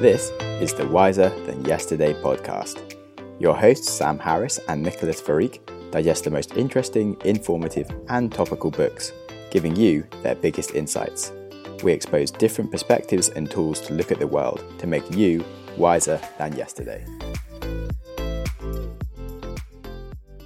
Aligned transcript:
This 0.00 0.30
is 0.62 0.72
the 0.74 0.86
Wiser 0.86 1.30
Than 1.44 1.64
Yesterday 1.64 2.14
podcast. 2.14 2.94
Your 3.40 3.56
hosts, 3.56 3.90
Sam 3.90 4.16
Harris 4.16 4.60
and 4.68 4.80
Nicholas 4.80 5.20
Farik, 5.20 5.58
digest 5.90 6.22
the 6.22 6.30
most 6.30 6.56
interesting, 6.56 7.16
informative, 7.24 7.90
and 8.08 8.30
topical 8.32 8.70
books, 8.70 9.10
giving 9.50 9.74
you 9.74 10.06
their 10.22 10.36
biggest 10.36 10.76
insights. 10.76 11.32
We 11.82 11.90
expose 11.90 12.30
different 12.30 12.70
perspectives 12.70 13.30
and 13.30 13.50
tools 13.50 13.80
to 13.88 13.92
look 13.92 14.12
at 14.12 14.20
the 14.20 14.26
world 14.28 14.62
to 14.78 14.86
make 14.86 15.10
you 15.10 15.44
wiser 15.76 16.20
than 16.38 16.54
yesterday. 16.54 17.04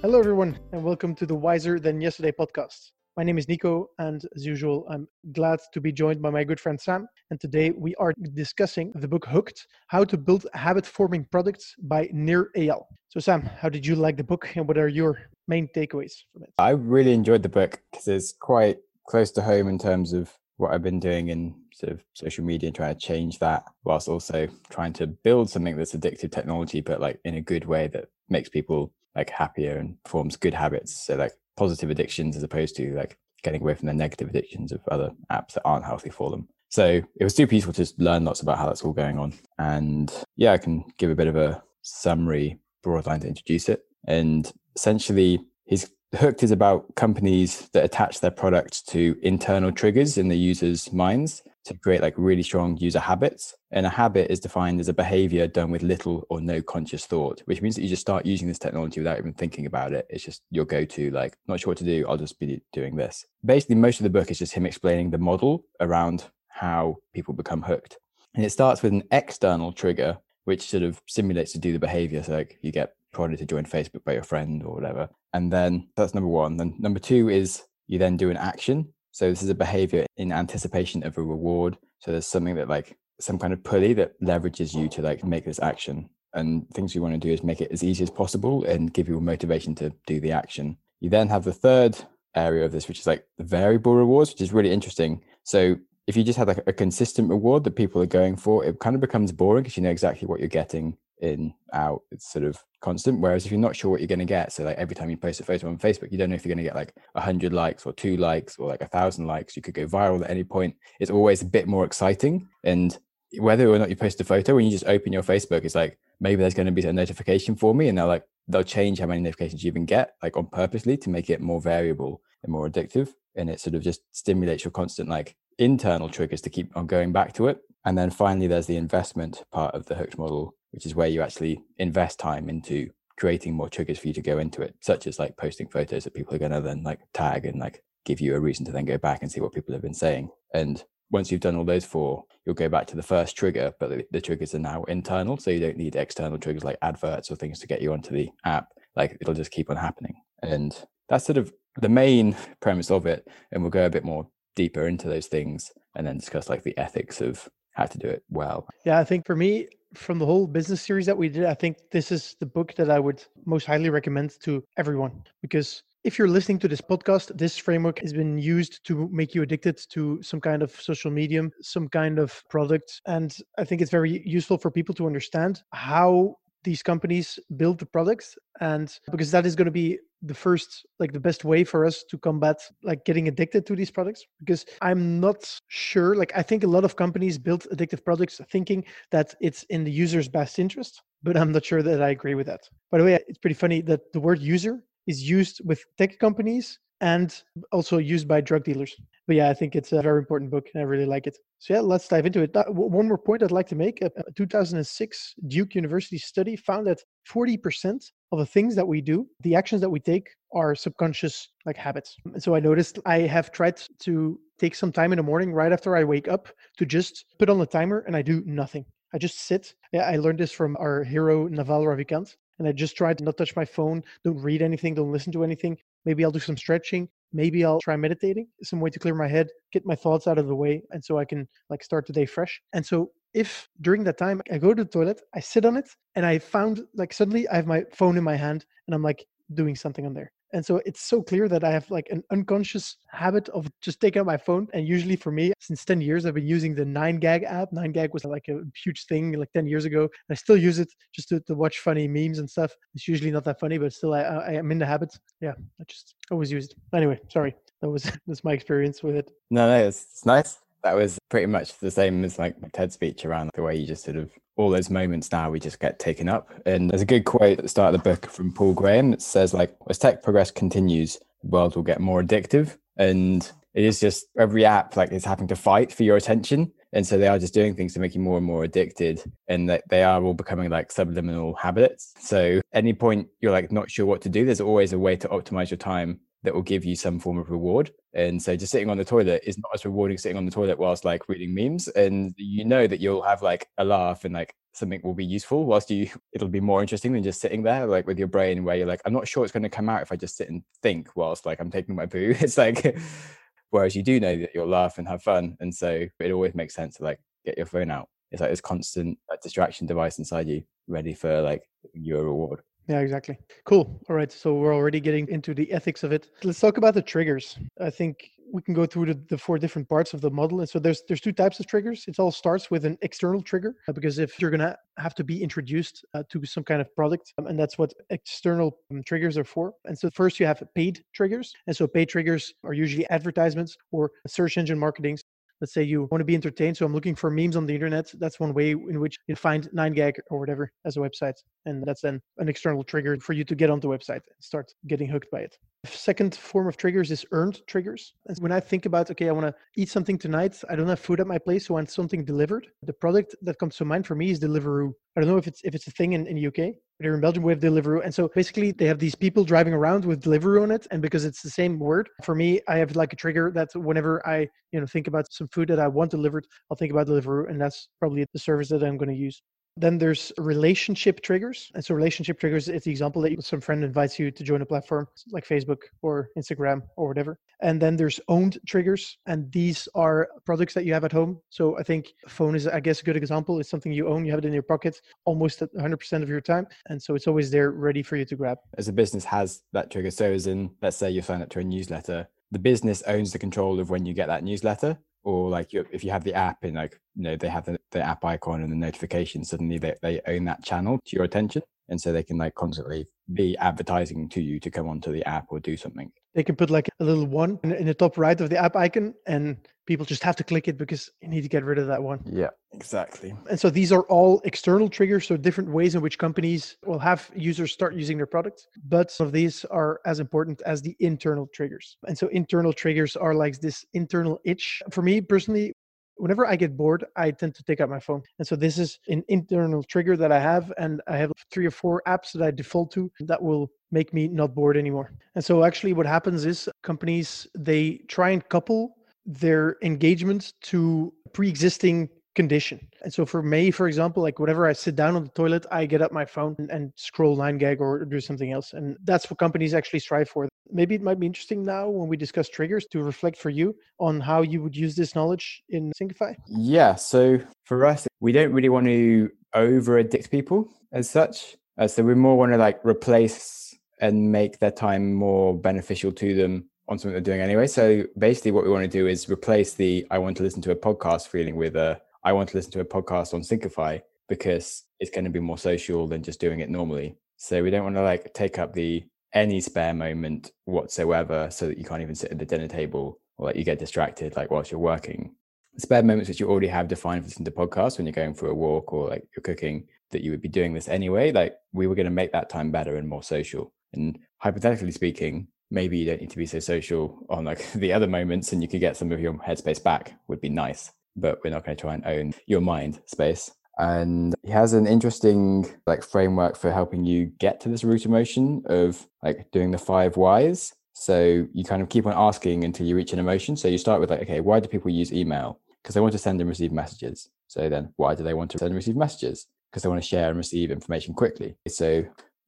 Hello, 0.01 0.17
everyone, 0.17 0.57
and 0.71 0.83
welcome 0.83 1.13
to 1.13 1.27
the 1.27 1.35
Wiser 1.35 1.79
Than 1.79 2.01
Yesterday 2.01 2.31
podcast. 2.31 2.89
My 3.15 3.21
name 3.21 3.37
is 3.37 3.47
Nico, 3.47 3.91
and 3.99 4.25
as 4.35 4.43
usual, 4.43 4.87
I'm 4.89 5.07
glad 5.33 5.59
to 5.73 5.79
be 5.79 5.91
joined 5.91 6.19
by 6.19 6.31
my 6.31 6.43
good 6.43 6.59
friend 6.59 6.81
Sam. 6.81 7.07
And 7.29 7.39
today 7.39 7.69
we 7.69 7.93
are 7.95 8.11
discussing 8.33 8.91
the 8.95 9.07
book 9.07 9.27
Hooked 9.27 9.67
How 9.85 10.03
to 10.03 10.17
Build 10.17 10.47
Habit 10.55 10.83
Forming 10.83 11.23
Products 11.25 11.75
by 11.83 12.09
Nir 12.11 12.49
Eyal. 12.57 12.85
So, 13.09 13.19
Sam, 13.19 13.43
how 13.43 13.69
did 13.69 13.85
you 13.85 13.95
like 13.95 14.17
the 14.17 14.23
book, 14.23 14.49
and 14.55 14.67
what 14.67 14.79
are 14.79 14.87
your 14.87 15.19
main 15.47 15.67
takeaways 15.75 16.13
from 16.33 16.41
it? 16.41 16.53
I 16.57 16.71
really 16.71 17.13
enjoyed 17.13 17.43
the 17.43 17.49
book 17.49 17.79
because 17.91 18.07
it's 18.07 18.33
quite 18.33 18.79
close 19.07 19.29
to 19.33 19.43
home 19.43 19.67
in 19.67 19.77
terms 19.77 20.11
of 20.11 20.33
what 20.57 20.73
I've 20.73 20.81
been 20.81 20.99
doing 20.99 21.27
in 21.27 21.53
sort 21.71 21.91
of 21.91 22.03
social 22.15 22.43
media 22.43 22.69
and 22.69 22.75
trying 22.75 22.95
to 22.95 22.99
change 22.99 23.37
that 23.37 23.63
whilst 23.83 24.07
also 24.07 24.47
trying 24.71 24.93
to 24.93 25.05
build 25.05 25.51
something 25.51 25.77
that's 25.77 25.93
addictive 25.93 26.31
technology, 26.31 26.81
but 26.81 26.99
like 26.99 27.19
in 27.25 27.35
a 27.35 27.41
good 27.41 27.65
way 27.65 27.89
that 27.89 28.05
makes 28.27 28.49
people 28.49 28.91
like 29.15 29.29
happier 29.29 29.77
and 29.77 29.97
forms 30.05 30.35
good 30.35 30.53
habits. 30.53 31.05
So 31.05 31.15
like 31.15 31.33
positive 31.57 31.89
addictions 31.89 32.35
as 32.35 32.43
opposed 32.43 32.75
to 32.77 32.93
like 32.95 33.17
getting 33.43 33.61
away 33.61 33.75
from 33.75 33.87
the 33.87 33.93
negative 33.93 34.29
addictions 34.29 34.71
of 34.71 34.81
other 34.89 35.11
apps 35.31 35.53
that 35.53 35.63
aren't 35.65 35.85
healthy 35.85 36.09
for 36.09 36.29
them. 36.29 36.47
So 36.69 37.01
it 37.15 37.23
was 37.23 37.35
super 37.35 37.53
useful 37.53 37.73
to 37.73 37.81
just 37.81 37.99
learn 37.99 38.25
lots 38.25 38.41
about 38.41 38.57
how 38.57 38.65
that's 38.65 38.81
all 38.81 38.93
going 38.93 39.19
on. 39.19 39.33
And 39.59 40.11
yeah, 40.35 40.53
I 40.53 40.57
can 40.57 40.85
give 40.97 41.11
a 41.11 41.15
bit 41.15 41.27
of 41.27 41.35
a 41.35 41.61
summary 41.83 42.59
broad 42.81 43.05
line 43.05 43.19
to 43.19 43.27
introduce 43.27 43.69
it. 43.69 43.83
And 44.07 44.51
essentially, 44.75 45.39
his 45.65 45.91
Hooked 46.15 46.43
is 46.43 46.51
about 46.51 46.93
companies 46.95 47.69
that 47.73 47.83
attach 47.83 48.19
their 48.19 48.31
product 48.31 48.87
to 48.89 49.17
internal 49.23 49.71
triggers 49.71 50.17
in 50.17 50.27
the 50.27 50.37
user's 50.37 50.93
minds 50.93 51.41
to 51.65 51.73
create 51.75 52.01
like 52.01 52.13
really 52.17 52.43
strong 52.43 52.77
user 52.77 52.99
habits. 52.99 53.55
And 53.71 53.85
a 53.85 53.89
habit 53.89 54.31
is 54.31 54.39
defined 54.39 54.79
as 54.79 54.89
a 54.89 54.93
behavior 54.93 55.47
done 55.47 55.71
with 55.71 55.81
little 55.81 56.25
or 56.29 56.41
no 56.41 56.61
conscious 56.61 57.05
thought, 57.05 57.41
which 57.45 57.61
means 57.61 57.75
that 57.75 57.81
you 57.81 57.89
just 57.89 58.01
start 58.01 58.25
using 58.25 58.47
this 58.47 58.59
technology 58.59 58.99
without 58.99 59.17
even 59.17 59.33
thinking 59.33 59.65
about 59.65 59.93
it. 59.93 60.05
It's 60.09 60.23
just 60.23 60.41
your 60.51 60.65
go 60.65 60.85
to, 60.85 61.11
like, 61.11 61.37
not 61.47 61.59
sure 61.59 61.71
what 61.71 61.77
to 61.79 61.83
do, 61.83 62.05
I'll 62.07 62.17
just 62.17 62.39
be 62.39 62.61
doing 62.71 62.95
this. 62.95 63.25
Basically, 63.45 63.75
most 63.75 63.99
of 63.99 64.03
the 64.03 64.09
book 64.09 64.29
is 64.29 64.39
just 64.39 64.53
him 64.53 64.65
explaining 64.65 65.09
the 65.09 65.17
model 65.17 65.65
around 65.79 66.25
how 66.49 66.97
people 67.13 67.33
become 67.33 67.61
hooked. 67.61 67.97
And 68.35 68.45
it 68.45 68.51
starts 68.51 68.81
with 68.81 68.93
an 68.93 69.03
external 69.11 69.71
trigger, 69.71 70.17
which 70.45 70.69
sort 70.69 70.83
of 70.83 71.01
simulates 71.07 71.53
to 71.53 71.59
do 71.59 71.71
the 71.71 71.79
behavior. 71.79 72.23
So, 72.23 72.33
like, 72.33 72.57
you 72.61 72.71
get 72.71 72.95
prodded 73.11 73.39
to 73.39 73.45
join 73.45 73.65
Facebook 73.65 74.03
by 74.03 74.13
your 74.13 74.23
friend 74.23 74.63
or 74.63 74.73
whatever. 74.73 75.09
And 75.33 75.51
then 75.51 75.89
that's 75.95 76.13
number 76.13 76.29
one. 76.29 76.57
Then 76.57 76.75
number 76.79 76.99
two 76.99 77.29
is 77.29 77.63
you 77.87 77.99
then 77.99 78.17
do 78.17 78.29
an 78.29 78.37
action 78.37 78.93
so 79.13 79.29
this 79.29 79.43
is 79.43 79.49
a 79.49 79.55
behavior 79.55 80.05
in 80.17 80.31
anticipation 80.31 81.03
of 81.03 81.17
a 81.17 81.23
reward. 81.23 81.77
So 81.99 82.11
there's 82.11 82.25
something 82.25 82.55
that 82.55 82.67
like 82.67 82.97
some 83.21 83.37
kind 83.37 83.53
of 83.53 83.63
pulley 83.63 83.93
that 83.93 84.19
leverages 84.21 84.73
you 84.73 84.89
to 84.89 85.03
like 85.03 85.23
make 85.23 85.45
this 85.45 85.59
action. 85.59 86.09
And 86.33 86.67
things 86.71 86.95
you 86.95 87.01
want 87.03 87.13
to 87.13 87.19
do 87.19 87.31
is 87.31 87.43
make 87.43 87.61
it 87.61 87.71
as 87.71 87.83
easy 87.83 88.03
as 88.03 88.09
possible 88.09 88.65
and 88.65 88.91
give 88.91 89.07
you 89.07 89.19
motivation 89.21 89.75
to 89.75 89.93
do 90.07 90.19
the 90.19 90.31
action. 90.31 90.77
You 90.99 91.11
then 91.11 91.29
have 91.29 91.43
the 91.43 91.53
third 91.53 91.95
area 92.35 92.65
of 92.65 92.71
this, 92.71 92.87
which 92.87 92.99
is 92.99 93.05
like 93.05 93.23
the 93.37 93.43
variable 93.43 93.95
rewards, 93.95 94.31
which 94.31 94.41
is 94.41 94.51
really 94.51 94.71
interesting. 94.71 95.23
So 95.43 95.77
if 96.07 96.17
you 96.17 96.23
just 96.23 96.39
have 96.39 96.47
like 96.47 96.63
a 96.65 96.73
consistent 96.73 97.29
reward 97.29 97.65
that 97.65 97.75
people 97.75 98.01
are 98.01 98.07
going 98.07 98.35
for, 98.35 98.65
it 98.65 98.79
kind 98.79 98.95
of 98.95 99.01
becomes 99.01 99.31
boring 99.31 99.61
because 99.61 99.77
you 99.77 99.83
know 99.83 99.91
exactly 99.91 100.27
what 100.27 100.39
you're 100.39 100.49
getting 100.49 100.97
in 101.23 101.53
out 101.73 102.01
it's 102.11 102.31
sort 102.31 102.45
of 102.45 102.59
constant. 102.81 103.19
Whereas 103.19 103.45
if 103.45 103.51
you're 103.51 103.59
not 103.59 103.75
sure 103.75 103.89
what 103.89 104.01
you're 104.01 104.07
going 104.07 104.19
to 104.19 104.25
get 104.25 104.51
so 104.51 104.63
like 104.63 104.77
every 104.77 104.95
time 104.95 105.09
you 105.09 105.17
post 105.17 105.39
a 105.39 105.43
photo 105.43 105.67
on 105.67 105.77
facebook 105.77 106.11
you 106.11 106.17
don't 106.17 106.29
know 106.29 106.35
if 106.35 106.45
you're 106.45 106.53
going 106.53 106.63
to 106.63 106.69
get 106.69 106.75
like 106.75 106.93
100 107.13 107.53
likes 107.53 107.85
or 107.85 107.93
two 107.93 108.17
likes 108.17 108.57
or 108.57 108.67
like 108.67 108.81
a 108.81 108.87
thousand 108.87 109.25
likes. 109.25 109.55
You 109.55 109.61
could 109.61 109.73
go 109.73 109.85
viral 109.85 110.23
at 110.23 110.29
any 110.29 110.43
point. 110.43 110.75
It's 110.99 111.11
always 111.11 111.41
a 111.41 111.45
bit 111.45 111.67
more 111.67 111.85
exciting. 111.85 112.47
And 112.63 112.97
whether 113.39 113.67
or 113.67 113.79
not 113.79 113.89
you 113.89 113.95
post 113.95 114.21
a 114.21 114.23
photo 114.23 114.55
when 114.55 114.65
you 114.65 114.69
just 114.69 114.85
open 114.85 115.11
your 115.11 115.23
facebook 115.23 115.63
it's 115.63 115.73
like 115.73 115.97
maybe 116.19 116.39
there's 116.39 116.53
going 116.53 116.67
to 116.67 116.71
be 116.71 116.85
a 116.85 116.93
notification 116.93 117.55
for 117.55 117.73
me 117.73 117.87
and 117.87 117.97
they'll 117.97 118.05
like 118.05 118.23
they'll 118.47 118.63
change 118.63 118.99
how 118.99 119.05
many 119.05 119.21
notifications 119.21 119.63
you 119.63 119.69
even 119.69 119.85
get 119.85 120.15
like 120.21 120.37
on 120.37 120.47
purposely 120.47 120.97
to 120.97 121.09
make 121.09 121.29
it 121.29 121.41
more 121.41 121.61
variable 121.61 122.21
and 122.43 122.51
more 122.51 122.69
addictive. 122.69 123.09
And 123.35 123.49
it 123.49 123.59
sort 123.59 123.75
of 123.75 123.81
just 123.81 124.01
stimulates 124.11 124.63
your 124.63 124.71
constant 124.71 125.09
like 125.09 125.35
internal 125.57 126.09
triggers 126.09 126.41
to 126.41 126.49
keep 126.49 126.75
on 126.75 126.87
going 126.87 127.11
back 127.11 127.33
to 127.33 127.47
it. 127.47 127.59
And 127.85 127.97
then 127.97 128.09
finally 128.09 128.47
there's 128.47 128.67
the 128.67 128.77
investment 128.77 129.43
part 129.51 129.73
of 129.75 129.85
the 129.85 129.95
hooked 129.95 130.17
model 130.17 130.55
which 130.73 130.85
is 130.85 130.95
where 130.95 131.07
you 131.07 131.21
actually 131.21 131.61
invest 131.77 132.19
time 132.19 132.49
into 132.49 132.89
creating 133.17 133.53
more 133.53 133.69
triggers 133.69 133.99
for 133.99 134.07
you 134.07 134.13
to 134.13 134.21
go 134.21 134.39
into 134.39 134.61
it, 134.61 134.75
such 134.81 135.07
as 135.07 135.19
like 135.19 135.37
posting 135.37 135.67
photos 135.67 136.03
that 136.03 136.13
people 136.13 136.33
are 136.33 136.39
going 136.39 136.51
to 136.51 136.61
then 136.61 136.83
like 136.83 136.99
tag 137.13 137.45
and 137.45 137.59
like 137.59 137.83
give 138.05 138.19
you 138.19 138.35
a 138.35 138.39
reason 138.39 138.65
to 138.65 138.71
then 138.71 138.85
go 138.85 138.97
back 138.97 139.21
and 139.21 139.31
see 139.31 139.39
what 139.39 139.53
people 139.53 139.73
have 139.73 139.81
been 139.81 139.93
saying. 139.93 140.29
And 140.53 140.83
once 141.11 141.31
you've 141.31 141.41
done 141.41 141.55
all 141.55 141.63
those 141.63 141.85
four, 141.85 142.23
you'll 142.45 142.55
go 142.55 142.69
back 142.69 142.87
to 142.87 142.95
the 142.95 143.03
first 143.03 143.37
trigger, 143.37 143.71
but 143.79 143.89
the, 143.89 144.05
the 144.11 144.19
triggers 144.19 144.55
are 144.55 144.59
now 144.59 144.83
internal. 144.85 145.37
So 145.37 145.51
you 145.51 145.59
don't 145.59 145.77
need 145.77 145.95
external 145.95 146.39
triggers 146.39 146.63
like 146.63 146.77
adverts 146.81 147.29
or 147.29 147.35
things 147.35 147.59
to 147.59 147.67
get 147.67 147.81
you 147.81 147.93
onto 147.93 148.13
the 148.13 148.31
app. 148.45 148.69
Like 148.95 149.17
it'll 149.21 149.35
just 149.35 149.51
keep 149.51 149.69
on 149.69 149.77
happening. 149.77 150.15
And 150.41 150.75
that's 151.07 151.25
sort 151.25 151.37
of 151.37 151.53
the 151.79 151.89
main 151.89 152.35
premise 152.61 152.89
of 152.89 153.05
it. 153.05 153.27
And 153.51 153.61
we'll 153.61 153.69
go 153.69 153.85
a 153.85 153.91
bit 153.91 154.03
more 154.03 154.27
deeper 154.55 154.87
into 154.87 155.07
those 155.07 155.27
things 155.27 155.71
and 155.95 156.05
then 156.05 156.17
discuss 156.17 156.49
like 156.49 156.63
the 156.63 156.77
ethics 156.77 157.21
of 157.21 157.47
how 157.73 157.85
to 157.85 157.97
do 157.97 158.07
it 158.07 158.23
well. 158.29 158.67
Yeah, 158.85 158.99
I 158.99 159.03
think 159.03 159.25
for 159.25 159.35
me, 159.35 159.67
from 159.93 160.19
the 160.19 160.25
whole 160.25 160.47
business 160.47 160.81
series 160.81 161.05
that 161.05 161.17
we 161.17 161.29
did, 161.29 161.45
I 161.45 161.53
think 161.53 161.77
this 161.91 162.11
is 162.11 162.35
the 162.39 162.45
book 162.45 162.73
that 162.75 162.89
I 162.89 162.99
would 162.99 163.23
most 163.45 163.65
highly 163.65 163.89
recommend 163.89 164.35
to 164.43 164.63
everyone 164.77 165.23
because 165.41 165.83
if 166.03 166.19
you're 166.19 166.27
listening 166.27 166.59
to 166.59 166.67
this 166.67 166.81
podcast, 166.81 167.37
this 167.37 167.57
framework 167.57 167.99
has 167.99 168.11
been 168.11 168.37
used 168.37 168.85
to 168.85 169.07
make 169.11 169.33
you 169.33 169.41
addicted 169.41 169.79
to 169.91 170.21
some 170.21 170.41
kind 170.41 170.61
of 170.61 170.71
social 170.71 171.09
medium, 171.09 171.51
some 171.61 171.87
kind 171.87 172.19
of 172.19 172.43
product. 172.49 173.01
And 173.05 173.35
I 173.57 173.63
think 173.63 173.81
it's 173.81 173.91
very 173.91 174.21
useful 174.25 174.57
for 174.57 174.69
people 174.69 174.93
to 174.95 175.07
understand 175.07 175.63
how 175.71 176.37
these 176.63 176.83
companies 176.83 177.39
build 177.57 177.79
the 177.79 177.85
products 177.85 178.37
and 178.61 178.97
because 179.11 179.31
that 179.31 179.45
is 179.45 179.55
going 179.55 179.65
to 179.65 179.71
be 179.71 179.99
the 180.23 180.33
first 180.33 180.85
like 180.99 181.11
the 181.11 181.19
best 181.19 181.43
way 181.43 181.63
for 181.63 181.85
us 181.85 182.03
to 182.09 182.17
combat 182.17 182.57
like 182.81 183.03
getting 183.05 183.27
addicted 183.27 183.65
to 183.65 183.75
these 183.75 183.91
products 183.91 184.25
because 184.39 184.65
i'm 184.81 185.19
not 185.19 185.59
sure 185.67 186.15
like 186.15 186.31
i 186.35 186.41
think 186.41 186.63
a 186.63 186.67
lot 186.67 186.85
of 186.85 186.95
companies 186.95 187.37
build 187.37 187.67
addictive 187.73 188.03
products 188.03 188.39
thinking 188.49 188.83
that 189.11 189.35
it's 189.41 189.63
in 189.63 189.83
the 189.83 189.91
user's 189.91 190.29
best 190.29 190.59
interest 190.59 191.01
but 191.23 191.35
i'm 191.35 191.51
not 191.51 191.65
sure 191.65 191.83
that 191.83 192.01
i 192.01 192.09
agree 192.09 192.35
with 192.35 192.47
that 192.47 192.61
by 192.91 192.97
the 192.97 193.03
way 193.03 193.19
it's 193.27 193.37
pretty 193.39 193.53
funny 193.53 193.81
that 193.81 194.11
the 194.13 194.19
word 194.19 194.39
user 194.39 194.83
is 195.07 195.21
used 195.29 195.61
with 195.65 195.83
tech 195.97 196.17
companies 196.19 196.79
and 197.03 197.43
also 197.73 197.97
used 197.97 198.29
by 198.29 198.39
drug 198.39 198.63
dealers. 198.63 198.95
But 199.27 199.35
yeah, 199.35 199.49
I 199.49 199.53
think 199.53 199.75
it's 199.75 199.91
a 199.91 200.01
very 200.01 200.19
important 200.19 200.49
book 200.49 200.67
and 200.73 200.81
I 200.81 200.85
really 200.85 201.05
like 201.05 201.27
it. 201.27 201.37
So 201.59 201.73
yeah, 201.73 201.81
let's 201.81 202.07
dive 202.07 202.25
into 202.25 202.41
it. 202.41 202.55
Uh, 202.55 202.63
one 202.69 203.09
more 203.09 203.17
point 203.17 203.43
I'd 203.43 203.51
like 203.51 203.67
to 203.67 203.75
make. 203.75 204.01
Uh, 204.01 204.09
uh, 204.17 204.23
a 204.27 204.31
2006 204.31 205.35
Duke 205.47 205.75
University 205.75 206.17
study 206.17 206.55
found 206.55 206.87
that 206.87 207.01
40% 207.29 208.09
of 208.33 208.39
the 208.39 208.45
things 208.45 208.75
that 208.75 208.87
we 208.87 208.99
do, 208.99 209.27
the 209.41 209.53
actions 209.53 209.79
that 209.81 209.89
we 209.89 209.99
take 209.99 210.27
are 210.53 210.73
subconscious 210.73 211.49
like 211.65 211.77
habits. 211.77 212.17
So 212.39 212.55
I 212.55 212.59
noticed 212.59 212.99
I 213.05 213.19
have 213.19 213.51
tried 213.51 213.79
to 213.99 214.39
take 214.57 214.73
some 214.73 214.91
time 214.91 215.13
in 215.13 215.17
the 215.17 215.23
morning 215.23 215.53
right 215.53 215.71
after 215.71 215.95
I 215.95 216.03
wake 216.03 216.27
up 216.27 216.47
to 216.77 216.85
just 216.85 217.25
put 217.37 217.49
on 217.49 217.59
the 217.59 217.65
timer 217.65 218.03
and 218.07 218.15
I 218.15 218.23
do 218.23 218.41
nothing. 218.45 218.85
I 219.13 219.19
just 219.19 219.41
sit. 219.41 219.75
I 219.93 220.17
learned 220.17 220.39
this 220.39 220.51
from 220.51 220.75
our 220.77 221.03
hero 221.03 221.47
Naval 221.47 221.83
Ravikant 221.83 222.35
and 222.57 222.67
I 222.67 222.71
just 222.71 222.97
try 222.97 223.13
to 223.13 223.23
not 223.23 223.37
touch 223.37 223.55
my 223.55 223.65
phone, 223.65 224.03
don't 224.23 224.41
read 224.41 224.63
anything, 224.63 224.95
don't 224.95 225.11
listen 225.11 225.31
to 225.33 225.43
anything. 225.43 225.77
Maybe 226.05 226.23
I'll 226.23 226.31
do 226.31 226.39
some 226.39 226.57
stretching. 226.57 227.09
Maybe 227.33 227.65
I'll 227.65 227.79
try 227.79 227.95
meditating, 227.95 228.47
some 228.61 228.79
way 228.79 228.91
to 228.91 228.99
clear 228.99 229.15
my 229.15 229.27
head, 229.27 229.47
get 229.71 229.85
my 229.85 229.95
thoughts 229.95 230.27
out 230.27 230.37
of 230.37 230.47
the 230.47 230.55
way, 230.55 230.83
and 230.91 231.03
so 231.03 231.17
I 231.17 231.25
can 231.25 231.47
like 231.69 231.83
start 231.83 232.05
the 232.05 232.13
day 232.13 232.27
fresh. 232.27 232.61
And 232.73 232.85
so 232.85 233.11
if 233.33 233.67
during 233.81 234.03
that 234.03 234.19
time 234.19 234.41
I 234.51 234.59
go 234.59 234.73
to 234.73 234.83
the 234.83 234.89
toilet, 234.89 235.21
I 235.33 235.39
sit 235.39 235.65
on 235.65 235.75
it, 235.75 235.89
and 236.15 236.25
I 236.25 236.37
found 236.37 236.81
like 236.93 237.11
suddenly 237.11 237.47
I 237.47 237.55
have 237.55 237.65
my 237.65 237.85
phone 237.91 238.17
in 238.17 238.23
my 238.23 238.35
hand, 238.35 238.65
and 238.87 238.93
I'm 238.93 239.01
like 239.01 239.25
doing 239.55 239.75
something 239.75 240.05
on 240.05 240.13
there. 240.13 240.31
And 240.53 240.63
so 240.65 240.81
it's 240.85 241.01
so 241.01 241.21
clear 241.21 241.49
that 241.49 241.63
I 241.63 241.71
have 241.71 241.89
like 241.89 242.07
an 242.11 242.23
unconscious 242.31 242.97
habit 243.09 243.49
of 243.49 243.69
just 243.81 243.99
taking 243.99 244.19
out 244.19 244.27
my 244.27 244.37
phone. 244.37 244.67
And 244.73 244.87
usually 244.87 245.15
for 245.15 245.31
me, 245.31 245.51
since 245.59 245.83
10 245.83 245.99
years, 245.99 246.25
I've 246.25 246.35
been 246.35 246.45
using 246.45 246.75
the 246.75 246.85
9gag 246.85 247.43
app. 247.43 247.71
9gag 247.71 248.13
was 248.13 248.23
like 248.23 248.47
a 248.49 248.61
huge 248.75 249.05
thing 249.07 249.33
like 249.33 249.51
10 249.53 249.65
years 249.65 249.85
ago. 249.85 250.07
I 250.29 250.35
still 250.35 250.57
use 250.57 250.77
it 250.77 250.89
just 251.13 251.29
to, 251.29 251.39
to 251.41 251.55
watch 251.55 251.79
funny 251.79 252.07
memes 252.07 252.37
and 252.37 252.49
stuff. 252.49 252.71
It's 252.93 253.07
usually 253.07 253.31
not 253.31 253.43
that 253.45 253.59
funny, 253.59 253.79
but 253.79 253.93
still 253.93 254.13
I, 254.13 254.21
I 254.21 254.51
am 254.53 254.71
in 254.71 254.77
the 254.77 254.85
habit. 254.85 255.17
Yeah, 255.41 255.53
I 255.81 255.83
just 255.87 256.15
always 256.29 256.51
use 256.51 256.65
it. 256.65 256.75
Anyway, 256.93 257.19
sorry. 257.29 257.55
That 257.81 257.89
was 257.89 258.03
that's 258.27 258.43
my 258.43 258.53
experience 258.53 259.01
with 259.01 259.15
it. 259.15 259.31
No, 259.49 259.67
no, 259.67 259.87
it's, 259.87 260.05
it's 260.11 260.25
nice. 260.25 260.59
That 260.83 260.95
was 260.95 261.17
pretty 261.29 261.47
much 261.47 261.77
the 261.79 261.91
same 261.91 262.23
as 262.23 262.37
like 262.37 262.61
my 262.61 262.67
TED 262.69 262.91
speech 262.91 263.25
around 263.25 263.51
the 263.53 263.63
way 263.63 263.75
you 263.75 263.87
just 263.87 264.03
sort 264.03 264.17
of 264.17 264.31
all 264.55 264.69
those 264.69 264.89
moments 264.89 265.31
now 265.31 265.49
we 265.49 265.59
just 265.59 265.79
get 265.79 265.99
taken 265.99 266.29
up. 266.29 266.49
And 266.65 266.89
there's 266.89 267.01
a 267.01 267.05
good 267.05 267.25
quote 267.25 267.57
at 267.57 267.63
the 267.63 267.69
start 267.69 267.93
of 267.93 268.03
the 268.03 268.09
book 268.09 268.29
from 268.29 268.53
Paul 268.53 268.73
Graham 268.73 269.11
that 269.11 269.21
says 269.21 269.53
like 269.53 269.75
as 269.89 269.97
tech 269.97 270.21
progress 270.21 270.51
continues, 270.51 271.17
the 271.41 271.49
world 271.49 271.75
will 271.75 271.83
get 271.83 271.99
more 271.99 272.21
addictive. 272.21 272.77
And 272.97 273.49
it 273.73 273.83
is 273.83 273.99
just 273.99 274.27
every 274.37 274.65
app 274.65 274.95
like 274.95 275.11
is 275.11 275.25
having 275.25 275.47
to 275.47 275.55
fight 275.55 275.91
for 275.91 276.03
your 276.03 276.17
attention. 276.17 276.71
And 276.91 277.07
so 277.07 277.17
they 277.17 277.27
are 277.27 277.39
just 277.39 277.55
doing 277.55 277.75
things 277.75 277.93
to 277.95 277.99
make 277.99 278.13
you 278.13 278.21
more 278.21 278.37
and 278.37 278.45
more 278.45 278.63
addicted 278.63 279.23
and 279.47 279.67
that 279.69 279.83
they 279.89 280.03
are 280.03 280.21
all 280.23 280.35
becoming 280.35 280.69
like 280.69 280.91
subliminal 280.91 281.55
habits. 281.55 282.13
So 282.19 282.61
any 282.73 282.93
point 282.93 283.27
you're 283.41 283.51
like 283.51 283.71
not 283.71 283.89
sure 283.89 284.05
what 284.05 284.21
to 284.21 284.29
do, 284.29 284.45
there's 284.45 284.61
always 284.61 284.93
a 284.93 284.99
way 284.99 285.15
to 285.15 285.27
optimize 285.29 285.71
your 285.71 285.77
time 285.77 286.19
that 286.43 286.53
will 286.53 286.61
give 286.61 286.85
you 286.85 286.95
some 286.95 287.19
form 287.19 287.37
of 287.37 287.49
reward. 287.49 287.91
And 288.13 288.41
so 288.41 288.55
just 288.55 288.71
sitting 288.71 288.89
on 288.89 288.97
the 288.97 289.05
toilet 289.05 289.41
is 289.45 289.57
not 289.57 289.71
as 289.73 289.85
rewarding 289.85 290.17
sitting 290.17 290.37
on 290.37 290.45
the 290.45 290.51
toilet 290.51 290.77
whilst 290.77 291.05
like 291.05 291.27
reading 291.29 291.53
memes. 291.53 291.87
And 291.87 292.33
you 292.37 292.65
know 292.65 292.85
that 292.85 292.99
you'll 292.99 293.21
have 293.21 293.41
like 293.41 293.67
a 293.77 293.83
laugh 293.83 294.25
and 294.25 294.33
like 294.33 294.53
something 294.73 294.99
will 295.03 295.13
be 295.13 295.25
useful 295.25 295.65
whilst 295.65 295.89
you 295.89 296.09
it'll 296.33 296.47
be 296.47 296.59
more 296.59 296.81
interesting 296.81 297.13
than 297.13 297.23
just 297.23 297.39
sitting 297.39 297.63
there 297.63 297.85
like 297.85 298.07
with 298.07 298.19
your 298.19 298.27
brain 298.27 298.63
where 298.63 298.75
you're 298.75 298.87
like, 298.87 299.01
I'm 299.05 299.13
not 299.13 299.27
sure 299.27 299.43
it's 299.43 299.53
going 299.53 299.63
to 299.63 299.69
come 299.69 299.89
out 299.89 300.01
if 300.01 300.11
I 300.11 300.15
just 300.15 300.35
sit 300.35 300.49
and 300.49 300.63
think 300.81 301.09
whilst 301.15 301.45
like 301.45 301.59
I'm 301.59 301.71
taking 301.71 301.95
my 301.95 302.05
poo. 302.05 302.35
It's 302.39 302.57
like 302.57 302.97
whereas 303.69 303.95
you 303.95 304.03
do 304.03 304.19
know 304.19 304.37
that 304.37 304.51
you'll 304.53 304.67
laugh 304.67 304.97
and 304.97 305.07
have 305.07 305.23
fun. 305.23 305.55
And 305.59 305.73
so 305.73 306.07
it 306.19 306.31
always 306.31 306.53
makes 306.55 306.75
sense 306.75 306.97
to 306.97 307.03
like 307.03 307.19
get 307.45 307.57
your 307.57 307.65
phone 307.65 307.89
out. 307.89 308.09
It's 308.31 308.41
like 308.41 308.49
this 308.49 308.61
constant 308.61 309.17
like, 309.29 309.41
distraction 309.41 309.87
device 309.87 310.19
inside 310.19 310.47
you, 310.47 310.63
ready 310.87 311.13
for 311.13 311.41
like 311.41 311.63
your 311.93 312.23
reward. 312.23 312.61
Yeah, 312.87 312.99
exactly. 312.99 313.37
Cool. 313.65 314.01
All 314.09 314.15
right. 314.15 314.31
So 314.31 314.55
we're 314.55 314.75
already 314.75 314.99
getting 314.99 315.27
into 315.29 315.53
the 315.53 315.71
ethics 315.71 316.03
of 316.03 316.11
it. 316.11 316.29
Let's 316.43 316.59
talk 316.59 316.77
about 316.77 316.93
the 316.93 317.01
triggers. 317.01 317.57
I 317.79 317.89
think 317.89 318.31
we 318.51 318.61
can 318.61 318.73
go 318.73 318.85
through 318.85 319.07
the, 319.07 319.19
the 319.29 319.37
four 319.37 319.57
different 319.57 319.89
parts 319.89 320.13
of 320.13 320.21
the 320.21 320.29
model. 320.29 320.59
And 320.59 320.69
so 320.69 320.79
there's 320.79 321.01
there's 321.07 321.21
two 321.21 321.31
types 321.31 321.59
of 321.59 321.65
triggers. 321.65 322.05
It 322.07 322.19
all 322.19 322.31
starts 322.31 322.69
with 322.69 322.85
an 322.85 322.97
external 323.01 323.41
trigger 323.41 323.75
uh, 323.87 323.93
because 323.93 324.19
if 324.19 324.39
you're 324.39 324.51
gonna 324.51 324.77
have 324.97 325.15
to 325.15 325.23
be 325.23 325.41
introduced 325.41 326.05
uh, 326.13 326.23
to 326.29 326.45
some 326.45 326.63
kind 326.63 326.79
of 326.81 326.93
product, 326.95 327.33
um, 327.39 327.47
and 327.47 327.57
that's 327.57 327.77
what 327.77 327.93
external 328.11 328.77
um, 328.91 329.01
triggers 329.03 329.37
are 329.37 329.43
for. 329.43 329.73
And 329.85 329.97
so 329.97 330.09
first 330.11 330.39
you 330.39 330.45
have 330.45 330.61
paid 330.75 331.03
triggers, 331.13 331.53
and 331.67 331.75
so 331.75 331.87
paid 331.87 332.09
triggers 332.09 332.53
are 332.63 332.73
usually 332.73 333.09
advertisements 333.09 333.75
or 333.91 334.11
search 334.27 334.57
engine 334.57 334.77
marketing 334.77 335.17
let's 335.63 335.73
say 335.73 335.81
you 335.81 336.09
want 336.11 336.19
to 336.19 336.25
be 336.25 336.35
entertained 336.35 336.75
so 336.75 336.85
i'm 336.85 336.93
looking 336.93 337.15
for 337.15 337.29
memes 337.31 337.55
on 337.55 337.65
the 337.65 337.73
internet 337.73 338.05
that's 338.19 338.37
one 338.37 338.53
way 338.53 338.71
in 338.71 338.99
which 338.99 339.15
you 339.27 339.35
find 339.47 339.69
9gag 339.73 340.15
or 340.29 340.37
whatever 340.37 340.69
as 340.83 340.97
a 340.97 340.99
website 340.99 341.37
and 341.65 341.81
that's 341.87 342.01
then 342.01 342.19
an 342.39 342.49
external 342.49 342.83
trigger 342.83 343.17
for 343.21 343.31
you 343.31 343.45
to 343.45 343.55
get 343.55 343.69
on 343.69 343.79
the 343.79 343.87
website 343.87 344.23
and 344.31 344.41
start 344.41 344.73
getting 344.87 345.07
hooked 345.07 345.31
by 345.31 345.39
it. 345.39 345.57
Second 345.85 346.35
form 346.35 346.67
of 346.67 346.75
triggers 346.75 347.11
is 347.11 347.25
earned 347.31 347.61
triggers 347.65 348.13
when 348.39 348.51
i 348.51 348.59
think 348.59 348.85
about 348.85 349.09
okay 349.09 349.29
i 349.29 349.31
want 349.31 349.47
to 349.47 349.55
eat 349.81 349.89
something 349.89 350.17
tonight 350.17 350.53
i 350.69 350.75
don't 350.75 350.87
have 350.93 350.99
food 351.07 351.21
at 351.21 351.27
my 351.27 351.37
place 351.37 351.65
so 351.65 351.73
i 351.73 351.75
want 351.75 351.89
something 351.89 352.25
delivered 352.25 352.67
the 352.89 352.97
product 353.03 353.35
that 353.41 353.57
comes 353.57 353.75
to 353.77 353.85
mind 353.85 354.05
for 354.05 354.15
me 354.15 354.31
is 354.31 354.39
deliveroo. 354.39 354.91
I 355.15 355.21
don't 355.21 355.29
know 355.29 355.37
if 355.37 355.47
it's 355.47 355.61
if 355.63 355.73
it's 355.75 355.87
a 355.87 355.91
thing 355.91 356.11
in, 356.13 356.27
in 356.27 356.45
uk 356.49 356.59
but 356.99 357.05
here 357.05 357.15
in 357.15 357.21
belgium 357.21 357.43
we 357.43 357.51
have 357.51 357.59
deliveroo 357.59 358.03
and 358.03 358.13
so 358.13 358.29
basically 358.35 358.71
they 358.71 358.85
have 358.85 358.99
these 358.99 359.15
people 359.15 359.43
driving 359.43 359.73
around 359.73 360.05
with 360.05 360.21
deliveroo 360.21 360.61
on 360.61 360.71
it 360.71 360.85
and 360.91 361.01
because 361.01 361.25
it's 361.25 361.41
the 361.41 361.49
same 361.49 361.79
word 361.79 362.09
for 362.23 362.35
me 362.35 362.59
i 362.67 362.75
have 362.77 362.95
like 362.95 363.13
a 363.13 363.15
trigger 363.15 363.51
that 363.51 363.73
whenever 363.75 364.25
i 364.27 364.47
you 364.71 364.79
know 364.79 364.85
think 364.85 365.07
about 365.07 365.31
some 365.31 365.47
food 365.49 365.67
that 365.67 365.79
i 365.79 365.87
want 365.87 366.11
delivered 366.11 366.45
i'll 366.69 366.77
think 366.77 366.91
about 366.91 367.07
deliveroo 367.07 367.49
and 367.49 367.59
that's 367.59 367.89
probably 367.99 368.25
the 368.33 368.39
service 368.39 368.69
that 368.69 368.83
i'm 368.83 368.97
going 368.97 369.09
to 369.09 369.15
use 369.15 369.41
then 369.75 369.97
there's 369.97 370.31
relationship 370.37 371.21
triggers. 371.21 371.71
And 371.73 371.83
so 371.83 371.95
relationship 371.95 372.39
triggers 372.39 372.69
is 372.69 372.83
the 372.83 372.91
example 372.91 373.21
that 373.23 373.43
some 373.43 373.61
friend 373.61 373.83
invites 373.83 374.19
you 374.19 374.29
to 374.29 374.43
join 374.43 374.61
a 374.61 374.65
platform 374.65 375.07
like 375.31 375.47
Facebook 375.47 375.79
or 376.01 376.29
Instagram 376.37 376.83
or 376.95 377.07
whatever. 377.07 377.39
And 377.61 377.81
then 377.81 377.95
there's 377.95 378.19
owned 378.27 378.59
triggers. 378.67 379.17
And 379.25 379.51
these 379.51 379.87
are 379.95 380.29
products 380.45 380.73
that 380.75 380.85
you 380.85 380.93
have 380.93 381.05
at 381.05 381.11
home. 381.11 381.39
So 381.49 381.77
I 381.77 381.83
think 381.83 382.13
phone 382.27 382.55
is, 382.55 382.67
I 382.67 382.79
guess, 382.79 383.01
a 383.01 383.03
good 383.03 383.17
example. 383.17 383.59
It's 383.59 383.69
something 383.69 383.91
you 383.91 384.07
own, 384.07 384.25
you 384.25 384.31
have 384.31 384.39
it 384.39 384.45
in 384.45 384.53
your 384.53 384.63
pocket 384.63 385.01
almost 385.25 385.61
100% 385.61 386.21
of 386.21 386.29
your 386.29 386.41
time. 386.41 386.67
And 386.89 387.01
so 387.01 387.15
it's 387.15 387.27
always 387.27 387.49
there 387.49 387.71
ready 387.71 388.03
for 388.03 388.15
you 388.15 388.25
to 388.25 388.35
grab. 388.35 388.57
As 388.77 388.87
a 388.87 388.93
business 388.93 389.25
has 389.25 389.63
that 389.71 389.89
trigger. 389.89 390.11
So 390.11 390.31
as 390.31 390.45
in, 390.45 390.71
let's 390.81 390.97
say 390.97 391.09
you 391.09 391.21
sign 391.21 391.41
up 391.41 391.49
to 391.49 391.59
a 391.59 391.63
newsletter, 391.63 392.27
the 392.51 392.59
business 392.59 393.01
owns 393.07 393.31
the 393.31 393.39
control 393.39 393.79
of 393.79 393.89
when 393.89 394.05
you 394.05 394.13
get 394.13 394.27
that 394.27 394.43
newsletter 394.43 394.99
or 395.23 395.49
like 395.49 395.73
if 395.73 396.03
you 396.03 396.11
have 396.11 396.23
the 396.23 396.33
app 396.33 396.63
and 396.63 396.75
like 396.75 396.99
you 397.15 397.23
know 397.23 397.35
they 397.35 397.47
have 397.47 397.65
the, 397.65 397.77
the 397.91 398.01
app 398.01 398.23
icon 398.25 398.61
and 398.61 398.71
the 398.71 398.75
notification 398.75 399.43
suddenly 399.43 399.77
they, 399.77 399.95
they 400.01 400.21
own 400.27 400.45
that 400.45 400.63
channel 400.63 400.99
to 401.05 401.15
your 401.15 401.25
attention 401.25 401.61
and 401.89 401.99
so 401.99 402.11
they 402.11 402.23
can 402.23 402.37
like 402.37 402.55
constantly 402.55 403.05
be 403.33 403.57
advertising 403.57 404.29
to 404.29 404.41
you 404.41 404.59
to 404.59 404.69
come 404.69 404.87
onto 404.87 405.11
the 405.11 405.23
app 405.25 405.47
or 405.49 405.59
do 405.59 405.77
something. 405.77 406.11
They 406.33 406.43
can 406.43 406.55
put 406.55 406.69
like 406.69 406.89
a 406.99 407.03
little 407.03 407.27
one 407.27 407.59
in, 407.63 407.85
the 407.85 407.93
top 407.93 408.17
right 408.17 408.39
of 408.39 408.49
the 408.49 408.57
app 408.57 408.75
icon 408.75 409.13
and 409.27 409.57
people 409.85 410.05
just 410.05 410.23
have 410.23 410.35
to 410.37 410.43
click 410.43 410.67
it 410.67 410.77
because 410.77 411.09
you 411.21 411.27
need 411.27 411.41
to 411.41 411.49
get 411.49 411.63
rid 411.63 411.77
of 411.77 411.87
that 411.87 412.01
one. 412.01 412.21
Yeah 412.25 412.49
exactly. 412.73 413.35
And 413.49 413.59
so 413.59 413.69
these 413.69 413.91
are 413.91 414.01
all 414.03 414.41
external 414.45 414.89
triggers 414.89 415.27
so 415.27 415.37
different 415.37 415.69
ways 415.69 415.95
in 415.95 416.01
which 416.01 416.17
companies 416.17 416.77
will 416.85 416.99
have 416.99 417.29
users 417.35 417.71
start 417.71 417.93
using 417.93 418.17
their 418.17 418.25
products 418.25 418.67
but 418.87 419.11
some 419.11 419.27
of 419.27 419.33
these 419.33 419.63
are 419.65 419.99
as 420.05 420.19
important 420.19 420.61
as 420.65 420.81
the 420.81 420.95
internal 420.99 421.47
triggers. 421.53 421.97
And 422.07 422.17
so 422.17 422.27
internal 422.29 422.73
triggers 422.73 423.15
are 423.15 423.35
like 423.35 423.59
this 423.59 423.85
internal 423.93 424.39
itch. 424.43 424.81
For 424.89 425.01
me 425.01 425.21
personally 425.21 425.73
whenever 426.17 426.45
I 426.45 426.55
get 426.55 426.77
bored, 426.77 427.05
I 427.15 427.31
tend 427.31 427.55
to 427.55 427.63
take 427.63 427.81
out 427.81 427.89
my 427.89 427.99
phone. 427.99 428.21
And 428.39 428.47
so 428.47 428.55
this 428.55 428.77
is 428.77 428.99
an 429.07 429.23
internal 429.27 429.83
trigger 429.83 430.15
that 430.17 430.31
I 430.31 430.39
have. 430.39 430.71
And 430.77 431.01
I 431.07 431.17
have 431.17 431.31
three 431.51 431.65
or 431.65 431.71
four 431.71 432.01
apps 432.07 432.31
that 432.33 432.41
I 432.41 432.51
default 432.51 432.91
to 432.91 433.11
that 433.21 433.41
will 433.41 433.71
make 433.91 434.13
me 434.13 434.27
not 434.27 434.55
bored 434.55 434.77
anymore. 434.77 435.13
And 435.35 435.43
so 435.43 435.63
actually 435.63 435.93
what 435.93 436.05
happens 436.05 436.45
is 436.45 436.69
companies, 436.81 437.47
they 437.57 438.01
try 438.07 438.31
and 438.31 438.47
couple 438.49 438.95
their 439.25 439.77
engagement 439.81 440.53
to 440.63 441.13
pre-existing 441.31 442.09
condition. 442.35 442.87
And 443.01 443.13
so 443.13 443.25
for 443.25 443.41
me, 443.41 443.71
for 443.71 443.87
example, 443.87 444.23
like 444.23 444.39
whenever 444.39 444.67
I 444.67 444.73
sit 444.73 444.95
down 444.95 445.15
on 445.15 445.23
the 445.23 445.29
toilet, 445.29 445.65
I 445.71 445.85
get 445.85 446.01
up 446.01 446.11
my 446.11 446.25
phone 446.25 446.55
and, 446.57 446.69
and 446.71 446.93
scroll 446.95 447.37
9gag 447.37 447.79
or 447.79 448.05
do 448.05 448.19
something 448.19 448.51
else. 448.51 448.73
And 448.73 448.97
that's 449.03 449.29
what 449.29 449.39
companies 449.39 449.73
actually 449.73 449.99
strive 449.99 450.29
for. 450.29 450.47
Maybe 450.71 450.95
it 450.95 451.01
might 451.01 451.19
be 451.19 451.27
interesting 451.27 451.63
now 451.63 451.89
when 451.89 452.07
we 452.07 452.17
discuss 452.17 452.49
triggers 452.49 452.85
to 452.87 453.03
reflect 453.03 453.37
for 453.37 453.49
you 453.49 453.75
on 453.99 454.19
how 454.19 454.41
you 454.41 454.61
would 454.61 454.75
use 454.75 454.95
this 454.95 455.15
knowledge 455.15 455.63
in 455.69 455.91
Syncify. 456.01 456.35
Yeah. 456.47 456.95
So 456.95 457.39
for 457.63 457.85
us, 457.85 458.07
we 458.19 458.31
don't 458.31 458.51
really 458.51 458.69
want 458.69 458.87
to 458.87 459.29
over 459.53 459.99
addict 459.99 460.31
people 460.31 460.69
as 460.91 461.09
such. 461.09 461.55
Uh, 461.77 461.87
so 461.87 462.03
we 462.03 462.15
more 462.15 462.37
want 462.37 462.51
to 462.51 462.57
like 462.57 462.79
replace 462.83 463.75
and 463.99 464.31
make 464.31 464.59
their 464.59 464.71
time 464.71 465.13
more 465.13 465.57
beneficial 465.57 466.11
to 466.11 466.35
them 466.35 466.69
on 466.89 466.99
something 466.99 467.13
they're 467.13 467.21
doing 467.21 467.41
anyway. 467.41 467.67
So 467.67 468.03
basically, 468.17 468.51
what 468.51 468.63
we 468.63 468.69
want 468.69 468.83
to 468.83 468.89
do 468.89 469.07
is 469.07 469.29
replace 469.29 469.73
the 469.75 470.05
I 470.11 470.17
want 470.17 470.37
to 470.37 470.43
listen 470.43 470.61
to 470.63 470.71
a 470.71 470.75
podcast 470.75 471.27
feeling 471.27 471.55
with 471.55 471.75
a 471.75 472.01
I 472.23 472.33
want 472.33 472.49
to 472.49 472.57
listen 472.57 472.71
to 472.71 472.79
a 472.79 472.85
podcast 472.85 473.33
on 473.33 473.41
Syncify 473.41 474.01
because 474.29 474.83
it's 474.99 475.11
going 475.11 475.25
to 475.25 475.29
be 475.29 475.39
more 475.39 475.57
social 475.57 476.07
than 476.07 476.23
just 476.23 476.39
doing 476.39 476.61
it 476.61 476.69
normally. 476.69 477.17
So 477.37 477.61
we 477.61 477.69
don't 477.69 477.83
want 477.83 477.95
to 477.95 478.03
like 478.03 478.33
take 478.33 478.57
up 478.59 478.73
the 478.73 479.03
any 479.33 479.59
spare 479.59 479.93
moment 479.93 480.51
whatsoever 480.65 481.49
so 481.51 481.67
that 481.67 481.77
you 481.77 481.83
can't 481.83 482.01
even 482.01 482.15
sit 482.15 482.31
at 482.31 482.39
the 482.39 482.45
dinner 482.45 482.67
table 482.67 483.19
or 483.37 483.47
like 483.47 483.55
you 483.55 483.63
get 483.63 483.79
distracted 483.79 484.35
like 484.35 484.51
whilst 484.51 484.71
you're 484.71 484.79
working. 484.79 485.35
Spare 485.77 486.03
moments 486.03 486.29
which 486.29 486.39
you 486.39 486.49
already 486.49 486.67
have 486.67 486.87
defined 486.87 487.23
for 487.23 487.27
listening 487.27 487.45
to 487.45 487.51
podcasts 487.51 487.97
when 487.97 488.05
you're 488.05 488.13
going 488.13 488.35
for 488.35 488.47
a 488.47 488.53
walk 488.53 488.93
or 488.93 489.09
like 489.09 489.27
you're 489.35 489.41
cooking 489.41 489.87
that 490.11 490.21
you 490.21 490.31
would 490.31 490.41
be 490.41 490.47
doing 490.47 490.73
this 490.73 490.87
anyway. 490.87 491.31
Like 491.31 491.55
we 491.73 491.87
were 491.87 491.95
going 491.95 492.05
to 492.05 492.11
make 492.11 492.31
that 492.31 492.49
time 492.49 492.71
better 492.71 492.95
and 492.95 493.09
more 493.09 493.23
social. 493.23 493.73
And 493.93 494.17
hypothetically 494.37 494.91
speaking, 494.91 495.47
maybe 495.71 495.97
you 495.97 496.05
don't 496.05 496.21
need 496.21 496.29
to 496.29 496.37
be 496.37 496.45
so 496.45 496.59
social 496.59 497.25
on 497.29 497.43
like 497.43 497.69
the 497.75 497.91
other 497.91 498.07
moments 498.07 498.53
and 498.53 498.61
you 498.61 498.69
could 498.69 498.79
get 498.79 498.95
some 498.95 499.11
of 499.11 499.19
your 499.19 499.33
headspace 499.33 499.83
back 499.83 500.13
would 500.27 500.39
be 500.39 500.49
nice 500.49 500.91
but 501.15 501.39
we're 501.43 501.51
not 501.51 501.65
going 501.65 501.77
to 501.77 501.81
try 501.81 501.93
and 501.93 502.05
own 502.05 502.33
your 502.47 502.61
mind 502.61 503.01
space. 503.05 503.51
And 503.77 504.35
he 504.43 504.51
has 504.51 504.73
an 504.73 504.85
interesting 504.85 505.65
like 505.87 506.03
framework 506.03 506.57
for 506.57 506.71
helping 506.71 507.05
you 507.05 507.25
get 507.39 507.59
to 507.61 507.69
this 507.69 507.83
root 507.83 508.05
emotion 508.05 508.63
of 508.67 509.07
like 509.23 509.49
doing 509.51 509.71
the 509.71 509.77
five 509.77 510.15
whys. 510.15 510.73
So 510.93 511.47
you 511.53 511.63
kind 511.63 511.81
of 511.81 511.89
keep 511.89 512.05
on 512.05 512.13
asking 512.15 512.63
until 512.63 512.85
you 512.85 512.95
reach 512.95 513.13
an 513.13 513.19
emotion. 513.19 513.57
So 513.57 513.67
you 513.67 513.79
start 513.79 513.99
with 513.99 514.11
like, 514.11 514.21
okay, 514.21 514.41
why 514.41 514.59
do 514.59 514.69
people 514.69 514.91
use 514.91 515.11
email? 515.11 515.59
Because 515.81 515.95
they 515.95 516.01
want 516.01 516.13
to 516.13 516.19
send 516.19 516.39
and 516.39 516.49
receive 516.49 516.71
messages. 516.71 517.29
So 517.47 517.67
then 517.67 517.93
why 517.97 518.15
do 518.15 518.23
they 518.23 518.35
want 518.35 518.51
to 518.51 518.59
send 518.59 518.69
and 518.69 518.75
receive 518.75 518.95
messages? 518.95 519.47
Because 519.71 519.81
they 519.83 519.89
want 519.89 520.01
to 520.01 520.07
share 520.07 520.29
and 520.29 520.37
receive 520.37 520.69
information 520.69 521.15
quickly. 521.15 521.55
So 521.67 522.05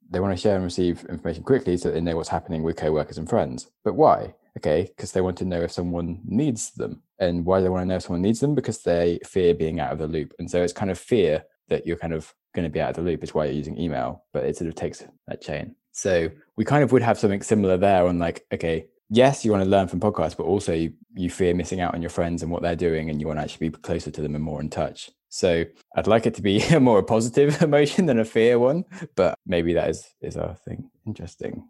they 0.09 0.19
want 0.19 0.35
to 0.35 0.41
share 0.41 0.55
and 0.55 0.63
receive 0.63 1.05
information 1.09 1.43
quickly 1.43 1.77
so 1.77 1.91
they 1.91 2.01
know 2.01 2.15
what's 2.15 2.29
happening 2.29 2.61
with 2.61 2.75
coworkers 2.75 3.17
and 3.17 3.27
friends. 3.27 3.71
But 3.83 3.95
why? 3.95 4.35
Okay, 4.57 4.83
because 4.83 5.11
they 5.11 5.21
want 5.21 5.37
to 5.37 5.45
know 5.45 5.61
if 5.61 5.71
someone 5.71 6.21
needs 6.23 6.71
them. 6.71 7.01
And 7.19 7.45
why 7.45 7.61
they 7.61 7.69
want 7.69 7.83
to 7.83 7.85
know 7.87 7.97
if 7.97 8.03
someone 8.03 8.21
needs 8.21 8.39
them? 8.39 8.55
Because 8.55 8.83
they 8.83 9.19
fear 9.25 9.53
being 9.53 9.79
out 9.79 9.91
of 9.91 9.99
the 9.99 10.07
loop. 10.07 10.33
And 10.39 10.49
so 10.49 10.63
it's 10.63 10.73
kind 10.73 10.91
of 10.91 10.97
fear 10.97 11.43
that 11.67 11.85
you're 11.85 11.97
kind 11.97 12.13
of 12.13 12.33
going 12.53 12.63
to 12.63 12.69
be 12.69 12.79
out 12.79 12.91
of 12.91 12.95
the 12.95 13.01
loop 13.01 13.23
is 13.23 13.33
why 13.33 13.45
you're 13.45 13.53
using 13.53 13.79
email, 13.79 14.23
but 14.33 14.45
it 14.45 14.55
sort 14.55 14.69
of 14.69 14.75
takes 14.75 15.03
that 15.27 15.41
chain. 15.41 15.75
So 15.91 16.29
we 16.55 16.65
kind 16.65 16.83
of 16.83 16.91
would 16.91 17.01
have 17.01 17.19
something 17.19 17.41
similar 17.41 17.77
there 17.77 18.07
on 18.07 18.17
like, 18.19 18.45
okay, 18.53 18.87
yes, 19.09 19.45
you 19.45 19.51
want 19.51 19.63
to 19.63 19.69
learn 19.69 19.87
from 19.87 19.99
podcasts, 19.99 20.37
but 20.37 20.43
also 20.43 20.73
you, 20.73 20.93
you 21.13 21.29
fear 21.29 21.53
missing 21.53 21.81
out 21.81 21.93
on 21.93 22.01
your 22.01 22.09
friends 22.09 22.41
and 22.41 22.51
what 22.51 22.61
they're 22.61 22.75
doing, 22.75 23.09
and 23.09 23.19
you 23.19 23.27
want 23.27 23.39
to 23.39 23.43
actually 23.43 23.69
be 23.69 23.77
closer 23.77 24.11
to 24.11 24.21
them 24.21 24.35
and 24.35 24.43
more 24.43 24.61
in 24.61 24.69
touch. 24.69 25.11
So 25.29 25.65
I'd 25.95 26.07
like 26.07 26.25
it 26.25 26.33
to 26.35 26.41
be 26.41 26.61
a 26.73 26.79
more 26.79 26.99
a 26.99 27.03
positive 27.03 27.61
emotion 27.61 28.05
than 28.05 28.19
a 28.19 28.25
fear 28.25 28.57
one, 28.57 28.85
but 29.15 29.37
maybe 29.45 29.73
that 29.73 29.89
is 29.89 30.07
is 30.21 30.37
our 30.37 30.55
thing. 30.55 30.89
Interesting. 31.05 31.67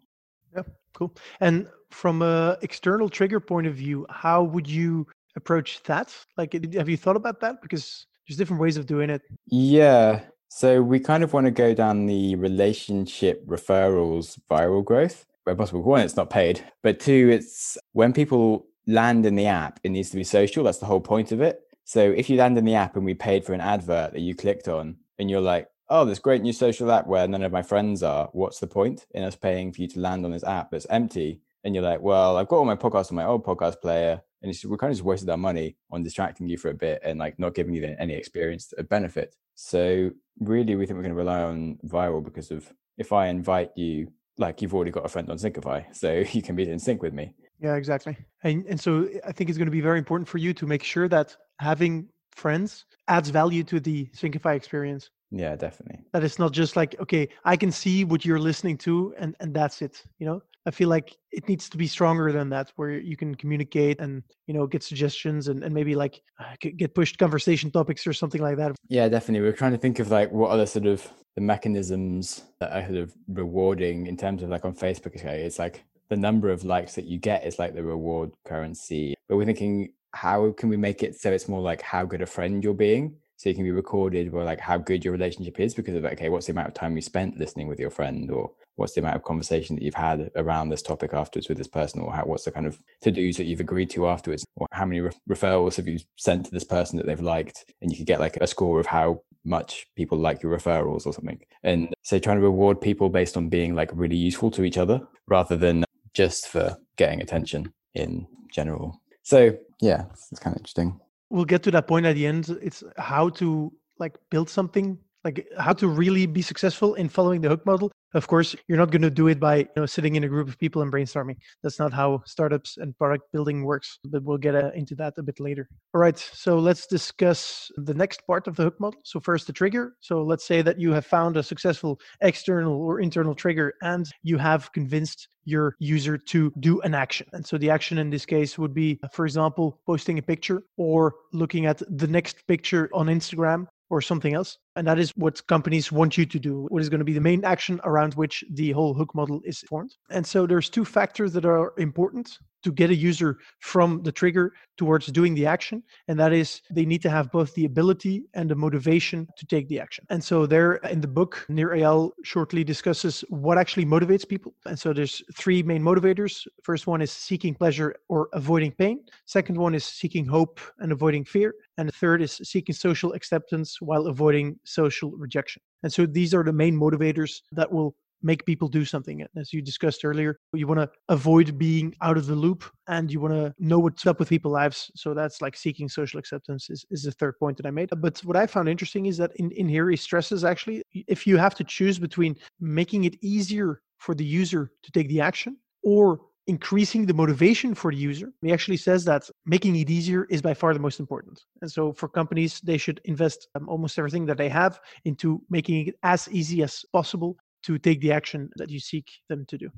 Yeah, 0.54 0.62
cool. 0.92 1.14
And 1.40 1.68
from 1.90 2.22
a 2.22 2.58
external 2.62 3.08
trigger 3.08 3.40
point 3.40 3.66
of 3.66 3.74
view, 3.74 4.06
how 4.10 4.42
would 4.42 4.68
you 4.68 5.06
approach 5.36 5.82
that? 5.84 6.14
Like, 6.36 6.52
have 6.74 6.88
you 6.88 6.96
thought 6.96 7.16
about 7.16 7.40
that? 7.40 7.62
Because 7.62 8.06
there's 8.26 8.36
different 8.36 8.60
ways 8.60 8.76
of 8.76 8.86
doing 8.86 9.10
it. 9.10 9.22
Yeah. 9.46 10.20
So 10.48 10.82
we 10.82 11.00
kind 11.00 11.22
of 11.22 11.32
want 11.32 11.46
to 11.46 11.50
go 11.50 11.74
down 11.74 12.06
the 12.06 12.34
relationship 12.36 13.46
referrals 13.46 14.38
viral 14.50 14.84
growth 14.84 15.26
where 15.44 15.54
possible. 15.54 15.82
One, 15.82 16.00
it's 16.00 16.16
not 16.16 16.30
paid, 16.30 16.64
but 16.82 16.98
two, 16.98 17.28
it's 17.30 17.78
when 17.92 18.12
people 18.12 18.66
land 18.86 19.26
in 19.26 19.36
the 19.36 19.46
app, 19.46 19.78
it 19.84 19.90
needs 19.90 20.10
to 20.10 20.16
be 20.16 20.24
social. 20.24 20.64
That's 20.64 20.78
the 20.78 20.86
whole 20.86 21.00
point 21.00 21.30
of 21.30 21.40
it. 21.40 21.60
So 21.84 22.00
if 22.00 22.28
you 22.28 22.36
land 22.36 22.58
in 22.58 22.64
the 22.64 22.74
app 22.74 22.96
and 22.96 23.04
we 23.04 23.14
paid 23.14 23.44
for 23.44 23.52
an 23.52 23.60
advert 23.60 24.12
that 24.12 24.20
you 24.20 24.34
clicked 24.34 24.66
on 24.66 24.96
and 25.18 25.30
you're 25.30 25.40
like, 25.40 25.68
oh, 25.88 26.04
this 26.04 26.18
great 26.18 26.42
new 26.42 26.52
social 26.52 26.90
app 26.90 27.06
where 27.06 27.28
none 27.28 27.44
of 27.44 27.52
my 27.52 27.62
friends 27.62 28.02
are, 28.02 28.28
what's 28.32 28.58
the 28.58 28.66
point 28.66 29.06
in 29.12 29.22
us 29.22 29.36
paying 29.36 29.72
for 29.72 29.82
you 29.82 29.88
to 29.88 30.00
land 30.00 30.24
on 30.24 30.32
this 30.32 30.42
app 30.42 30.70
that's 30.70 30.86
empty? 30.90 31.40
And 31.66 31.74
you're 31.74 31.82
like, 31.82 32.00
well, 32.00 32.36
I've 32.36 32.46
got 32.46 32.58
all 32.58 32.64
my 32.64 32.76
podcasts 32.76 33.10
on 33.10 33.16
my 33.16 33.24
old 33.24 33.44
podcast 33.44 33.80
player. 33.80 34.22
And 34.40 34.52
it's, 34.52 34.64
we 34.64 34.76
kind 34.76 34.92
of 34.92 34.96
just 34.96 35.04
wasted 35.04 35.28
our 35.28 35.36
money 35.36 35.76
on 35.90 36.04
distracting 36.04 36.46
you 36.46 36.56
for 36.56 36.70
a 36.70 36.74
bit 36.74 37.00
and 37.02 37.18
like 37.18 37.40
not 37.40 37.56
giving 37.56 37.74
you 37.74 37.92
any 37.98 38.14
experience 38.14 38.72
of 38.78 38.88
benefit. 38.88 39.34
So 39.56 40.12
really, 40.38 40.76
we 40.76 40.86
think 40.86 40.96
we're 40.96 41.02
going 41.02 41.10
to 41.10 41.18
rely 41.18 41.42
on 41.42 41.80
viral 41.84 42.22
because 42.22 42.52
of 42.52 42.72
if 42.98 43.12
I 43.12 43.26
invite 43.26 43.72
you, 43.74 44.12
like 44.38 44.62
you've 44.62 44.74
already 44.74 44.92
got 44.92 45.04
a 45.04 45.08
friend 45.08 45.28
on 45.28 45.38
Syncify, 45.38 45.84
so 45.92 46.22
you 46.30 46.40
can 46.40 46.54
be 46.54 46.70
in 46.70 46.78
sync 46.78 47.02
with 47.02 47.12
me. 47.12 47.34
Yeah, 47.60 47.74
exactly. 47.74 48.16
And 48.44 48.64
and 48.66 48.80
so 48.80 49.08
I 49.26 49.32
think 49.32 49.50
it's 49.50 49.58
going 49.58 49.66
to 49.66 49.72
be 49.72 49.80
very 49.80 49.98
important 49.98 50.28
for 50.28 50.38
you 50.38 50.54
to 50.54 50.66
make 50.66 50.84
sure 50.84 51.08
that 51.08 51.36
having 51.58 52.08
friends 52.30 52.84
adds 53.08 53.30
value 53.30 53.64
to 53.64 53.80
the 53.80 54.06
Syncify 54.14 54.54
experience. 54.54 55.10
Yeah, 55.32 55.56
definitely. 55.56 56.04
That 56.12 56.22
it's 56.22 56.38
not 56.38 56.52
just 56.52 56.76
like, 56.76 56.94
okay, 57.00 57.28
I 57.44 57.56
can 57.56 57.72
see 57.72 58.04
what 58.04 58.24
you're 58.24 58.38
listening 58.38 58.78
to 58.78 59.16
and 59.18 59.34
and 59.40 59.52
that's 59.52 59.82
it, 59.82 60.04
you 60.20 60.26
know? 60.26 60.42
I 60.66 60.72
feel 60.72 60.88
like 60.88 61.16
it 61.30 61.48
needs 61.48 61.68
to 61.68 61.76
be 61.76 61.86
stronger 61.86 62.32
than 62.32 62.50
that, 62.50 62.72
where 62.76 62.90
you 62.90 63.16
can 63.16 63.34
communicate 63.34 64.00
and 64.00 64.22
you 64.46 64.54
know 64.54 64.66
get 64.66 64.82
suggestions 64.82 65.48
and, 65.48 65.62
and 65.62 65.72
maybe 65.72 65.94
like 65.94 66.20
uh, 66.40 66.54
get 66.60 66.94
pushed 66.94 67.18
conversation 67.18 67.70
topics 67.70 68.06
or 68.06 68.12
something 68.12 68.42
like 68.42 68.56
that. 68.56 68.74
Yeah, 68.88 69.08
definitely. 69.08 69.46
We're 69.46 69.56
trying 69.56 69.72
to 69.72 69.78
think 69.78 70.00
of 70.00 70.10
like 70.10 70.30
what 70.32 70.50
other 70.50 70.66
sort 70.66 70.86
of 70.86 71.08
the 71.36 71.40
mechanisms 71.40 72.42
that 72.60 72.72
are 72.72 72.86
sort 72.86 72.98
of 72.98 73.14
rewarding 73.28 74.06
in 74.06 74.16
terms 74.16 74.42
of 74.42 74.50
like 74.50 74.64
on 74.64 74.74
Facebook. 74.74 75.16
Okay, 75.16 75.44
It's 75.44 75.58
like 75.58 75.84
the 76.08 76.16
number 76.16 76.50
of 76.50 76.64
likes 76.64 76.94
that 76.94 77.04
you 77.04 77.18
get 77.18 77.46
is 77.46 77.58
like 77.58 77.74
the 77.74 77.82
reward 77.82 78.32
currency. 78.44 79.14
But 79.28 79.36
we're 79.36 79.46
thinking, 79.46 79.92
how 80.12 80.52
can 80.52 80.68
we 80.68 80.76
make 80.76 81.02
it 81.02 81.18
so 81.18 81.32
it's 81.32 81.48
more 81.48 81.60
like 81.60 81.82
how 81.82 82.04
good 82.04 82.22
a 82.22 82.26
friend 82.26 82.62
you're 82.62 82.74
being? 82.74 83.16
So 83.36 83.48
you 83.48 83.54
can 83.54 83.64
be 83.64 83.70
recorded 83.70 84.32
or 84.32 84.44
like 84.44 84.60
how 84.60 84.78
good 84.78 85.04
your 85.04 85.12
relationship 85.12 85.60
is 85.60 85.74
because 85.74 85.94
of 85.94 86.04
okay, 86.04 86.28
what's 86.28 86.46
the 86.46 86.52
amount 86.52 86.68
of 86.68 86.74
time 86.74 86.96
you 86.96 87.02
spent 87.02 87.38
listening 87.38 87.68
with 87.68 87.78
your 87.78 87.90
friend 87.90 88.30
or 88.30 88.50
what's 88.76 88.94
the 88.94 89.00
amount 89.00 89.16
of 89.16 89.24
conversation 89.24 89.76
that 89.76 89.82
you've 89.82 89.94
had 89.94 90.30
around 90.36 90.68
this 90.68 90.82
topic 90.82 91.12
afterwards 91.12 91.48
with 91.48 91.58
this 91.58 91.68
person 91.68 92.00
or 92.00 92.12
how, 92.12 92.22
what's 92.24 92.44
the 92.44 92.50
kind 92.50 92.66
of 92.66 92.78
to-dos 93.02 93.36
that 93.36 93.44
you've 93.44 93.60
agreed 93.60 93.90
to 93.90 94.06
afterwards 94.08 94.44
or 94.56 94.66
how 94.72 94.84
many 94.86 95.00
re- 95.00 95.10
referrals 95.28 95.76
have 95.76 95.88
you 95.88 95.98
sent 96.16 96.44
to 96.46 96.50
this 96.50 96.64
person 96.64 96.96
that 96.96 97.06
they've 97.06 97.20
liked? 97.20 97.64
And 97.82 97.90
you 97.90 97.96
could 97.98 98.06
get 98.06 98.20
like 98.20 98.36
a 98.38 98.46
score 98.46 98.80
of 98.80 98.86
how 98.86 99.22
much 99.44 99.86
people 99.96 100.18
like 100.18 100.42
your 100.42 100.56
referrals 100.56 101.06
or 101.06 101.12
something. 101.12 101.40
And 101.62 101.94
so 102.02 102.18
trying 102.18 102.36
to 102.38 102.42
reward 102.42 102.80
people 102.80 103.08
based 103.08 103.36
on 103.36 103.48
being 103.48 103.74
like 103.74 103.90
really 103.92 104.16
useful 104.16 104.50
to 104.52 104.64
each 104.64 104.78
other 104.78 105.00
rather 105.26 105.56
than 105.56 105.84
just 106.14 106.48
for 106.48 106.76
getting 106.96 107.20
attention 107.20 107.72
in 107.94 108.26
general. 108.50 109.00
So 109.22 109.56
yeah 109.80 110.04
it's 110.30 110.40
kind 110.40 110.54
of 110.54 110.60
interesting 110.60 110.98
we'll 111.30 111.44
get 111.44 111.62
to 111.64 111.70
that 111.72 111.86
point 111.86 112.06
at 112.06 112.14
the 112.14 112.26
end. 112.26 112.56
It's 112.62 112.82
how 112.96 113.30
to 113.30 113.72
like 113.98 114.16
build 114.30 114.50
something 114.50 114.98
like 115.24 115.46
how 115.58 115.72
to 115.72 115.88
really 115.88 116.26
be 116.26 116.42
successful 116.42 116.94
in 116.94 117.08
following 117.08 117.40
the 117.40 117.48
hook 117.48 117.66
model 117.66 117.90
of 118.14 118.26
course, 118.26 118.56
you're 118.68 118.78
not 118.78 118.90
going 118.90 119.02
to 119.02 119.10
do 119.10 119.28
it 119.28 119.40
by 119.40 119.58
you 119.58 119.68
know 119.76 119.86
sitting 119.86 120.16
in 120.16 120.24
a 120.24 120.28
group 120.28 120.48
of 120.48 120.58
people 120.58 120.82
and 120.82 120.92
brainstorming. 120.92 121.36
That's 121.62 121.78
not 121.78 121.92
how 121.92 122.22
startups 122.24 122.76
and 122.78 122.96
product 122.96 123.24
building 123.32 123.64
works. 123.64 123.98
But 124.04 124.22
we'll 124.22 124.38
get 124.38 124.54
uh, 124.54 124.70
into 124.74 124.94
that 124.96 125.14
a 125.18 125.22
bit 125.22 125.40
later. 125.40 125.68
All 125.94 126.00
right, 126.00 126.18
so 126.18 126.58
let's 126.58 126.86
discuss 126.86 127.70
the 127.76 127.94
next 127.94 128.26
part 128.26 128.46
of 128.46 128.56
the 128.56 128.64
hook 128.64 128.80
model. 128.80 129.00
So 129.04 129.20
first, 129.20 129.46
the 129.46 129.52
trigger. 129.52 129.96
So 130.00 130.22
let's 130.22 130.46
say 130.46 130.62
that 130.62 130.80
you 130.80 130.92
have 130.92 131.06
found 131.06 131.36
a 131.36 131.42
successful 131.42 132.00
external 132.20 132.80
or 132.80 133.00
internal 133.00 133.34
trigger, 133.34 133.74
and 133.82 134.06
you 134.22 134.38
have 134.38 134.72
convinced 134.72 135.28
your 135.44 135.76
user 135.78 136.18
to 136.18 136.52
do 136.60 136.80
an 136.82 136.94
action. 136.94 137.26
And 137.32 137.46
so 137.46 137.56
the 137.56 137.70
action 137.70 137.98
in 137.98 138.10
this 138.10 138.26
case 138.26 138.58
would 138.58 138.74
be, 138.74 138.98
for 139.12 139.24
example, 139.24 139.80
posting 139.86 140.18
a 140.18 140.22
picture 140.22 140.62
or 140.76 141.14
looking 141.32 141.66
at 141.66 141.82
the 141.88 142.08
next 142.08 142.46
picture 142.46 142.90
on 142.92 143.06
Instagram 143.06 143.66
or 143.88 144.02
something 144.02 144.34
else. 144.34 144.58
And 144.76 144.86
that 144.86 144.98
is 144.98 145.10
what 145.16 145.44
companies 145.46 145.90
want 145.90 146.16
you 146.18 146.26
to 146.26 146.38
do, 146.38 146.66
what 146.68 146.82
is 146.82 146.88
going 146.88 147.00
to 147.00 147.04
be 147.04 147.14
the 147.14 147.20
main 147.20 147.44
action 147.44 147.80
around 147.84 148.14
which 148.14 148.44
the 148.50 148.72
whole 148.72 148.94
hook 148.94 149.14
model 149.14 149.40
is 149.44 149.60
formed. 149.60 149.96
And 150.10 150.26
so 150.26 150.46
there's 150.46 150.68
two 150.68 150.84
factors 150.84 151.32
that 151.32 151.46
are 151.46 151.72
important 151.78 152.38
to 152.66 152.72
get 152.72 152.90
a 152.90 152.94
user 152.94 153.38
from 153.60 154.02
the 154.02 154.10
trigger 154.10 154.52
towards 154.76 155.06
doing 155.06 155.34
the 155.34 155.46
action. 155.46 155.82
And 156.08 156.18
that 156.18 156.32
is 156.32 156.62
they 156.70 156.84
need 156.84 157.00
to 157.02 157.10
have 157.10 157.30
both 157.30 157.54
the 157.54 157.64
ability 157.64 158.24
and 158.34 158.50
the 158.50 158.56
motivation 158.56 159.28
to 159.36 159.46
take 159.46 159.68
the 159.68 159.78
action. 159.78 160.04
And 160.10 160.22
so 160.22 160.46
there 160.46 160.74
in 160.90 161.00
the 161.00 161.06
book, 161.06 161.46
Nir 161.48 161.70
Eyal 161.70 162.10
shortly 162.24 162.64
discusses 162.64 163.24
what 163.28 163.56
actually 163.56 163.86
motivates 163.86 164.28
people. 164.28 164.52
And 164.66 164.76
so 164.76 164.92
there's 164.92 165.22
three 165.36 165.62
main 165.62 165.82
motivators. 165.82 166.44
First 166.64 166.88
one 166.88 167.00
is 167.02 167.12
seeking 167.12 167.54
pleasure 167.54 167.94
or 168.08 168.28
avoiding 168.32 168.72
pain. 168.72 169.04
Second 169.26 169.56
one 169.56 169.74
is 169.74 169.84
seeking 169.84 170.26
hope 170.26 170.58
and 170.80 170.90
avoiding 170.90 171.24
fear. 171.24 171.54
And 171.78 171.88
the 171.88 171.92
third 171.92 172.20
is 172.20 172.32
seeking 172.42 172.74
social 172.74 173.12
acceptance 173.12 173.80
while 173.80 174.08
avoiding 174.08 174.58
social 174.66 175.12
rejection. 175.12 175.62
And 175.82 175.92
so 175.92 176.06
these 176.06 176.34
are 176.34 176.44
the 176.44 176.52
main 176.52 176.78
motivators 176.78 177.40
that 177.52 177.70
will 177.70 177.94
make 178.22 178.44
people 178.46 178.68
do 178.68 178.84
something. 178.84 179.24
As 179.36 179.52
you 179.52 179.62
discussed 179.62 180.04
earlier, 180.04 180.38
you 180.52 180.66
want 180.66 180.80
to 180.80 180.90
avoid 181.08 181.58
being 181.58 181.94
out 182.02 182.16
of 182.16 182.26
the 182.26 182.34
loop 182.34 182.64
and 182.88 183.12
you 183.12 183.20
want 183.20 183.34
to 183.34 183.54
know 183.58 183.78
what's 183.78 184.06
up 184.06 184.18
with 184.18 184.28
people's 184.28 184.54
lives. 184.54 184.90
So 184.94 185.14
that's 185.14 185.42
like 185.42 185.56
seeking 185.56 185.88
social 185.88 186.18
acceptance 186.18 186.70
is, 186.70 186.84
is 186.90 187.02
the 187.02 187.12
third 187.12 187.38
point 187.38 187.56
that 187.58 187.66
I 187.66 187.70
made. 187.70 187.90
But 187.98 188.18
what 188.24 188.36
I 188.36 188.46
found 188.46 188.68
interesting 188.68 189.06
is 189.06 189.16
that 189.18 189.32
in, 189.36 189.50
in 189.52 189.68
here 189.68 189.88
he 189.90 189.96
stresses 189.96 190.44
actually, 190.44 190.82
if 190.92 191.26
you 191.26 191.36
have 191.36 191.54
to 191.56 191.64
choose 191.64 191.98
between 191.98 192.36
making 192.60 193.04
it 193.04 193.16
easier 193.22 193.80
for 193.98 194.14
the 194.14 194.24
user 194.24 194.70
to 194.82 194.92
take 194.92 195.08
the 195.08 195.20
action 195.20 195.56
or 195.82 196.20
increasing 196.46 197.06
the 197.06 197.14
motivation 197.14 197.74
for 197.74 197.90
the 197.90 197.96
user. 197.96 198.32
He 198.42 198.52
actually 198.52 198.76
says 198.76 199.04
that 199.04 199.28
making 199.44 199.76
it 199.76 199.90
easier 199.90 200.24
is 200.30 200.40
by 200.40 200.54
far 200.54 200.72
the 200.72 200.80
most 200.80 201.00
important. 201.00 201.40
And 201.60 201.70
so 201.70 201.92
for 201.92 202.08
companies, 202.08 202.60
they 202.60 202.78
should 202.78 203.00
invest 203.04 203.48
um, 203.54 203.68
almost 203.68 203.98
everything 203.98 204.26
that 204.26 204.38
they 204.38 204.48
have 204.48 204.80
into 205.04 205.42
making 205.50 205.88
it 205.88 205.94
as 206.02 206.28
easy 206.30 206.62
as 206.62 206.84
possible 206.92 207.36
to 207.64 207.78
take 207.78 208.00
the 208.00 208.12
action 208.12 208.50
that 208.56 208.70
you 208.70 208.78
seek 208.78 209.08
them 209.28 209.44
to 209.48 209.58
do. 209.58 209.70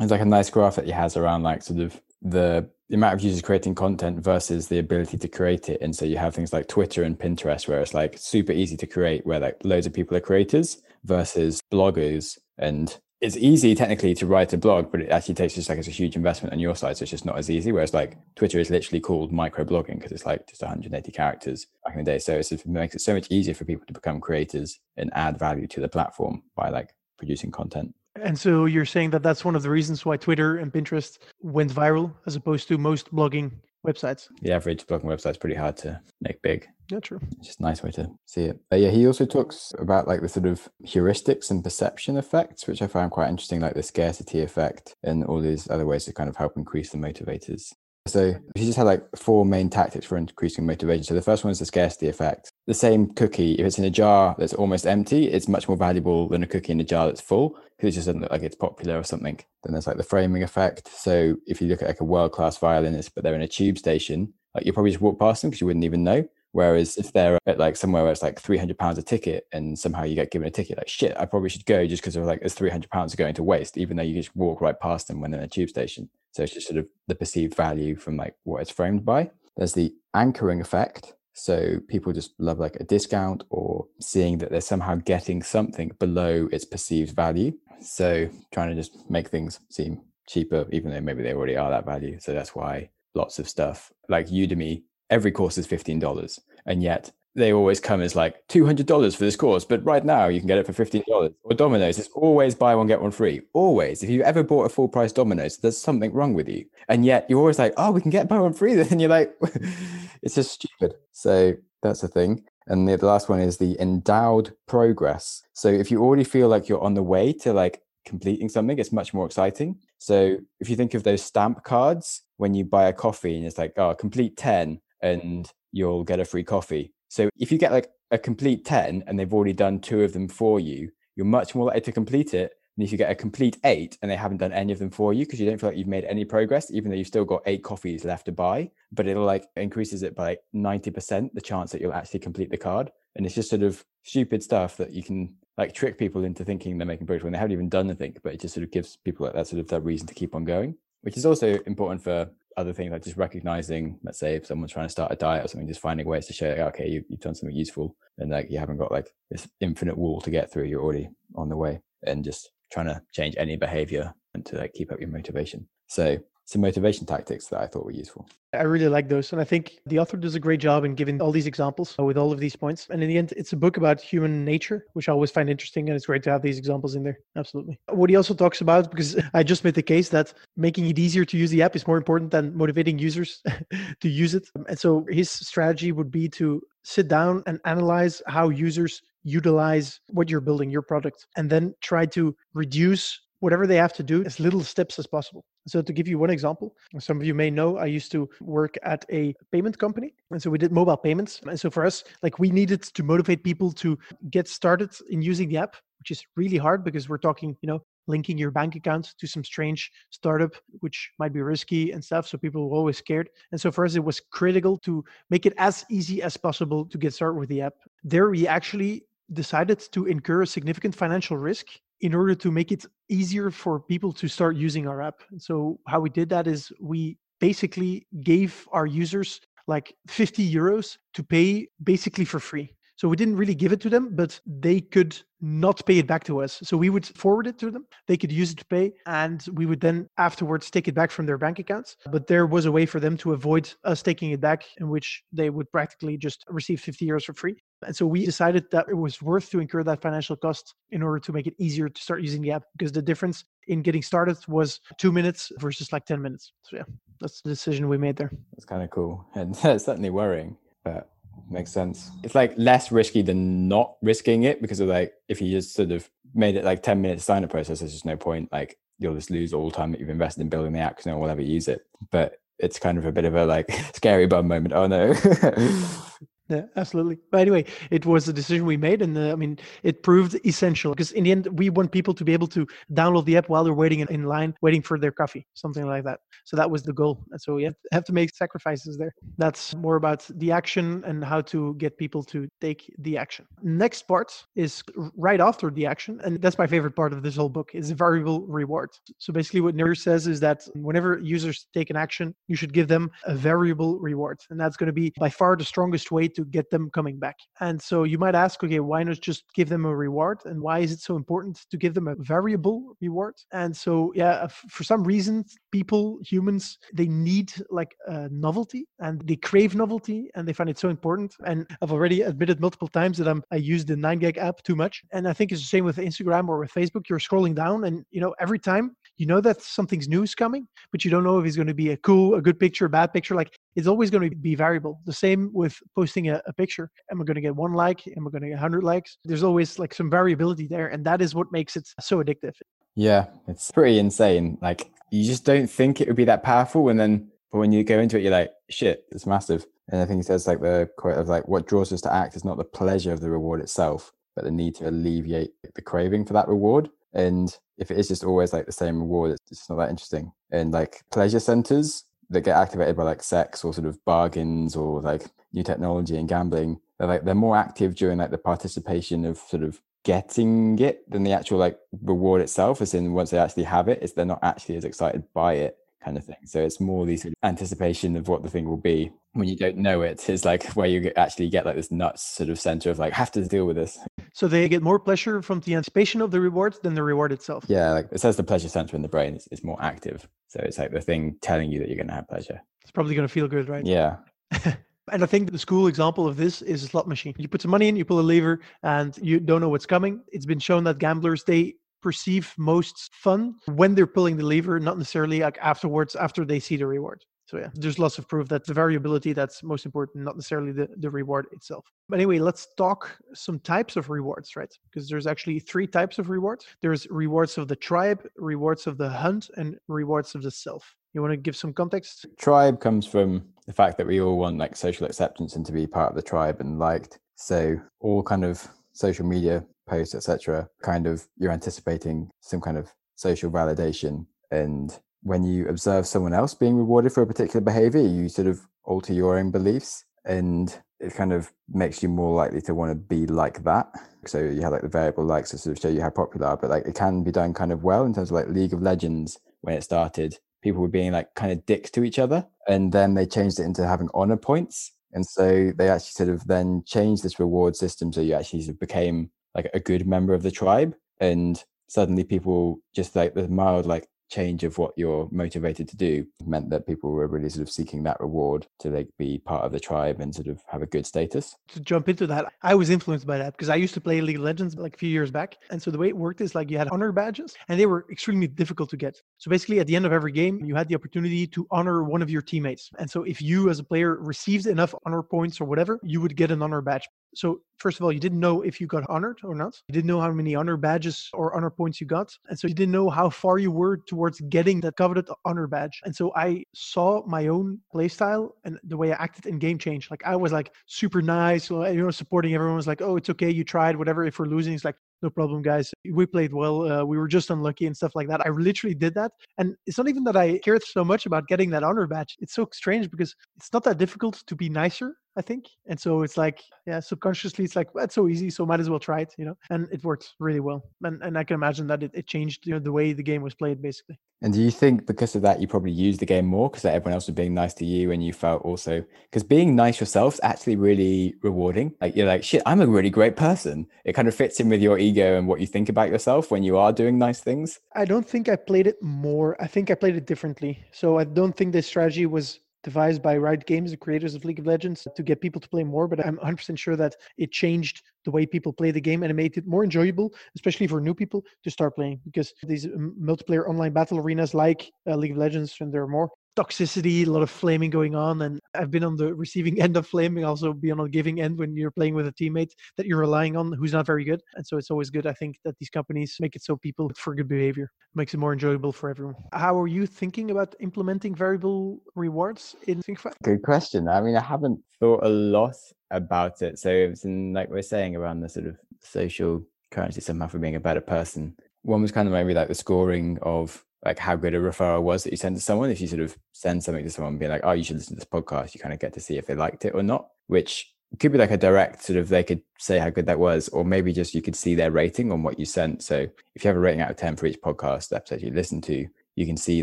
It's 0.00 0.10
like 0.10 0.20
a 0.20 0.26
nice 0.26 0.50
graph 0.50 0.76
that 0.76 0.84
he 0.84 0.90
has 0.90 1.16
around 1.16 1.42
like 1.42 1.62
sort 1.62 1.80
of 1.80 2.00
the, 2.20 2.68
the 2.88 2.96
amount 2.96 3.14
of 3.14 3.20
users 3.20 3.40
creating 3.40 3.74
content 3.74 4.22
versus 4.22 4.68
the 4.68 4.78
ability 4.78 5.16
to 5.16 5.28
create 5.28 5.68
it. 5.68 5.80
And 5.80 5.94
so 5.94 6.04
you 6.04 6.18
have 6.18 6.34
things 6.34 6.52
like 6.52 6.66
Twitter 6.66 7.02
and 7.02 7.18
Pinterest 7.18 7.66
where 7.66 7.80
it's 7.80 7.94
like 7.94 8.18
super 8.18 8.52
easy 8.52 8.76
to 8.76 8.86
create, 8.86 9.24
where 9.24 9.40
like 9.40 9.56
loads 9.64 9.86
of 9.86 9.94
people 9.94 10.16
are 10.16 10.20
creators 10.20 10.82
versus 11.04 11.62
bloggers 11.72 12.36
and 12.58 12.98
it's 13.26 13.36
easy 13.36 13.74
technically 13.74 14.14
to 14.14 14.24
write 14.24 14.52
a 14.52 14.56
blog, 14.56 14.92
but 14.92 15.00
it 15.00 15.10
actually 15.10 15.34
takes 15.34 15.54
just 15.54 15.68
like 15.68 15.78
it's 15.78 15.88
a 15.88 15.90
huge 15.90 16.14
investment 16.14 16.52
on 16.52 16.60
your 16.60 16.76
side. 16.76 16.96
So 16.96 17.02
it's 17.02 17.10
just 17.10 17.24
not 17.24 17.36
as 17.36 17.50
easy. 17.50 17.72
Whereas 17.72 17.92
like 17.92 18.16
Twitter 18.36 18.60
is 18.60 18.70
literally 18.70 19.00
called 19.00 19.32
micro 19.32 19.64
blogging 19.64 19.96
because 19.96 20.12
it's 20.12 20.24
like 20.24 20.46
just 20.46 20.62
180 20.62 21.10
characters 21.10 21.66
back 21.84 21.94
in 21.94 22.04
the 22.04 22.10
day. 22.12 22.18
So 22.20 22.34
it 22.38 22.66
makes 22.66 22.94
it 22.94 23.00
so 23.00 23.14
much 23.14 23.26
easier 23.28 23.54
for 23.54 23.64
people 23.64 23.84
to 23.86 23.92
become 23.92 24.20
creators 24.20 24.78
and 24.96 25.10
add 25.14 25.40
value 25.40 25.66
to 25.66 25.80
the 25.80 25.88
platform 25.88 26.44
by 26.54 26.68
like 26.68 26.94
producing 27.18 27.50
content. 27.50 27.92
And 28.22 28.38
so 28.38 28.66
you're 28.66 28.86
saying 28.86 29.10
that 29.10 29.24
that's 29.24 29.44
one 29.44 29.56
of 29.56 29.64
the 29.64 29.70
reasons 29.70 30.06
why 30.06 30.16
Twitter 30.16 30.58
and 30.58 30.72
Pinterest 30.72 31.18
went 31.42 31.72
viral 31.72 32.14
as 32.26 32.36
opposed 32.36 32.68
to 32.68 32.78
most 32.78 33.12
blogging 33.12 33.50
websites. 33.86 34.28
The 34.42 34.52
average 34.52 34.86
blogging 34.86 35.04
website 35.04 35.32
is 35.32 35.36
pretty 35.38 35.56
hard 35.56 35.76
to 35.78 36.00
make 36.20 36.42
big. 36.42 36.66
Yeah, 36.90 37.00
true. 37.00 37.20
It's 37.38 37.48
just 37.48 37.60
a 37.60 37.64
nice 37.64 37.82
way 37.82 37.90
to 37.92 38.10
see 38.26 38.44
it. 38.44 38.60
But 38.70 38.80
yeah, 38.80 38.90
he 38.90 39.06
also 39.06 39.26
talks 39.26 39.72
about 39.78 40.06
like 40.06 40.20
the 40.20 40.28
sort 40.28 40.46
of 40.46 40.68
heuristics 40.84 41.50
and 41.50 41.64
perception 41.64 42.16
effects, 42.16 42.66
which 42.66 42.82
I 42.82 42.86
find 42.86 43.10
quite 43.10 43.28
interesting, 43.28 43.60
like 43.60 43.74
the 43.74 43.82
scarcity 43.82 44.40
effect 44.40 44.94
and 45.02 45.24
all 45.24 45.40
these 45.40 45.68
other 45.70 45.86
ways 45.86 46.04
to 46.04 46.12
kind 46.12 46.28
of 46.28 46.36
help 46.36 46.56
increase 46.56 46.90
the 46.90 46.98
motivators. 46.98 47.72
So 48.06 48.36
he 48.54 48.64
just 48.64 48.76
had 48.76 48.84
like 48.84 49.04
four 49.16 49.44
main 49.44 49.68
tactics 49.68 50.06
for 50.06 50.16
increasing 50.16 50.64
motivation. 50.64 51.02
So 51.02 51.14
the 51.14 51.22
first 51.22 51.42
one 51.44 51.50
is 51.50 51.58
the 51.58 51.66
scarcity 51.66 52.08
effect. 52.08 52.50
The 52.66 52.74
same 52.74 53.12
cookie, 53.14 53.54
if 53.54 53.66
it's 53.66 53.78
in 53.78 53.84
a 53.84 53.90
jar 53.90 54.36
that's 54.38 54.54
almost 54.54 54.86
empty, 54.86 55.26
it's 55.28 55.48
much 55.48 55.66
more 55.66 55.76
valuable 55.76 56.28
than 56.28 56.42
a 56.42 56.46
cookie 56.46 56.72
in 56.72 56.80
a 56.80 56.84
jar 56.84 57.06
that's 57.06 57.20
full 57.20 57.58
because 57.76 57.94
it 57.94 57.98
just 57.98 58.06
doesn't 58.06 58.22
look 58.22 58.30
like 58.30 58.42
it's 58.42 58.56
popular 58.56 58.98
or 58.98 59.04
something. 59.04 59.38
Then 59.62 59.72
there's 59.72 59.86
like 59.86 59.96
the 59.96 60.02
framing 60.02 60.42
effect. 60.42 60.88
So 60.88 61.36
if 61.46 61.60
you 61.60 61.68
look 61.68 61.82
at 61.82 61.88
like 61.88 62.00
a 62.00 62.04
world 62.04 62.32
class 62.32 62.58
violinist, 62.58 63.14
but 63.14 63.24
they're 63.24 63.34
in 63.34 63.42
a 63.42 63.48
tube 63.48 63.78
station, 63.78 64.32
like 64.54 64.64
you 64.64 64.72
probably 64.72 64.90
just 64.90 65.02
walk 65.02 65.18
past 65.18 65.42
them 65.42 65.50
because 65.50 65.60
you 65.60 65.66
wouldn't 65.66 65.84
even 65.84 66.04
know. 66.04 66.26
Whereas 66.52 66.96
if 66.96 67.12
they're 67.12 67.38
at 67.46 67.58
like 67.58 67.76
somewhere 67.76 68.02
where 68.02 68.12
it's 68.12 68.22
like 68.22 68.40
300 68.40 68.78
pounds 68.78 68.96
a 68.96 69.02
ticket 69.02 69.46
and 69.52 69.78
somehow 69.78 70.04
you 70.04 70.14
get 70.14 70.30
given 70.30 70.48
a 70.48 70.50
ticket, 70.50 70.78
like 70.78 70.88
shit, 70.88 71.14
I 71.18 71.26
probably 71.26 71.50
should 71.50 71.66
go 71.66 71.86
just 71.86 72.02
because 72.02 72.16
of 72.16 72.24
like 72.24 72.40
there's 72.40 72.54
300 72.54 72.88
pounds 72.88 73.14
going 73.14 73.34
to 73.34 73.42
waste, 73.42 73.76
even 73.76 73.96
though 73.96 74.02
you 74.02 74.14
just 74.14 74.34
walk 74.34 74.62
right 74.62 74.78
past 74.80 75.06
them 75.08 75.20
when 75.20 75.30
they're 75.30 75.40
in 75.40 75.46
a 75.46 75.50
tube 75.50 75.68
station. 75.68 76.08
So 76.32 76.42
it's 76.42 76.54
just 76.54 76.68
sort 76.68 76.78
of 76.78 76.88
the 77.08 77.14
perceived 77.14 77.54
value 77.54 77.94
from 77.94 78.16
like 78.16 78.36
what 78.44 78.62
it's 78.62 78.70
framed 78.70 79.04
by. 79.04 79.30
There's 79.58 79.74
the 79.74 79.94
anchoring 80.14 80.62
effect. 80.62 81.12
So 81.36 81.80
people 81.86 82.12
just 82.14 82.32
love 82.38 82.58
like 82.58 82.76
a 82.80 82.84
discount 82.84 83.44
or 83.50 83.86
seeing 84.00 84.38
that 84.38 84.50
they're 84.50 84.60
somehow 84.62 84.96
getting 84.96 85.42
something 85.42 85.92
below 85.98 86.48
its 86.50 86.64
perceived 86.64 87.14
value. 87.14 87.52
So 87.80 88.28
trying 88.52 88.70
to 88.70 88.74
just 88.74 89.08
make 89.10 89.28
things 89.28 89.60
seem 89.68 90.00
cheaper, 90.26 90.66
even 90.72 90.90
though 90.90 91.00
maybe 91.02 91.22
they 91.22 91.34
already 91.34 91.56
are 91.56 91.70
that 91.70 91.84
value. 91.84 92.18
So 92.20 92.32
that's 92.32 92.54
why 92.54 92.88
lots 93.14 93.38
of 93.38 93.48
stuff 93.48 93.92
like 94.08 94.28
Udemy 94.28 94.82
every 95.10 95.30
course 95.30 95.58
is 95.58 95.66
$15 95.66 96.40
and 96.66 96.82
yet 96.82 97.12
they 97.36 97.52
always 97.52 97.78
come 97.78 98.00
as 98.00 98.16
like 98.16 98.46
$200 98.48 99.14
for 99.14 99.24
this 99.24 99.36
course, 99.36 99.64
but 99.64 99.84
right 99.84 100.04
now 100.04 100.26
you 100.26 100.40
can 100.40 100.48
get 100.48 100.58
it 100.58 100.66
for 100.66 100.72
$15. 100.72 101.34
Or 101.42 101.54
Domino's, 101.54 101.98
it's 101.98 102.08
always 102.14 102.54
buy 102.54 102.74
one, 102.74 102.86
get 102.86 103.00
one 103.00 103.10
free. 103.10 103.42
Always. 103.52 104.02
If 104.02 104.08
you 104.08 104.22
ever 104.22 104.42
bought 104.42 104.64
a 104.64 104.68
full 104.70 104.88
price 104.88 105.12
Domino's, 105.12 105.58
there's 105.58 105.76
something 105.76 106.12
wrong 106.12 106.32
with 106.32 106.48
you. 106.48 106.64
And 106.88 107.04
yet 107.04 107.26
you're 107.28 107.38
always 107.38 107.58
like, 107.58 107.74
oh, 107.76 107.92
we 107.92 108.00
can 108.00 108.10
get 108.10 108.26
buy 108.26 108.40
one 108.40 108.54
free. 108.54 108.74
Then 108.74 108.98
you're 109.00 109.10
like, 109.10 109.36
it's 110.22 110.34
just 110.34 110.52
stupid. 110.52 110.94
So 111.12 111.54
that's 111.82 112.02
a 112.02 112.08
thing. 112.08 112.42
And 112.68 112.88
the, 112.88 112.96
the 112.96 113.06
last 113.06 113.28
one 113.28 113.40
is 113.40 113.58
the 113.58 113.80
endowed 113.80 114.54
progress. 114.66 115.42
So 115.52 115.68
if 115.68 115.90
you 115.90 116.02
already 116.02 116.24
feel 116.24 116.48
like 116.48 116.68
you're 116.68 116.82
on 116.82 116.94
the 116.94 117.02
way 117.02 117.34
to 117.34 117.52
like 117.52 117.82
completing 118.06 118.48
something, 118.48 118.78
it's 118.78 118.92
much 118.92 119.12
more 119.12 119.26
exciting. 119.26 119.78
So 119.98 120.38
if 120.58 120.70
you 120.70 120.76
think 120.76 120.94
of 120.94 121.02
those 121.02 121.22
stamp 121.22 121.64
cards 121.64 122.22
when 122.38 122.54
you 122.54 122.64
buy 122.64 122.88
a 122.88 122.92
coffee 122.94 123.36
and 123.36 123.46
it's 123.46 123.58
like, 123.58 123.74
oh, 123.76 123.94
complete 123.94 124.38
10 124.38 124.80
and 125.02 125.52
you'll 125.70 126.02
get 126.02 126.18
a 126.18 126.24
free 126.24 126.42
coffee 126.42 126.94
so 127.08 127.28
if 127.36 127.52
you 127.52 127.58
get 127.58 127.72
like 127.72 127.90
a 128.10 128.18
complete 128.18 128.64
10 128.64 129.04
and 129.06 129.18
they've 129.18 129.32
already 129.32 129.52
done 129.52 129.80
two 129.80 130.02
of 130.02 130.12
them 130.12 130.28
for 130.28 130.60
you, 130.60 130.90
you're 131.14 131.26
much 131.26 131.54
more 131.54 131.66
likely 131.66 131.80
to 131.82 131.92
complete 131.92 132.34
it 132.34 132.52
than 132.76 132.84
if 132.84 132.92
you 132.92 132.98
get 132.98 133.10
a 133.10 133.14
complete 133.14 133.56
eight 133.64 133.96
and 134.02 134.10
they 134.10 134.16
haven't 134.16 134.38
done 134.38 134.52
any 134.52 134.72
of 134.72 134.78
them 134.78 134.90
for 134.90 135.12
you 135.12 135.24
because 135.24 135.40
you 135.40 135.48
don't 135.48 135.58
feel 135.58 135.70
like 135.70 135.78
you've 135.78 135.86
made 135.86 136.04
any 136.04 136.24
progress, 136.24 136.70
even 136.70 136.90
though 136.90 136.96
you've 136.96 137.06
still 137.06 137.24
got 137.24 137.42
eight 137.46 137.64
coffees 137.64 138.04
left 138.04 138.26
to 138.26 138.32
buy. 138.32 138.70
But 138.92 139.06
it'll 139.06 139.24
like 139.24 139.46
increases 139.56 140.02
it 140.02 140.14
by 140.14 140.24
like 140.24 140.40
90% 140.54 141.32
the 141.32 141.40
chance 141.40 141.72
that 141.72 141.80
you'll 141.80 141.94
actually 141.94 142.20
complete 142.20 142.50
the 142.50 142.58
card. 142.58 142.90
And 143.14 143.24
it's 143.24 143.34
just 143.34 143.50
sort 143.50 143.62
of 143.62 143.82
stupid 144.02 144.42
stuff 144.42 144.76
that 144.76 144.92
you 144.92 145.02
can 145.02 145.34
like 145.56 145.72
trick 145.72 145.96
people 145.98 146.24
into 146.24 146.44
thinking 146.44 146.76
they're 146.76 146.86
making 146.86 147.06
progress 147.06 147.24
when 147.24 147.32
they 147.32 147.38
haven't 147.38 147.52
even 147.52 147.70
done 147.70 147.86
anything, 147.86 148.16
but 148.22 148.34
it 148.34 148.40
just 148.40 148.54
sort 148.54 148.64
of 148.64 148.70
gives 148.70 148.96
people 148.96 149.24
like 149.24 149.34
that 149.34 149.46
sort 149.46 149.60
of 149.60 149.68
that 149.68 149.80
reason 149.80 150.06
to 150.06 150.14
keep 150.14 150.34
on 150.34 150.44
going, 150.44 150.76
which 151.00 151.16
is 151.16 151.24
also 151.24 151.58
important 151.66 152.02
for 152.02 152.28
other 152.56 152.72
things 152.72 152.90
like 152.90 153.04
just 153.04 153.16
recognizing, 153.16 153.98
let's 154.02 154.18
say, 154.18 154.34
if 154.34 154.46
someone's 154.46 154.72
trying 154.72 154.86
to 154.86 154.92
start 154.92 155.12
a 155.12 155.16
diet 155.16 155.44
or 155.44 155.48
something, 155.48 155.68
just 155.68 155.80
finding 155.80 156.06
ways 156.06 156.26
to 156.26 156.32
show, 156.32 156.48
okay, 156.48 156.88
you, 156.88 157.04
have 157.10 157.20
done 157.20 157.34
something 157.34 157.56
useful, 157.56 157.96
and 158.18 158.30
like 158.30 158.50
you 158.50 158.58
haven't 158.58 158.78
got 158.78 158.92
like 158.92 159.12
this 159.30 159.48
infinite 159.60 159.96
wall 159.96 160.20
to 160.22 160.30
get 160.30 160.50
through. 160.50 160.64
You're 160.64 160.82
already 160.82 161.08
on 161.34 161.48
the 161.48 161.56
way, 161.56 161.80
and 162.04 162.24
just 162.24 162.50
trying 162.72 162.86
to 162.86 163.00
change 163.12 163.34
any 163.38 163.56
behavior 163.56 164.12
and 164.34 164.44
to 164.46 164.56
like 164.56 164.72
keep 164.72 164.90
up 164.90 165.00
your 165.00 165.08
motivation. 165.08 165.68
So 165.88 166.18
some 166.46 166.62
motivation 166.62 167.04
tactics 167.06 167.48
that 167.48 167.60
I 167.60 167.66
thought 167.66 167.84
were 167.84 167.90
useful. 167.90 168.28
I 168.54 168.62
really 168.62 168.88
like 168.88 169.08
those. 169.08 169.32
And 169.32 169.40
I 169.40 169.44
think 169.44 169.80
the 169.84 169.98
author 169.98 170.16
does 170.16 170.36
a 170.36 170.40
great 170.40 170.60
job 170.60 170.84
in 170.84 170.94
giving 170.94 171.20
all 171.20 171.32
these 171.32 171.48
examples 171.48 171.96
uh, 171.98 172.04
with 172.04 172.16
all 172.16 172.32
of 172.32 172.38
these 172.38 172.54
points. 172.54 172.86
And 172.88 173.02
in 173.02 173.08
the 173.08 173.18
end, 173.18 173.34
it's 173.36 173.52
a 173.52 173.56
book 173.56 173.76
about 173.76 174.00
human 174.00 174.44
nature, 174.44 174.86
which 174.92 175.08
I 175.08 175.12
always 175.12 175.32
find 175.32 175.50
interesting. 175.50 175.88
And 175.88 175.96
it's 175.96 176.06
great 176.06 176.22
to 176.22 176.30
have 176.30 176.42
these 176.42 176.56
examples 176.56 176.94
in 176.94 177.02
there. 177.02 177.18
Absolutely. 177.36 177.80
What 177.90 178.10
he 178.10 178.16
also 178.16 178.32
talks 178.32 178.60
about, 178.60 178.90
because 178.90 179.20
I 179.34 179.42
just 179.42 179.64
made 179.64 179.74
the 179.74 179.82
case 179.82 180.08
that 180.10 180.32
making 180.56 180.86
it 180.86 181.00
easier 181.00 181.24
to 181.24 181.36
use 181.36 181.50
the 181.50 181.62
app 181.62 181.74
is 181.74 181.86
more 181.86 181.96
important 181.96 182.30
than 182.30 182.56
motivating 182.56 183.00
users 183.00 183.42
to 184.00 184.08
use 184.08 184.34
it. 184.34 184.48
And 184.68 184.78
so 184.78 185.04
his 185.10 185.28
strategy 185.28 185.90
would 185.90 186.12
be 186.12 186.28
to 186.30 186.62
sit 186.84 187.08
down 187.08 187.42
and 187.48 187.58
analyze 187.64 188.22
how 188.28 188.50
users 188.50 189.02
utilize 189.24 189.98
what 190.10 190.30
you're 190.30 190.40
building, 190.40 190.70
your 190.70 190.82
product, 190.82 191.26
and 191.36 191.50
then 191.50 191.74
try 191.80 192.06
to 192.06 192.36
reduce 192.54 193.20
whatever 193.40 193.66
they 193.66 193.76
have 193.76 193.92
to 193.94 194.04
do 194.04 194.24
as 194.24 194.38
little 194.38 194.62
steps 194.62 194.96
as 195.00 195.06
possible. 195.08 195.44
So, 195.66 195.82
to 195.82 195.92
give 195.92 196.06
you 196.06 196.18
one 196.18 196.30
example, 196.30 196.76
some 196.98 197.18
of 197.18 197.26
you 197.26 197.34
may 197.34 197.50
know 197.50 197.76
I 197.76 197.86
used 197.86 198.12
to 198.12 198.28
work 198.40 198.76
at 198.82 199.04
a 199.10 199.34
payment 199.50 199.78
company. 199.78 200.14
And 200.30 200.40
so 200.40 200.50
we 200.50 200.58
did 200.58 200.72
mobile 200.72 200.96
payments. 200.96 201.40
And 201.46 201.58
so 201.58 201.70
for 201.70 201.84
us, 201.84 202.04
like 202.22 202.38
we 202.38 202.50
needed 202.50 202.82
to 202.82 203.02
motivate 203.02 203.42
people 203.42 203.72
to 203.72 203.98
get 204.30 204.48
started 204.48 204.94
in 205.10 205.22
using 205.22 205.48
the 205.48 205.58
app, 205.58 205.76
which 205.98 206.10
is 206.10 206.24
really 206.36 206.56
hard 206.56 206.84
because 206.84 207.08
we're 207.08 207.18
talking, 207.18 207.56
you 207.62 207.66
know, 207.66 207.82
linking 208.06 208.38
your 208.38 208.50
bank 208.52 208.76
account 208.76 209.14
to 209.18 209.26
some 209.26 209.42
strange 209.42 209.90
startup, 210.10 210.54
which 210.80 211.10
might 211.18 211.32
be 211.32 211.40
risky 211.42 211.90
and 211.90 212.04
stuff. 212.04 212.28
So 212.28 212.38
people 212.38 212.68
were 212.68 212.76
always 212.76 212.98
scared. 212.98 213.28
And 213.50 213.60
so 213.60 213.72
for 213.72 213.84
us, 213.84 213.96
it 213.96 214.04
was 214.04 214.20
critical 214.20 214.78
to 214.78 215.04
make 215.30 215.46
it 215.46 215.54
as 215.58 215.84
easy 215.90 216.22
as 216.22 216.36
possible 216.36 216.84
to 216.86 216.98
get 216.98 217.14
started 217.14 217.38
with 217.38 217.48
the 217.48 217.62
app. 217.62 217.74
There, 218.04 218.30
we 218.30 218.46
actually 218.46 219.04
decided 219.32 219.80
to 219.92 220.06
incur 220.06 220.42
a 220.42 220.46
significant 220.46 220.94
financial 220.94 221.36
risk 221.36 221.66
in 222.00 222.14
order 222.14 222.34
to 222.34 222.50
make 222.50 222.72
it 222.72 222.84
easier 223.08 223.50
for 223.50 223.80
people 223.80 224.12
to 224.12 224.28
start 224.28 224.56
using 224.56 224.86
our 224.86 225.02
app. 225.02 225.22
So 225.38 225.78
how 225.86 226.00
we 226.00 226.10
did 226.10 226.28
that 226.30 226.46
is 226.46 226.72
we 226.80 227.16
basically 227.40 228.06
gave 228.22 228.66
our 228.72 228.86
users 228.86 229.40
like 229.66 229.94
50 230.08 230.52
euros 230.52 230.96
to 231.14 231.22
pay 231.22 231.68
basically 231.82 232.24
for 232.24 232.38
free. 232.38 232.72
So 232.96 233.08
we 233.08 233.16
didn't 233.16 233.36
really 233.36 233.54
give 233.54 233.72
it 233.72 233.80
to 233.82 233.90
them, 233.90 234.16
but 234.16 234.40
they 234.46 234.80
could 234.80 235.20
not 235.42 235.84
pay 235.84 235.98
it 235.98 236.06
back 236.06 236.24
to 236.24 236.40
us. 236.40 236.60
So 236.62 236.78
we 236.78 236.88
would 236.88 237.04
forward 237.04 237.46
it 237.46 237.58
to 237.58 237.70
them. 237.70 237.84
They 238.08 238.16
could 238.16 238.32
use 238.32 238.52
it 238.52 238.58
to 238.58 238.64
pay, 238.64 238.92
and 239.04 239.44
we 239.52 239.66
would 239.66 239.80
then 239.80 240.08
afterwards 240.16 240.70
take 240.70 240.88
it 240.88 240.94
back 240.94 241.10
from 241.10 241.26
their 241.26 241.36
bank 241.36 241.58
accounts. 241.58 241.98
But 242.10 242.26
there 242.26 242.46
was 242.46 242.64
a 242.64 242.72
way 242.72 242.86
for 242.86 242.98
them 242.98 243.18
to 243.18 243.34
avoid 243.34 243.70
us 243.84 244.02
taking 244.02 244.30
it 244.30 244.40
back, 244.40 244.64
in 244.78 244.88
which 244.88 245.22
they 245.30 245.50
would 245.50 245.70
practically 245.70 246.16
just 246.16 246.42
receive 246.48 246.80
50 246.80 247.06
euros 247.06 247.24
for 247.24 247.34
free. 247.34 247.56
And 247.84 247.94
so 247.94 248.06
we 248.06 248.24
decided 248.24 248.70
that 248.70 248.88
it 248.88 248.94
was 248.94 249.20
worth 249.20 249.50
to 249.50 249.60
incur 249.60 249.82
that 249.84 250.00
financial 250.00 250.36
cost 250.36 250.74
in 250.90 251.02
order 251.02 251.18
to 251.18 251.32
make 251.32 251.46
it 251.46 251.54
easier 251.58 251.88
to 251.88 252.02
start 252.02 252.22
using 252.22 252.42
the 252.42 252.52
app 252.52 252.64
because 252.76 252.92
the 252.92 253.02
difference 253.02 253.44
in 253.68 253.82
getting 253.82 254.02
started 254.02 254.38
was 254.48 254.80
two 254.98 255.12
minutes 255.12 255.52
versus 255.58 255.92
like 255.92 256.06
10 256.06 256.22
minutes. 256.22 256.52
So, 256.62 256.76
yeah, 256.76 256.84
that's 257.20 257.42
the 257.42 257.50
decision 257.50 257.88
we 257.88 257.98
made 257.98 258.16
there. 258.16 258.30
That's 258.52 258.64
kind 258.64 258.82
of 258.82 258.90
cool. 258.90 259.26
And 259.34 259.54
certainly 259.56 260.10
worrying, 260.10 260.56
but 260.84 261.10
makes 261.50 261.70
sense. 261.70 262.10
It's 262.22 262.34
like 262.34 262.54
less 262.56 262.90
risky 262.90 263.22
than 263.22 263.68
not 263.68 263.96
risking 264.02 264.44
it 264.44 264.62
because 264.62 264.80
of 264.80 264.88
like 264.88 265.14
if 265.28 265.40
you 265.40 265.50
just 265.50 265.74
sort 265.74 265.90
of 265.90 266.08
made 266.34 266.56
it 266.56 266.64
like 266.64 266.82
10 266.82 267.00
minutes 267.00 267.24
sign 267.24 267.44
up 267.44 267.50
process, 267.50 267.80
there's 267.80 267.92
just 267.92 268.06
no 268.06 268.16
point. 268.16 268.50
Like 268.52 268.78
you'll 268.98 269.14
just 269.14 269.30
lose 269.30 269.52
all 269.52 269.68
the 269.68 269.76
time 269.76 269.92
that 269.92 270.00
you've 270.00 270.08
invested 270.08 270.40
in 270.40 270.48
building 270.48 270.72
the 270.72 270.80
app 270.80 270.92
because 270.92 271.06
no 271.06 271.12
one 271.12 271.22
will 271.22 271.30
ever 271.30 271.42
use 271.42 271.68
it. 271.68 271.86
But 272.10 272.40
it's 272.58 272.78
kind 272.78 272.96
of 272.96 273.04
a 273.04 273.12
bit 273.12 273.24
of 273.24 273.34
a 273.34 273.44
like 273.44 273.70
scary 273.94 274.26
bum 274.26 274.48
moment. 274.48 274.74
Oh 274.74 274.86
no. 274.86 275.14
Yeah, 276.48 276.62
absolutely. 276.76 277.18
But 277.32 277.40
anyway, 277.40 277.64
it 277.90 278.06
was 278.06 278.28
a 278.28 278.32
decision 278.32 278.66
we 278.66 278.76
made, 278.76 279.02
and 279.02 279.18
uh, 279.18 279.32
I 279.32 279.34
mean, 279.34 279.58
it 279.82 280.04
proved 280.04 280.38
essential 280.46 280.92
because 280.92 281.10
in 281.10 281.24
the 281.24 281.32
end, 281.32 281.48
we 281.58 281.70
want 281.70 281.90
people 281.90 282.14
to 282.14 282.24
be 282.24 282.32
able 282.32 282.46
to 282.48 282.64
download 282.92 283.24
the 283.24 283.36
app 283.36 283.48
while 283.48 283.64
they're 283.64 283.74
waiting 283.74 284.00
in 284.00 284.24
line, 284.24 284.54
waiting 284.62 284.80
for 284.80 284.96
their 284.96 285.10
coffee, 285.10 285.44
something 285.54 285.86
like 285.86 286.04
that. 286.04 286.20
So 286.44 286.56
that 286.56 286.70
was 286.70 286.84
the 286.84 286.92
goal. 286.92 287.24
And 287.32 287.40
so 287.40 287.54
we 287.54 287.64
have, 287.64 287.74
have 287.90 288.04
to 288.04 288.12
make 288.12 288.32
sacrifices 288.32 288.96
there. 288.96 289.12
That's 289.38 289.74
more 289.74 289.96
about 289.96 290.24
the 290.36 290.52
action 290.52 291.02
and 291.04 291.24
how 291.24 291.40
to 291.42 291.74
get 291.78 291.98
people 291.98 292.22
to 292.24 292.46
take 292.60 292.94
the 292.98 293.18
action. 293.18 293.44
Next 293.62 294.02
part 294.02 294.32
is 294.54 294.84
right 295.16 295.40
after 295.40 295.68
the 295.70 295.84
action, 295.86 296.20
and 296.22 296.40
that's 296.40 296.58
my 296.58 296.68
favorite 296.68 296.94
part 296.94 297.12
of 297.12 297.24
this 297.24 297.34
whole 297.34 297.48
book 297.48 297.70
is 297.74 297.90
variable 297.90 298.46
reward. 298.46 298.90
So 299.18 299.32
basically, 299.32 299.62
what 299.62 299.74
Nir 299.74 299.96
says 299.96 300.28
is 300.28 300.38
that 300.40 300.62
whenever 300.76 301.18
users 301.18 301.66
take 301.74 301.90
an 301.90 301.96
action, 301.96 302.36
you 302.46 302.54
should 302.54 302.72
give 302.72 302.86
them 302.86 303.10
a 303.24 303.34
variable 303.34 303.98
reward, 303.98 304.38
and 304.50 304.60
that's 304.60 304.76
going 304.76 304.86
to 304.86 304.92
be 304.92 305.12
by 305.18 305.28
far 305.28 305.56
the 305.56 305.64
strongest 305.64 306.12
way 306.12 306.28
to 306.36 306.44
get 306.44 306.70
them 306.70 306.90
coming 306.90 307.18
back. 307.18 307.36
And 307.60 307.80
so 307.80 308.04
you 308.04 308.18
might 308.18 308.34
ask, 308.34 308.62
okay, 308.62 308.80
why 308.80 309.02
not 309.02 309.20
just 309.20 309.44
give 309.54 309.68
them 309.68 309.84
a 309.84 309.94
reward? 309.94 310.38
And 310.44 310.60
why 310.60 310.80
is 310.80 310.92
it 310.92 311.00
so 311.00 311.16
important 311.16 311.64
to 311.70 311.76
give 311.76 311.94
them 311.94 312.08
a 312.08 312.14
variable 312.16 312.96
reward? 313.00 313.34
And 313.52 313.76
so, 313.76 314.12
yeah, 314.14 314.32
uh, 314.44 314.48
for 314.48 314.84
some 314.84 315.02
reason, 315.04 315.44
people, 315.72 316.18
humans, 316.22 316.78
they 316.92 317.06
need 317.06 317.52
like 317.70 317.94
novelty 318.30 318.86
and 318.98 319.20
they 319.26 319.36
crave 319.36 319.74
novelty 319.74 320.30
and 320.34 320.46
they 320.46 320.52
find 320.52 320.70
it 320.70 320.78
so 320.78 320.88
important. 320.88 321.34
And 321.44 321.66
I've 321.82 321.92
already 321.92 322.22
admitted 322.22 322.60
multiple 322.60 322.88
times 322.88 323.18
that 323.18 323.28
I'm, 323.28 323.42
I 323.50 323.56
use 323.56 323.84
the 323.84 323.94
9gag 323.94 324.38
app 324.38 324.62
too 324.62 324.76
much. 324.76 325.02
And 325.12 325.26
I 325.26 325.32
think 325.32 325.52
it's 325.52 325.60
the 325.60 325.66
same 325.66 325.84
with 325.84 325.96
Instagram 325.96 326.48
or 326.48 326.58
with 326.58 326.72
Facebook. 326.72 327.08
You're 327.08 327.18
scrolling 327.18 327.54
down 327.54 327.84
and, 327.84 328.04
you 328.10 328.20
know, 328.20 328.34
every 328.40 328.58
time 328.58 328.96
you 329.16 329.26
know 329.26 329.40
that 329.40 329.62
something's 329.62 330.08
new 330.08 330.22
is 330.22 330.34
coming, 330.34 330.66
but 330.92 331.04
you 331.04 331.10
don't 331.10 331.24
know 331.24 331.38
if 331.38 331.46
it's 331.46 331.56
going 331.56 331.68
to 331.68 331.74
be 331.74 331.90
a 331.90 331.96
cool, 331.98 332.34
a 332.34 332.42
good 332.42 332.58
picture, 332.58 332.86
a 332.86 332.90
bad 332.90 333.12
picture. 333.12 333.34
Like 333.34 333.56
it's 333.74 333.86
always 333.86 334.10
going 334.10 334.28
to 334.28 334.36
be 334.36 334.54
variable. 334.54 335.00
The 335.06 335.12
same 335.12 335.50
with 335.52 335.76
posting 335.94 336.28
a, 336.28 336.42
a 336.46 336.52
picture. 336.52 336.90
Am 337.10 337.20
I 337.20 337.24
going 337.24 337.36
to 337.36 337.40
get 337.40 337.54
one 337.54 337.72
like? 337.72 338.06
Am 338.08 338.26
I 338.26 338.30
going 338.30 338.42
to 338.42 338.48
get 338.48 338.54
100 338.54 338.84
likes? 338.84 339.18
There's 339.24 339.42
always 339.42 339.78
like 339.78 339.94
some 339.94 340.10
variability 340.10 340.66
there. 340.66 340.88
And 340.88 341.04
that 341.06 341.22
is 341.22 341.34
what 341.34 341.50
makes 341.52 341.76
it 341.76 341.88
so 342.00 342.22
addictive. 342.22 342.54
Yeah, 342.94 343.26
it's 343.48 343.70
pretty 343.70 343.98
insane. 343.98 344.58
Like 344.60 344.90
you 345.10 345.24
just 345.24 345.44
don't 345.44 345.68
think 345.68 346.00
it 346.00 346.08
would 346.08 346.16
be 346.16 346.24
that 346.24 346.42
powerful. 346.42 346.88
And 346.88 346.98
then 346.98 347.30
but 347.52 347.58
when 347.58 347.72
you 347.72 347.84
go 347.84 347.98
into 347.98 348.18
it, 348.18 348.22
you're 348.22 348.32
like, 348.32 348.50
shit, 348.68 349.04
it's 349.10 349.26
massive. 349.26 349.66
And 349.88 350.00
I 350.00 350.04
think 350.04 350.18
he 350.18 350.22
says 350.22 350.46
like 350.46 350.60
the 350.60 350.90
quote 350.98 351.16
of 351.16 351.28
like, 351.28 351.46
what 351.48 351.66
draws 351.66 351.92
us 351.92 352.00
to 352.02 352.12
act 352.12 352.36
is 352.36 352.44
not 352.44 352.58
the 352.58 352.64
pleasure 352.64 353.12
of 353.12 353.20
the 353.20 353.30
reward 353.30 353.60
itself, 353.60 354.12
but 354.34 354.44
the 354.44 354.50
need 354.50 354.74
to 354.76 354.88
alleviate 354.88 355.52
the 355.74 355.82
craving 355.82 356.24
for 356.24 356.32
that 356.32 356.48
reward. 356.48 356.90
And 357.16 357.56
if 357.78 357.90
it 357.90 357.98
is 357.98 358.08
just 358.08 358.24
always 358.24 358.52
like 358.52 358.66
the 358.66 358.72
same 358.72 359.00
reward, 359.00 359.32
it's 359.32 359.48
just 359.48 359.70
not 359.70 359.76
that 359.76 359.88
interesting. 359.88 360.32
And 360.52 360.70
like 360.70 361.02
pleasure 361.10 361.40
centers 361.40 362.04
that 362.28 362.42
get 362.42 362.56
activated 362.56 362.94
by 362.94 363.04
like 363.04 363.22
sex 363.22 363.64
or 363.64 363.72
sort 363.72 363.86
of 363.86 364.04
bargains 364.04 364.76
or 364.76 365.00
like 365.00 365.24
new 365.52 365.62
technology 365.62 366.18
and 366.18 366.28
gambling, 366.28 366.78
they're 366.98 367.08
like 367.08 367.24
they're 367.24 367.34
more 367.34 367.56
active 367.56 367.94
during 367.94 368.18
like 368.18 368.30
the 368.30 368.38
participation 368.38 369.24
of 369.24 369.38
sort 369.38 369.62
of 369.62 369.80
getting 370.04 370.78
it 370.78 371.10
than 371.10 371.22
the 371.22 371.32
actual 371.32 371.58
like 371.58 371.78
reward 372.02 372.42
itself. 372.42 372.82
As 372.82 372.92
in 372.92 373.14
once 373.14 373.30
they 373.30 373.38
actually 373.38 373.64
have 373.64 373.88
it, 373.88 374.00
it's 374.02 374.12
they're 374.12 374.26
not 374.26 374.40
actually 374.42 374.76
as 374.76 374.84
excited 374.84 375.24
by 375.32 375.54
it 375.54 375.78
kind 376.04 376.16
of 376.16 376.24
thing. 376.24 376.36
So 376.44 376.62
it's 376.62 376.80
more 376.80 377.06
the 377.06 377.16
sort 377.16 377.32
of 377.32 377.48
anticipation 377.48 378.16
of 378.16 378.28
what 378.28 378.42
the 378.42 378.50
thing 378.50 378.68
will 378.68 378.76
be 378.76 379.10
when 379.32 379.48
you 379.48 379.56
don't 379.56 379.76
know 379.76 380.02
it 380.02 380.28
is 380.28 380.44
like 380.44 380.64
where 380.72 380.86
you 380.86 381.12
actually 381.16 381.48
get 381.48 381.66
like 381.66 381.76
this 381.76 381.90
nuts 381.90 382.22
sort 382.22 382.48
of 382.48 382.58
center 382.58 382.90
of 382.90 382.98
like 382.98 383.12
have 383.12 383.30
to 383.32 383.44
deal 383.44 383.66
with 383.66 383.76
this. 383.76 383.98
So 384.32 384.48
they 384.48 384.68
get 384.68 384.82
more 384.82 384.98
pleasure 384.98 385.42
from 385.42 385.60
the 385.60 385.74
anticipation 385.74 386.20
of 386.22 386.30
the 386.30 386.40
reward 386.40 386.76
than 386.82 386.94
the 386.94 387.02
reward 387.02 387.32
itself. 387.32 387.64
Yeah, 387.68 387.92
like 387.92 388.08
it 388.12 388.20
says 388.20 388.36
the 388.36 388.44
pleasure 388.44 388.68
center 388.68 388.96
in 388.96 389.02
the 389.02 389.08
brain 389.08 389.34
is, 389.36 389.46
is 389.50 389.64
more 389.64 389.80
active. 389.82 390.26
So 390.48 390.60
it's 390.62 390.78
like 390.78 390.92
the 390.92 391.00
thing 391.00 391.36
telling 391.42 391.70
you 391.70 391.80
that 391.80 391.88
you're 391.88 391.96
going 391.96 392.08
to 392.08 392.14
have 392.14 392.28
pleasure. 392.28 392.60
It's 392.82 392.90
probably 392.90 393.14
going 393.14 393.28
to 393.28 393.32
feel 393.32 393.48
good, 393.48 393.68
right? 393.68 393.84
Yeah. 393.84 394.16
And 395.12 395.22
I 395.22 395.26
think 395.26 395.52
the 395.52 395.58
school 395.58 395.86
example 395.86 396.26
of 396.26 396.36
this 396.36 396.62
is 396.62 396.82
a 396.82 396.88
slot 396.88 397.06
machine. 397.06 397.32
You 397.38 397.46
put 397.46 397.62
some 397.62 397.70
money 397.70 397.86
in, 397.86 397.94
you 397.94 398.04
pull 398.04 398.18
a 398.18 398.22
lever, 398.22 398.60
and 398.82 399.16
you 399.18 399.38
don't 399.38 399.60
know 399.60 399.68
what's 399.68 399.86
coming. 399.86 400.20
It's 400.32 400.46
been 400.46 400.58
shown 400.58 400.82
that 400.84 400.98
gamblers, 400.98 401.44
they 401.44 401.76
perceive 402.06 402.54
most 402.56 403.10
fun 403.12 403.56
when 403.74 403.92
they're 403.92 404.06
pulling 404.06 404.36
the 404.36 404.44
lever, 404.44 404.78
not 404.78 404.96
necessarily 404.96 405.40
like 405.40 405.58
afterwards 405.60 406.14
after 406.14 406.44
they 406.44 406.60
see 406.60 406.76
the 406.76 406.86
reward. 406.86 407.24
So 407.46 407.58
yeah, 407.58 407.70
there's 407.74 407.98
lots 407.98 408.16
of 408.18 408.28
proof 408.28 408.48
that 408.50 408.64
the 408.64 408.72
variability 408.74 409.32
that's 409.32 409.64
most 409.64 409.84
important, 409.84 410.24
not 410.24 410.36
necessarily 410.36 410.70
the, 410.70 410.88
the 410.98 411.10
reward 411.10 411.46
itself. 411.50 411.84
But 412.08 412.20
anyway, 412.20 412.38
let's 412.38 412.68
talk 412.76 413.18
some 413.34 413.58
types 413.58 413.96
of 413.96 414.08
rewards, 414.08 414.54
right? 414.54 414.72
Because 414.84 415.08
there's 415.08 415.26
actually 415.26 415.58
three 415.58 415.88
types 415.88 416.20
of 416.20 416.30
rewards. 416.30 416.64
There's 416.80 417.08
rewards 417.10 417.58
of 417.58 417.66
the 417.66 417.74
tribe, 417.74 418.24
rewards 418.36 418.86
of 418.86 418.98
the 418.98 419.08
hunt, 419.08 419.50
and 419.56 419.76
rewards 419.88 420.36
of 420.36 420.42
the 420.42 420.50
self. 420.52 420.94
You 421.12 421.22
want 421.22 421.32
to 421.32 421.36
give 421.36 421.56
some 421.56 421.72
context? 421.72 422.24
Tribe 422.38 422.78
comes 422.78 423.04
from 423.04 423.42
the 423.66 423.72
fact 423.72 423.98
that 423.98 424.06
we 424.06 424.20
all 424.20 424.38
want 424.38 424.58
like 424.58 424.76
social 424.76 425.06
acceptance 425.06 425.56
and 425.56 425.66
to 425.66 425.72
be 425.72 425.88
part 425.88 426.10
of 426.10 426.14
the 426.14 426.22
tribe 426.22 426.60
and 426.60 426.78
liked. 426.78 427.18
So 427.34 427.80
all 427.98 428.22
kind 428.22 428.44
of 428.44 428.64
social 428.96 429.26
media 429.26 429.64
posts, 429.86 430.14
etc., 430.14 430.68
kind 430.82 431.06
of 431.06 431.28
you're 431.36 431.52
anticipating 431.52 432.30
some 432.40 432.60
kind 432.60 432.76
of 432.76 432.92
social 433.14 433.50
validation 433.50 434.26
and 434.50 434.98
when 435.22 435.42
you 435.42 435.66
observe 435.66 436.06
someone 436.06 436.32
else 436.32 436.54
being 436.54 436.76
rewarded 436.76 437.12
for 437.12 437.22
a 437.22 437.26
particular 437.26 437.60
behavior, 437.60 438.00
you 438.00 438.28
sort 438.28 438.46
of 438.46 438.60
alter 438.84 439.12
your 439.12 439.36
own 439.36 439.50
beliefs 439.50 440.04
and 440.24 440.78
it 441.00 441.14
kind 441.14 441.32
of 441.32 441.52
makes 441.68 442.00
you 442.00 442.08
more 442.08 442.36
likely 442.36 442.60
to 442.60 442.74
want 442.74 442.90
to 442.90 442.94
be 442.94 443.26
like 443.26 443.64
that. 443.64 443.88
So 444.24 444.38
you 444.38 444.62
have 444.62 444.72
like 444.72 444.82
the 444.82 444.88
variable 444.88 445.24
likes 445.24 445.50
to 445.50 445.58
sort 445.58 445.76
of 445.76 445.82
show 445.82 445.88
you 445.88 446.00
how 446.00 446.10
popular, 446.10 446.56
but 446.56 446.70
like 446.70 446.86
it 446.86 446.94
can 446.94 447.24
be 447.24 447.32
done 447.32 447.54
kind 447.54 447.72
of 447.72 447.82
well 447.82 448.04
in 448.04 448.14
terms 448.14 448.30
of 448.30 448.36
like 448.36 448.48
League 448.48 448.72
of 448.72 448.82
Legends 448.82 449.38
when 449.62 449.74
it 449.74 449.82
started. 449.82 450.38
People 450.62 450.80
were 450.80 450.88
being 450.88 451.12
like 451.12 451.34
kind 451.34 451.52
of 451.52 451.66
dicks 451.66 451.90
to 451.92 452.04
each 452.04 452.18
other, 452.18 452.46
and 452.66 452.92
then 452.92 453.14
they 453.14 453.26
changed 453.26 453.60
it 453.60 453.64
into 453.64 453.86
having 453.86 454.08
honor 454.14 454.36
points, 454.36 454.92
and 455.12 455.24
so 455.26 455.72
they 455.76 455.88
actually 455.88 456.24
sort 456.24 456.28
of 456.28 456.46
then 456.46 456.82
changed 456.86 457.22
this 457.22 457.40
reward 457.40 457.76
system 457.76 458.12
so 458.12 458.20
you 458.20 458.34
actually 458.34 458.62
sort 458.62 458.74
of 458.74 458.80
became 458.80 459.30
like 459.54 459.70
a 459.72 459.80
good 459.80 460.06
member 460.06 460.34
of 460.34 460.42
the 460.42 460.50
tribe, 460.50 460.94
and 461.20 461.64
suddenly 461.88 462.24
people 462.24 462.78
just 462.94 463.16
like 463.16 463.34
the 463.34 463.48
mild 463.48 463.86
like 463.86 464.06
change 464.28 464.64
of 464.64 464.78
what 464.78 464.92
you're 464.96 465.28
motivated 465.30 465.88
to 465.88 465.96
do 465.96 466.26
meant 466.44 466.70
that 466.70 466.86
people 466.86 467.10
were 467.10 467.26
really 467.26 467.48
sort 467.48 467.62
of 467.62 467.70
seeking 467.70 468.02
that 468.02 468.20
reward 468.20 468.66
to 468.80 468.90
like 468.90 469.08
be 469.18 469.38
part 469.38 469.64
of 469.64 469.72
the 469.72 469.80
tribe 469.80 470.20
and 470.20 470.34
sort 470.34 470.48
of 470.48 470.60
have 470.66 470.82
a 470.82 470.86
good 470.86 471.06
status. 471.06 471.56
To 471.68 471.80
jump 471.80 472.08
into 472.08 472.26
that, 472.26 472.52
I 472.62 472.74
was 472.74 472.90
influenced 472.90 473.26
by 473.26 473.38
that 473.38 473.52
because 473.52 473.68
I 473.68 473.76
used 473.76 473.94
to 473.94 474.00
play 474.00 474.20
League 474.20 474.36
of 474.36 474.42
Legends 474.42 474.74
like 474.76 474.94
a 474.94 474.98
few 474.98 475.08
years 475.08 475.30
back. 475.30 475.56
And 475.70 475.80
so 475.80 475.90
the 475.90 475.98
way 475.98 476.08
it 476.08 476.16
worked 476.16 476.40
is 476.40 476.54
like 476.54 476.70
you 476.70 476.78
had 476.78 476.88
honor 476.88 477.12
badges 477.12 477.54
and 477.68 477.78
they 477.78 477.86
were 477.86 478.06
extremely 478.10 478.46
difficult 478.46 478.90
to 478.90 478.96
get. 478.96 479.20
So 479.38 479.50
basically 479.50 479.80
at 479.80 479.86
the 479.86 479.96
end 479.96 480.06
of 480.06 480.12
every 480.12 480.32
game, 480.32 480.64
you 480.64 480.74
had 480.74 480.88
the 480.88 480.94
opportunity 480.94 481.46
to 481.48 481.66
honor 481.70 482.02
one 482.02 482.22
of 482.22 482.30
your 482.30 482.42
teammates. 482.42 482.90
And 482.98 483.10
so 483.10 483.22
if 483.22 483.40
you 483.40 483.70
as 483.70 483.78
a 483.78 483.84
player 483.84 484.16
received 484.16 484.66
enough 484.66 484.94
honor 485.04 485.22
points 485.22 485.60
or 485.60 485.64
whatever, 485.64 485.98
you 486.02 486.20
would 486.20 486.36
get 486.36 486.50
an 486.50 486.62
honor 486.62 486.80
badge. 486.80 487.08
So 487.34 487.60
first 487.78 487.98
of 487.98 488.04
all, 488.04 488.12
you 488.12 488.20
didn't 488.20 488.40
know 488.40 488.62
if 488.62 488.80
you 488.80 488.86
got 488.86 489.08
honored 489.08 489.38
or 489.44 489.54
not. 489.54 489.80
You 489.88 489.92
didn't 489.92 490.06
know 490.06 490.20
how 490.20 490.32
many 490.32 490.54
honor 490.54 490.76
badges 490.76 491.30
or 491.32 491.54
honor 491.54 491.70
points 491.70 492.00
you 492.00 492.06
got. 492.06 492.36
And 492.48 492.58
so 492.58 492.68
you 492.68 492.74
didn't 492.74 492.92
know 492.92 493.10
how 493.10 493.30
far 493.30 493.58
you 493.58 493.70
were 493.70 493.96
towards 493.96 494.40
getting 494.48 494.80
that 494.80 494.96
coveted 494.96 495.28
honor 495.44 495.66
badge. 495.66 496.00
And 496.04 496.14
so 496.14 496.32
I 496.34 496.64
saw 496.74 497.24
my 497.26 497.48
own 497.48 497.78
playstyle 497.94 498.50
and 498.64 498.78
the 498.84 498.96
way 498.96 499.12
I 499.12 499.22
acted 499.22 499.46
in 499.46 499.58
game 499.58 499.78
change. 499.78 500.10
Like 500.10 500.22
I 500.24 500.36
was 500.36 500.52
like 500.52 500.72
super 500.86 501.22
nice, 501.22 501.70
you 501.70 502.02
know, 502.02 502.10
supporting 502.10 502.54
everyone 502.54 502.76
was 502.76 502.86
like, 502.86 503.02
oh, 503.02 503.16
it's 503.16 503.30
okay, 503.30 503.50
you 503.50 503.64
tried, 503.64 503.96
whatever. 503.96 504.24
If 504.24 504.38
we're 504.38 504.46
losing, 504.46 504.74
it's 504.74 504.84
like, 504.84 504.96
no 505.22 505.30
problem, 505.30 505.62
guys. 505.62 505.94
We 506.12 506.26
played 506.26 506.52
well. 506.52 506.82
Uh, 506.82 507.04
we 507.04 507.16
were 507.16 507.26
just 507.26 507.48
unlucky 507.48 507.86
and 507.86 507.96
stuff 507.96 508.14
like 508.14 508.28
that. 508.28 508.44
I 508.44 508.50
literally 508.50 508.94
did 508.94 509.14
that. 509.14 509.32
And 509.56 509.74
it's 509.86 509.96
not 509.96 510.08
even 510.08 510.24
that 510.24 510.36
I 510.36 510.58
cared 510.58 510.82
so 510.82 511.04
much 511.04 511.24
about 511.24 511.48
getting 511.48 511.70
that 511.70 511.82
honor 511.82 512.06
badge. 512.06 512.36
It's 512.40 512.54
so 512.54 512.68
strange 512.72 513.10
because 513.10 513.34
it's 513.56 513.72
not 513.72 513.82
that 513.84 513.96
difficult 513.96 514.42
to 514.46 514.54
be 514.54 514.68
nicer 514.68 515.16
I 515.36 515.42
think. 515.42 515.66
And 515.86 516.00
so 516.00 516.22
it's 516.22 516.38
like, 516.38 516.62
yeah, 516.86 516.98
subconsciously, 516.98 517.65
it's 517.66 517.76
like, 517.76 517.94
well, 517.94 518.04
it's 518.04 518.14
so 518.14 518.28
easy, 518.28 518.48
so 518.48 518.64
might 518.64 518.80
as 518.80 518.88
well 518.88 518.98
try 518.98 519.20
it, 519.20 519.34
you 519.36 519.44
know. 519.44 519.56
And 519.68 519.88
it 519.92 520.02
worked 520.04 520.34
really 520.38 520.60
well. 520.60 520.80
And 521.02 521.22
and 521.22 521.36
I 521.36 521.44
can 521.44 521.54
imagine 521.54 521.86
that 521.88 522.02
it, 522.02 522.12
it 522.14 522.26
changed 522.26 522.66
you 522.66 522.72
know, 522.72 522.78
the 522.78 522.92
way 522.92 523.12
the 523.12 523.22
game 523.22 523.42
was 523.42 523.54
played, 523.54 523.82
basically. 523.82 524.18
And 524.42 524.52
do 524.52 524.60
you 524.60 524.70
think 524.70 525.06
because 525.06 525.34
of 525.34 525.42
that, 525.42 525.60
you 525.60 525.66
probably 525.66 525.92
used 525.92 526.20
the 526.20 526.26
game 526.26 526.46
more 526.46 526.68
because 526.68 526.84
everyone 526.84 527.14
else 527.14 527.26
was 527.26 527.34
being 527.34 527.54
nice 527.54 527.74
to 527.74 527.84
you, 527.84 528.12
and 528.12 528.24
you 528.24 528.32
felt 528.32 528.62
also 528.62 529.04
because 529.30 529.42
being 529.42 529.74
nice 529.74 529.98
yourself 530.00 530.34
is 530.34 530.40
actually 530.42 530.76
really 530.76 531.34
rewarding. 531.42 531.94
Like 532.00 532.16
you're 532.16 532.26
like, 532.26 532.44
shit, 532.44 532.62
I'm 532.66 532.80
a 532.80 532.86
really 532.86 533.10
great 533.10 533.36
person. 533.36 533.86
It 534.04 534.12
kind 534.14 534.28
of 534.28 534.34
fits 534.34 534.60
in 534.60 534.68
with 534.68 534.80
your 534.80 534.98
ego 534.98 535.38
and 535.38 535.48
what 535.48 535.60
you 535.60 535.66
think 535.66 535.88
about 535.88 536.10
yourself 536.10 536.50
when 536.50 536.62
you 536.62 536.76
are 536.76 536.92
doing 536.92 537.18
nice 537.18 537.40
things. 537.40 537.80
I 537.94 538.04
don't 538.04 538.28
think 538.28 538.48
I 538.48 538.56
played 538.56 538.86
it 538.86 539.02
more. 539.02 539.60
I 539.60 539.66
think 539.66 539.90
I 539.90 539.94
played 539.94 540.16
it 540.16 540.26
differently. 540.26 540.84
So 540.92 541.18
I 541.18 541.24
don't 541.24 541.56
think 541.56 541.72
the 541.72 541.82
strategy 541.82 542.26
was 542.26 542.60
devised 542.86 543.20
by 543.20 543.36
Riot 543.36 543.66
Games, 543.66 543.90
the 543.90 543.96
creators 543.96 544.36
of 544.36 544.44
League 544.44 544.60
of 544.60 544.66
Legends, 544.66 545.08
to 545.16 545.22
get 545.24 545.40
people 545.40 545.60
to 545.60 545.68
play 545.68 545.82
more. 545.82 546.06
But 546.06 546.24
I'm 546.24 546.38
100% 546.38 546.78
sure 546.78 546.94
that 546.94 547.16
it 547.36 547.50
changed 547.50 548.02
the 548.24 548.30
way 548.30 548.46
people 548.46 548.72
play 548.72 548.92
the 548.92 549.00
game 549.00 549.24
and 549.24 549.30
it 549.30 549.34
made 549.34 549.56
it 549.56 549.66
more 549.66 549.82
enjoyable, 549.82 550.32
especially 550.54 550.86
for 550.86 551.00
new 551.00 551.12
people 551.12 551.44
to 551.64 551.70
start 551.70 551.96
playing 551.96 552.20
because 552.24 552.54
these 552.62 552.86
multiplayer 552.86 553.68
online 553.68 553.92
battle 553.92 554.18
arenas 554.18 554.54
like 554.54 554.88
uh, 555.08 555.16
League 555.16 555.32
of 555.32 555.36
Legends, 555.36 555.76
and 555.80 555.92
there 555.92 556.02
are 556.02 556.08
more, 556.08 556.30
toxicity, 556.56 557.26
a 557.26 557.30
lot 557.30 557.42
of 557.42 557.50
flaming 557.50 557.90
going 557.90 558.14
on. 558.14 558.42
And 558.42 558.60
I've 558.74 558.90
been 558.90 559.04
on 559.04 559.16
the 559.16 559.34
receiving 559.34 559.80
end 559.82 559.96
of 559.96 560.06
flaming, 560.06 560.44
also 560.44 560.72
be 560.72 560.90
on 560.90 560.98
the 560.98 561.08
giving 561.08 561.40
end 561.40 561.58
when 561.58 561.76
you're 561.76 561.90
playing 561.90 562.14
with 562.14 562.26
a 562.26 562.32
teammate 562.32 562.72
that 562.96 563.06
you're 563.06 563.18
relying 563.18 563.56
on 563.56 563.72
who's 563.72 563.92
not 563.92 564.06
very 564.06 564.24
good. 564.24 564.40
And 564.54 564.66
so 564.66 564.76
it's 564.78 564.90
always 564.90 565.10
good, 565.10 565.26
I 565.26 565.32
think, 565.32 565.58
that 565.64 565.76
these 565.78 565.90
companies 565.90 566.36
make 566.40 566.56
it 566.56 566.62
so 566.62 566.76
people 566.76 567.10
for 567.16 567.34
good 567.34 567.48
behavior 567.48 567.90
makes 568.14 568.34
it 568.34 568.38
more 568.38 568.52
enjoyable 568.52 568.92
for 568.92 569.10
everyone. 569.10 569.34
How 569.52 569.78
are 569.78 569.86
you 569.86 570.06
thinking 570.06 570.50
about 570.50 570.74
implementing 570.80 571.34
variable 571.34 572.00
rewards 572.14 572.74
in 572.86 573.02
Syncify? 573.02 573.32
Good 573.42 573.62
question. 573.62 574.08
I 574.08 574.20
mean, 574.20 574.36
I 574.36 574.42
haven't 574.42 574.80
thought 574.98 575.24
a 575.24 575.28
lot 575.28 575.76
about 576.10 576.62
it. 576.62 576.78
So 576.78 576.90
it's 576.90 577.24
in 577.24 577.52
like 577.52 577.68
we're 577.68 577.82
saying 577.82 578.16
around 578.16 578.40
the 578.40 578.48
sort 578.48 578.66
of 578.66 578.76
social 579.00 579.62
currency 579.90 580.20
somehow 580.20 580.46
for 580.46 580.58
being 580.58 580.76
a 580.76 580.80
better 580.80 581.00
person. 581.00 581.54
One 581.86 582.02
was 582.02 582.12
kind 582.12 582.28
of 582.28 582.32
maybe 582.32 582.54
like 582.54 582.68
the 582.68 582.74
scoring 582.74 583.38
of 583.42 583.84
like 584.04 584.18
how 584.18 584.36
good 584.36 584.54
a 584.54 584.60
referral 584.60 585.02
was 585.02 585.24
that 585.24 585.30
you 585.30 585.36
sent 585.36 585.56
to 585.56 585.62
someone. 585.62 585.90
If 585.90 586.00
you 586.00 586.06
sort 586.06 586.22
of 586.22 586.36
send 586.52 586.82
something 586.82 587.04
to 587.04 587.10
someone, 587.10 587.38
being 587.38 587.50
like, 587.50 587.62
"Oh, 587.64 587.72
you 587.72 587.84
should 587.84 587.96
listen 587.96 588.16
to 588.16 588.20
this 588.20 588.28
podcast," 588.28 588.74
you 588.74 588.80
kind 588.80 588.92
of 588.92 589.00
get 589.00 589.12
to 589.14 589.20
see 589.20 589.38
if 589.38 589.46
they 589.46 589.54
liked 589.54 589.84
it 589.84 589.94
or 589.94 590.02
not, 590.02 590.28
which 590.48 590.92
could 591.20 591.32
be 591.32 591.38
like 591.38 591.50
a 591.50 591.56
direct 591.56 592.02
sort 592.02 592.18
of 592.18 592.28
they 592.28 592.42
could 592.42 592.62
say 592.78 592.98
how 592.98 593.10
good 593.10 593.26
that 593.26 593.38
was, 593.38 593.68
or 593.68 593.84
maybe 593.84 594.12
just 594.12 594.34
you 594.34 594.42
could 594.42 594.56
see 594.56 594.74
their 594.74 594.90
rating 594.90 595.32
on 595.32 595.42
what 595.42 595.58
you 595.58 595.64
sent. 595.64 596.02
So 596.02 596.26
if 596.54 596.64
you 596.64 596.68
have 596.68 596.76
a 596.76 596.80
rating 596.80 597.00
out 597.00 597.10
of 597.10 597.16
ten 597.16 597.36
for 597.36 597.46
each 597.46 597.60
podcast 597.60 598.14
episode 598.14 598.42
you 598.42 598.50
listen 598.50 598.80
to, 598.82 599.06
you 599.36 599.46
can 599.46 599.56
see 599.56 599.82